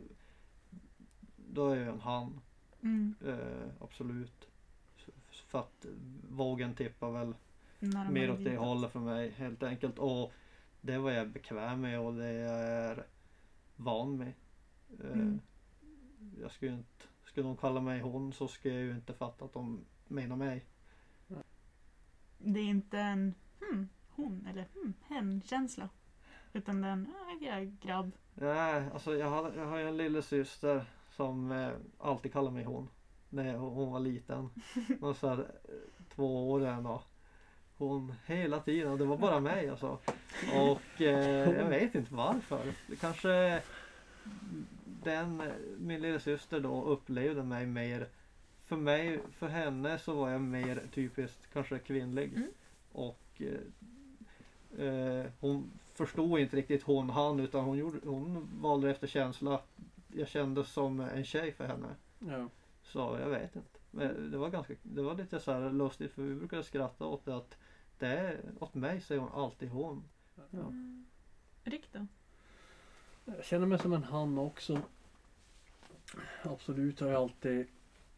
då 1.36 1.68
är 1.68 1.76
jag 1.76 1.88
en 1.94 2.00
han. 2.00 2.40
Mm. 2.82 3.14
Eh, 3.26 3.68
absolut. 3.80 4.48
För 5.56 5.60
att 5.60 5.86
vågen 6.30 6.74
tippar 6.74 7.10
väl 7.10 7.34
Närmare 7.78 8.10
mer 8.10 8.30
åt 8.30 8.38
det 8.38 8.50
ditåt. 8.50 8.66
hållet 8.66 8.92
för 8.92 9.00
mig 9.00 9.30
helt 9.30 9.62
enkelt. 9.62 9.98
Och 9.98 10.32
det 10.80 10.98
var 10.98 11.10
jag 11.10 11.28
bekväm 11.28 11.80
med 11.80 12.00
och 12.00 12.14
det 12.14 12.32
jag 12.32 12.60
är 12.60 13.06
van 13.76 14.16
med. 14.18 14.32
Eh, 15.00 15.12
Mm. 15.12 15.40
Jag 16.40 16.50
skulle 16.50 16.72
inte, 16.72 17.04
skulle 17.24 17.46
de 17.46 17.56
kalla 17.56 17.80
mig 17.80 18.00
hon 18.00 18.32
så 18.32 18.48
skulle 18.48 18.74
jag 18.74 18.84
ju 18.84 18.90
inte 18.90 19.12
fatta 19.14 19.44
att 19.44 19.52
de 19.52 19.84
menar 20.08 20.36
mig. 20.36 20.64
Det 22.38 22.60
är 22.60 22.64
inte 22.64 22.98
en 22.98 23.34
hmm, 23.60 23.88
hon 24.08 24.46
eller 24.50 24.64
hmm, 24.74 24.94
hen 25.08 25.42
känsla. 25.44 25.88
Utan 26.52 26.80
den, 26.80 27.06
ah, 27.16 27.44
jag 27.44 27.58
är 27.58 27.76
grabb. 27.82 28.10
Nej, 28.34 28.90
alltså 28.92 29.16
jag 29.16 29.30
har, 29.30 29.52
jag 29.56 29.66
har 29.66 29.78
ju 29.78 29.88
en 29.88 29.96
lilla 29.96 30.22
syster 30.22 30.84
som 31.10 31.52
eh, 31.52 31.70
alltid 31.98 32.32
kallar 32.32 32.50
mig 32.50 32.64
hon. 32.64 32.88
När 33.30 33.54
hon 33.54 33.72
hon 33.72 33.92
var 33.92 34.00
liten. 34.00 34.50
Och 35.00 35.16
så 35.16 35.28
här, 35.28 35.46
två 36.14 36.50
år 36.50 36.66
än 36.66 36.86
och 36.86 37.02
hon 37.76 38.14
hela 38.26 38.60
tiden. 38.60 38.98
Det 38.98 39.04
var 39.04 39.16
bara 39.16 39.40
mig 39.40 39.68
alltså. 39.68 39.98
Och 40.54 41.00
eh, 41.02 41.50
jag 41.50 41.68
vet 41.68 41.94
inte 41.94 42.14
varför. 42.14 42.72
Det 42.86 42.96
kanske 42.96 43.62
den, 45.02 45.42
min 45.78 46.02
lilla 46.02 46.20
syster 46.20 46.60
då 46.60 46.84
upplevde 46.84 47.42
mig 47.42 47.66
mer 47.66 48.08
för 48.66 48.76
mig, 48.76 49.20
för 49.38 49.48
henne 49.48 49.98
så 49.98 50.14
var 50.14 50.30
jag 50.30 50.40
mer 50.40 50.82
typiskt 50.94 51.52
kanske 51.52 51.78
kvinnlig. 51.78 52.32
Mm. 52.36 52.48
Och 52.92 53.42
eh, 53.42 54.86
eh, 54.86 55.26
hon 55.40 55.70
förstod 55.94 56.40
inte 56.40 56.56
riktigt 56.56 56.82
hon 56.82 57.10
han 57.10 57.40
utan 57.40 57.64
hon, 57.64 57.78
gjorde, 57.78 57.98
hon 58.04 58.48
valde 58.60 58.90
efter 58.90 59.06
känsla. 59.06 59.60
Jag 60.12 60.28
kände 60.28 60.64
som 60.64 61.00
en 61.00 61.24
tjej 61.24 61.52
för 61.52 61.66
henne. 61.66 61.88
Ja. 62.18 62.48
Så 62.86 63.18
jag 63.20 63.28
vet 63.28 63.56
inte. 63.56 63.78
Men 63.90 64.30
det 64.30 64.38
var 64.38 64.50
ganska, 64.50 64.74
det 64.82 65.02
var 65.02 65.14
lite 65.14 65.40
så 65.40 65.52
här 65.52 65.70
lustigt 65.70 66.12
för 66.12 66.22
vi 66.22 66.34
brukade 66.34 66.62
skratta 66.62 67.06
åt 67.06 67.24
det 67.24 67.36
att 67.36 67.56
det 67.98 68.06
är, 68.06 68.40
åt 68.60 68.74
mig 68.74 69.00
säger 69.00 69.20
hon 69.20 69.32
alltid 69.32 69.68
hon. 69.68 70.04
Ja. 70.50 70.58
Mm. 70.58 71.06
Rick 71.64 71.92
då? 71.92 72.06
Jag 73.24 73.44
känner 73.44 73.66
mig 73.66 73.78
som 73.78 73.92
en 73.92 74.04
han 74.04 74.38
också. 74.38 74.80
Absolut 76.42 77.00
har 77.00 77.08
jag 77.08 77.22
alltid 77.22 77.66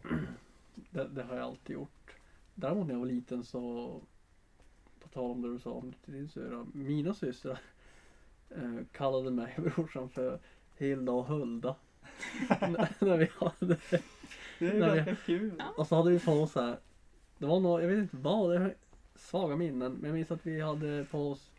det, 0.90 1.08
det 1.08 1.22
har 1.22 1.34
jag 1.36 1.44
alltid 1.44 1.74
gjort. 1.74 2.16
Däremot 2.54 2.86
när 2.86 2.94
jag 2.94 3.00
var 3.00 3.06
liten 3.06 3.44
så 3.44 3.94
på 5.00 5.08
tal 5.08 5.30
om 5.30 5.42
det 5.42 5.52
du 5.52 5.58
sa 5.58 5.70
om 5.70 5.92
till 6.04 6.14
din 6.14 6.28
syrra. 6.28 6.66
Mina 6.72 7.14
systrar 7.14 7.60
eh, 8.50 8.78
kallade 8.92 9.30
mig 9.30 9.54
och 9.56 9.62
brorsan 9.74 10.08
för 10.08 10.38
Hilda 10.76 11.12
och 11.12 11.26
Hulda. 11.26 11.76
när, 12.60 13.04
när 13.04 13.16
vi 13.16 13.30
hade 13.34 13.76
Det 14.58 14.66
är 14.66 14.94
ganska 14.96 15.14
kul. 15.16 15.62
Och 15.76 15.86
så 15.86 15.96
hade 15.96 16.10
vi 16.10 16.20
på 16.20 16.32
oss 16.32 16.52
så 16.52 16.60
här. 16.60 16.78
Det 17.38 17.46
var 17.46 17.60
nog, 17.60 17.82
jag 17.82 17.88
vet 17.88 17.98
inte 17.98 18.16
vad, 18.16 18.50
det 18.50 18.56
är 18.56 18.74
svaga 19.14 19.56
minnen. 19.56 19.92
Men 19.92 20.04
jag 20.04 20.14
minns 20.14 20.30
att 20.30 20.46
vi 20.46 20.60
hade 20.60 21.06
på 21.10 21.30
oss 21.30 21.50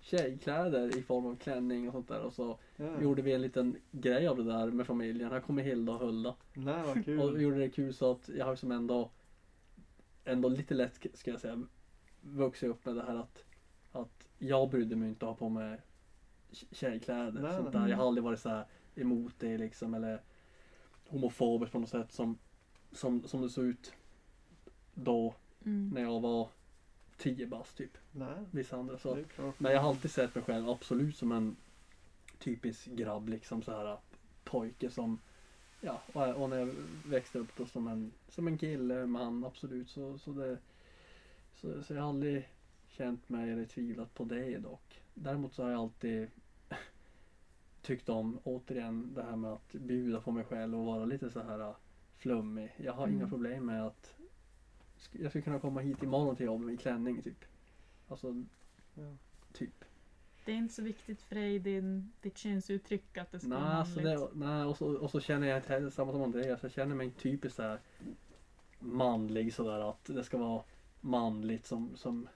tjejkläder 0.00 0.98
i 0.98 1.02
form 1.02 1.26
av 1.26 1.36
klänning 1.36 1.86
och 1.88 1.92
sånt 1.92 2.08
där. 2.08 2.20
Och 2.20 2.32
så 2.32 2.58
Ja. 2.76 3.00
gjorde 3.02 3.22
vi 3.22 3.32
en 3.32 3.42
liten 3.42 3.76
grej 3.90 4.28
av 4.28 4.36
det 4.36 4.44
där 4.44 4.66
med 4.66 4.86
familjen. 4.86 5.30
Här 5.30 5.40
kommer 5.40 5.62
Hilda 5.62 5.92
och 5.92 5.98
Hulda. 5.98 6.34
Nej 6.54 6.82
vad 6.82 6.98
Och 6.98 7.04
kul. 7.04 7.40
gjorde 7.42 7.58
det 7.58 7.68
kul 7.70 7.94
så 7.94 8.10
att 8.10 8.28
jag 8.36 8.44
har 8.46 8.56
som 8.56 8.72
ändå 8.72 9.10
ändå 10.24 10.48
lite 10.48 10.74
lätt 10.74 11.06
ska 11.14 11.30
jag 11.30 11.40
säga 11.40 11.62
vuxit 12.20 12.68
upp 12.68 12.84
med 12.86 12.96
det 12.96 13.02
här 13.02 13.14
att 13.16 13.44
att 13.92 14.28
jag 14.38 14.70
brydde 14.70 14.96
mig 14.96 15.08
inte 15.08 15.24
att 15.24 15.28
ha 15.30 15.36
på 15.36 15.48
mig 15.48 15.80
tj- 16.50 16.66
tjejkläder. 16.74 17.42
Nej, 17.42 17.56
sånt 17.56 17.72
där. 17.72 17.88
Jag 17.88 17.96
har 17.96 18.06
aldrig 18.06 18.24
varit 18.24 18.40
så 18.40 18.48
här 18.48 18.64
emot 18.94 19.34
det 19.38 19.58
liksom 19.58 19.94
eller 19.94 20.22
homofobisk 21.10 21.72
på 21.72 21.78
något 21.78 21.88
sätt 21.88 22.12
som, 22.12 22.38
som, 22.92 23.28
som 23.28 23.42
det 23.42 23.50
såg 23.50 23.64
ut 23.64 23.92
då 24.94 25.34
Mm. 25.64 25.88
när 25.88 26.00
jag 26.00 26.20
var 26.20 26.48
10 27.16 27.46
bast 27.46 27.76
typ. 27.76 27.98
Nej, 28.12 28.44
Vissa 28.50 28.76
andra 28.76 28.98
så. 28.98 29.18
Men 29.58 29.72
jag 29.72 29.80
har 29.80 29.88
alltid 29.88 30.10
sett 30.10 30.34
mig 30.34 30.44
själv 30.44 30.68
absolut 30.70 31.16
som 31.16 31.32
en 31.32 31.56
typisk 32.38 32.86
grabb 32.86 33.28
liksom 33.28 33.62
så 33.62 33.72
här 33.72 33.98
pojke 34.44 34.90
som 34.90 35.18
Ja 35.80 36.02
och, 36.12 36.42
och 36.42 36.50
när 36.50 36.58
jag 36.58 36.74
växte 37.06 37.38
upp 37.38 37.56
då 37.56 37.66
som 37.66 37.88
en, 37.88 38.12
som 38.28 38.46
en 38.48 38.58
kille, 38.58 39.06
man 39.06 39.44
absolut 39.44 39.90
så, 39.90 40.18
så 40.18 40.32
det 40.32 40.58
så, 41.56 41.82
så 41.82 41.94
jag 41.94 42.02
har 42.02 42.08
aldrig 42.08 42.48
känt 42.88 43.28
mig 43.28 43.50
eller 43.50 43.64
tvivlat 43.64 44.14
på 44.14 44.24
det 44.24 44.58
dock. 44.58 45.02
Däremot 45.14 45.54
så 45.54 45.62
har 45.62 45.70
jag 45.70 45.80
alltid 45.80 46.30
tyckt 47.82 48.08
om 48.08 48.38
återigen 48.44 49.14
det 49.14 49.22
här 49.22 49.36
med 49.36 49.52
att 49.52 49.72
bjuda 49.72 50.20
på 50.20 50.30
mig 50.32 50.44
själv 50.44 50.78
och 50.78 50.84
vara 50.86 51.04
lite 51.04 51.30
så 51.30 51.40
här 51.42 51.74
flummig. 52.16 52.74
Jag 52.76 52.92
har 52.92 53.08
inga 53.08 53.16
Mm. 53.16 53.30
problem 53.30 53.66
med 53.66 53.86
att 53.86 54.14
jag 55.12 55.30
skulle 55.30 55.42
kunna 55.42 55.58
komma 55.60 55.80
hit 55.80 56.02
imorgon 56.02 56.36
till 56.36 56.46
jobbet 56.46 56.74
i 56.74 56.76
klänning 56.76 57.22
typ. 57.22 57.44
Alltså 58.08 58.44
Ja. 58.94 59.16
typ. 59.52 59.84
Det 60.44 60.52
är 60.52 60.56
inte 60.56 60.74
så 60.74 60.82
viktigt 60.82 61.22
för 61.22 61.34
dig, 61.34 61.58
din, 61.58 62.12
ditt 62.20 62.38
könsuttryck 62.38 63.18
att 63.18 63.32
det 63.32 63.38
ska 63.40 63.48
Nej, 63.48 63.58
vara 63.58 63.72
alltså 63.72 64.00
det, 64.00 64.28
nej 64.34 64.64
och, 64.64 64.76
så, 64.76 64.96
och 64.98 65.10
så 65.10 65.20
känner 65.20 65.46
jag 65.46 65.58
inte 65.58 65.72
heller 65.72 65.90
samma 65.90 66.12
som 66.12 66.22
Andreas. 66.22 66.62
Jag 66.62 66.72
känner 66.72 66.94
mig 66.94 67.10
typiskt 67.10 67.56
så 67.56 67.62
här 67.62 67.80
manlig 68.78 69.54
sådär 69.54 69.90
att 69.90 70.04
det 70.04 70.24
ska 70.24 70.38
vara 70.38 70.62
manligt 71.00 71.66
som, 71.66 71.96
som, 71.96 72.28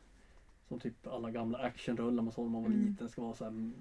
som 0.68 0.78
typ 0.78 1.07
alla 1.07 1.30
gamla 1.30 1.59
actionrullar 1.59 2.22
man 2.22 2.32
såg 2.32 2.45
när 2.45 2.53
man 2.53 2.62
var 2.62 2.70
Mm. 2.70 2.80
liten. 2.86 3.07
Det 3.07 3.12
ska 3.12 3.22
vara 3.22 3.34
så 3.34 3.45
här 3.45 3.72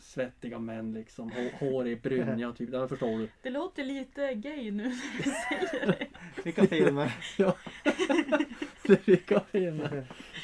svettiga 0.00 0.58
män 0.58 0.92
liksom. 0.92 1.32
Hår, 1.58 1.86
i 1.86 1.96
brynja 1.96 2.52
typ. 2.52 2.70
Det 2.70 2.88
förstår 2.88 3.18
du. 3.18 3.28
Det 3.42 3.50
låter 3.50 3.84
lite 3.84 4.34
gay 4.34 4.70
nu 4.70 4.82
när 4.82 5.16
du 5.16 5.22
säger 5.22 5.86
det. 5.86 6.06
Vilka 6.44 6.66
filmer? 6.66 7.12
Det 8.86 8.96
fick 8.96 9.30
jag 9.30 9.42
in. 9.52 9.88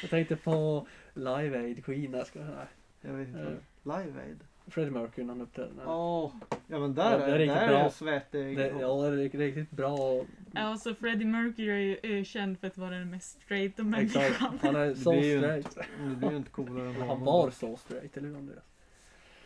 Jag 0.01 0.09
tänkte 0.09 0.35
på 0.35 0.87
Live 1.13 1.59
Aid 1.59 1.85
Queen. 1.85 2.13
Jag 2.13 2.27
ska, 2.27 2.39
nej. 2.39 2.65
Jag 3.01 3.13
vet 3.13 3.27
Eh. 3.35 3.39
inte. 3.41 3.57
Live 3.83 4.21
Aid? 4.27 4.39
Freddie 4.67 4.91
Mercury 4.91 5.25
när 5.25 5.33
han 5.33 5.41
uppträdde. 5.41 5.85
Åh, 5.85 6.31
ja 6.67 6.79
men 6.79 6.95
där 6.95 7.19
Ja, 7.19 7.25
är 7.25 7.39
det 7.39 7.45
där 7.45 7.67
bra. 7.67 7.77
är 7.79 7.89
svettig. 7.89 8.57
Det, 8.57 8.67
ja, 8.79 9.01
det 9.09 9.23
är 9.23 9.29
riktigt 9.37 9.71
bra. 9.71 10.25
Ja, 10.53 10.77
så 10.77 10.95
Freddie 10.95 11.25
Mercury 11.25 11.69
är 11.71 11.77
ju 11.79 12.19
ökänd 12.19 12.59
för 12.59 12.67
att 12.67 12.77
vara 12.77 12.89
den 12.95 13.09
mest 13.09 13.41
straighta 13.41 13.83
människan. 13.83 14.59
Han 14.61 14.75
är 14.75 14.93
så 14.95 15.01
straight. 15.21 15.77
Det 16.09 16.15
blir 16.15 16.31
ju 16.31 16.37
inte 16.37 16.49
coolare 16.51 16.87
än 16.89 16.95
Han 17.01 17.19
var 17.25 17.49
så 17.51 17.77
straight, 17.77 18.17
eller 18.17 18.27
hur 18.27 18.37
Andreas? 18.37 18.63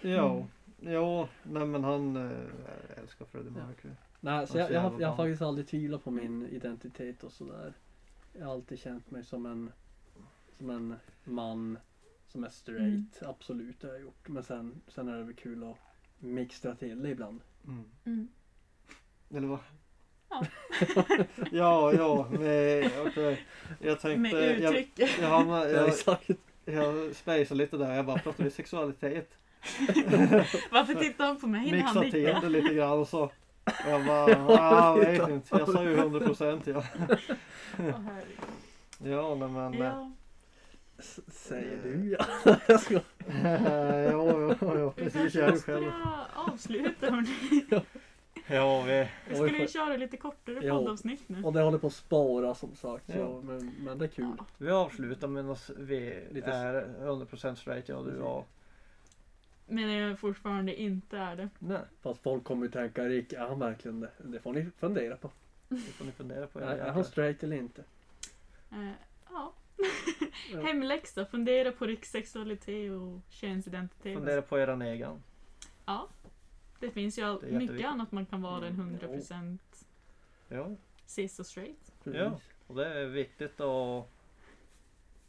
Ja, 0.02 0.48
ja, 0.80 1.28
nej 1.44 1.66
men 1.66 1.84
han 1.84 2.16
äh, 2.16 3.00
älskar 3.02 3.26
Freddie 3.26 3.52
Ja. 3.58 3.68
Mercury. 3.68 3.94
Nej, 4.20 4.48
så 4.48 4.58
jag, 4.58 4.72
jag, 4.72 4.82
har, 4.82 5.02
jag 5.02 5.08
har 5.08 5.16
faktiskt 5.18 5.42
aldrig 5.42 5.68
tvivlat 5.68 6.04
på 6.04 6.12
min 6.12 6.46
identitet 6.48 7.24
och 7.24 7.32
sådär. 7.32 7.74
Jag 8.34 8.46
har 8.46 8.54
alltid 8.54 8.80
känt 8.80 9.12
mig 9.12 9.24
som 9.24 9.46
en, 9.46 9.72
som 10.58 10.70
en 10.70 10.96
man 11.24 11.78
som 12.28 12.44
är 12.44 12.50
straight. 12.50 13.24
Absolut, 13.24 13.82
det 13.82 13.88
har 13.88 13.94
jag 13.94 14.02
gjort. 14.02 14.28
Men 14.28 14.44
sen, 14.44 14.82
sen 14.88 15.08
är 15.08 15.18
det 15.18 15.24
väl 15.24 15.36
kul 15.36 15.64
att 15.64 15.78
mixtra 16.20 16.76
till 16.76 17.04
det 17.04 17.10
ibland. 17.10 17.42
Mm. 17.68 17.86
Mm. 18.06 18.28
Eller 19.30 19.48
vad? 19.48 19.60
Ja. 20.30 20.46
ja, 21.52 21.94
ja, 21.94 22.28
med, 22.32 22.92
okej. 23.08 23.46
Jag 23.80 24.00
tänkte... 24.00 24.36
Med 24.36 24.60
jag, 24.60 24.72
uttrycket. 24.72 25.10
ja, 25.22 25.40
men, 25.44 25.50
Ja, 25.50 25.68
jag, 25.68 25.88
exakt. 25.88 26.30
jag 26.66 27.16
spejsade 27.16 27.58
lite 27.58 27.78
där. 27.78 27.96
Jag 27.96 28.06
bara 28.06 28.20
pratade 28.20 28.44
vi 28.44 28.52
sexualitet. 28.52 29.38
Varför 30.72 30.94
tittar 30.94 31.26
han 31.26 31.40
på 31.40 31.48
mig 31.48 31.72
när 31.72 31.80
han 31.82 31.94
till 32.12 32.24
nickar? 32.24 32.42
det 32.42 32.50
lite 32.50 32.74
grann 32.74 33.00
och 33.00 33.08
så. 33.08 33.32
Jag 33.90 34.06
bara, 34.06 34.24
ah, 34.48 34.98
jag 34.98 35.06
vet 35.06 35.30
inte. 35.30 35.58
Jag 35.58 35.70
sa 35.70 35.84
ju 35.84 35.94
100 35.98 36.20
procent 36.20 36.68
ja. 36.68 36.76
Åh, 36.78 36.84
herregud. 37.80 38.40
Ja, 39.04 39.36
nej, 39.36 39.50
men... 39.50 39.74
Ja, 39.74 40.12
S- 41.00 41.20
Säger 41.28 41.78
du 41.84 42.18
ja. 42.20 42.56
jag 42.68 42.80
ska. 42.80 42.94
ja, 42.94 43.98
ja, 44.00 44.56
ja, 44.80 44.92
precis. 44.96 45.36
Jag 45.36 45.48
är 45.50 45.54
ju 45.54 45.60
själv. 45.60 45.80
börja 45.84 45.94
avsluta 46.36 47.10
hörni. 47.12 47.66
Ja, 48.48 48.82
vi... 48.82 49.08
Ska 49.36 49.44
vi 49.44 49.68
köra 49.68 49.98
lite 49.98 50.18
kortare 50.18 50.60
Ja. 50.62 50.78
poddavsnitt 50.78 51.24
nu? 51.28 51.44
Och 51.44 51.54
det 51.54 51.62
håller 51.62 51.78
på 51.78 51.88
att 51.88 51.94
spåra 51.94 52.56
som 52.56 52.76
sagt. 52.76 53.04
Ja. 53.08 53.16
Så, 53.16 53.42
men, 53.44 53.72
men 53.80 53.98
det 53.98 54.06
är 54.06 54.10
kul. 54.10 54.34
Ja. 54.38 54.46
Vi 54.58 54.72
avslutar 54.72 55.28
med 55.28 55.50
att 55.52 55.70
vi 55.78 56.28
Lite- 56.32 56.52
är 56.52 56.88
100% 57.02 57.56
straight, 57.56 57.90
ja 57.90 57.96
du 58.02 58.20
och 58.22 58.28
jag. 58.30 58.44
Men 59.66 59.90
jag 59.92 60.20
fortfarande 60.20 60.82
inte 60.82 61.18
är 61.18 61.36
det. 61.36 61.50
Nej, 61.60 61.82
Fast 62.02 62.22
folk 62.22 62.44
kommer 62.44 62.66
ju 62.66 62.72
tänka, 62.72 63.06
Rick, 63.06 63.34
är 63.34 63.40
han 63.48 63.60
verkligen 63.60 64.00
det? 64.00 64.12
Det 64.18 64.40
får 64.40 64.54
ni 64.54 64.72
fundera 64.78 65.18
på. 65.18 65.32
det 65.70 65.78
får 65.78 66.06
ni 66.06 66.12
fundera 66.12 66.48
på. 66.48 66.60
Är, 66.60 66.92
han 66.92 67.06
straight 67.06 67.44
eller 67.44 67.58
inte? 67.58 67.84
Eh, 68.72 68.92
ja. 69.30 69.54
Hemläxa, 70.64 71.26
fundera 71.26 71.72
på 71.72 71.96
sexualitet 72.04 72.92
och 72.92 73.20
könsidentitet. 73.30 74.18
Fundera 74.18 74.42
på 74.42 74.60
eran 74.60 74.82
egen. 74.82 75.24
Ja. 75.86 76.08
Det 76.80 76.92
finns 76.92 77.20
ju 77.20 77.24
all, 77.24 77.42
Det 77.42 77.52
mycket 77.52 77.86
annat 77.88 78.12
man 78.12 78.26
kan 78.26 78.42
vara 78.42 78.68
än 78.68 78.74
Mm, 78.74 78.98
100% 79.00 79.58
Ja, 80.50 80.76
cis 81.06 81.40
och 81.40 81.46
straight. 81.46 81.94
Precis. 82.04 82.22
Ja. 82.22 82.40
och 82.68 82.76
det 82.76 83.00
är 83.00 83.06
viktigt 83.06 83.60
och 83.60 84.12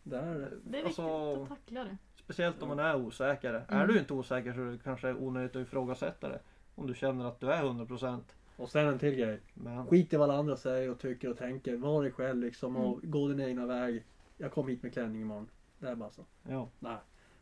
Det 0.03 0.17
är 0.19 0.51
det. 0.65 0.79
Är 0.79 0.85
Alltså- 0.85 1.31
viktigt 1.35 1.43
att 1.43 1.49
tackla 1.59 1.85
det. 1.85 1.97
Speciellt 2.27 2.63
om 2.63 2.69
man 2.69 2.79
är 2.79 2.97
osäker. 2.97 3.55
Är 3.55 3.65
Mm. 3.75 3.89
du 3.89 3.99
inte 3.99 4.13
osäker 4.13 4.53
så 4.53 4.61
är 4.61 4.65
det 4.73 4.79
kanske 4.85 5.15
onödigt 5.15 5.57
att 5.57 5.63
ifrågasätta 5.63 6.29
det. 6.29 6.41
Om 6.75 6.87
du 6.87 6.95
känner 6.95 7.25
att 7.25 7.41
du 7.41 7.53
är 7.53 7.63
100% 7.63 8.21
Och 8.57 8.69
sen 8.71 8.87
en 8.89 8.99
till 8.99 9.15
grej. 9.15 9.41
men 9.55 9.87
Skit 9.87 10.13
i 10.13 10.17
vad 10.17 10.31
alla 10.31 10.39
andra 10.39 10.57
säger 10.57 10.91
och 10.91 10.99
tycker 11.01 11.31
och 11.31 11.39
tänker. 11.39 11.77
Var 11.77 12.03
dig 12.03 12.13
själv 12.13 12.41
liksom 12.43 12.77
och 12.77 12.99
Mm. 12.99 13.11
gå 13.11 13.29
din 13.29 13.41
egna 13.41 13.67
väg. 13.67 14.05
Jag 14.37 14.53
kom 14.53 14.69
hit 14.69 14.83
med 14.83 14.93
klänning 14.93 15.21
imorgon. 15.23 15.49
Det 15.79 15.89
är 15.89 15.95
bara 15.95 16.11
så. 16.11 16.25
ja. 16.49 16.69
Nej. 16.79 16.97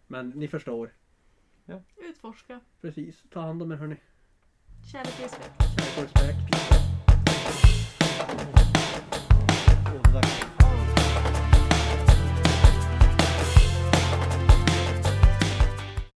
Men 0.07 0.31
ni 0.31 0.49
förstår. 0.49 0.91
Utforska. 1.97 2.61
Precis. 2.81 3.25
Ta 3.33 3.41
hand 3.41 3.63
om 3.63 3.73
er 3.73 3.77
hörni. 3.77 3.97
Kärlek 4.93 5.15
och 5.17 5.23
respekt. 5.23 5.55
Kärlek 5.59 5.97
och 5.97 6.03
respekt. 6.03 6.74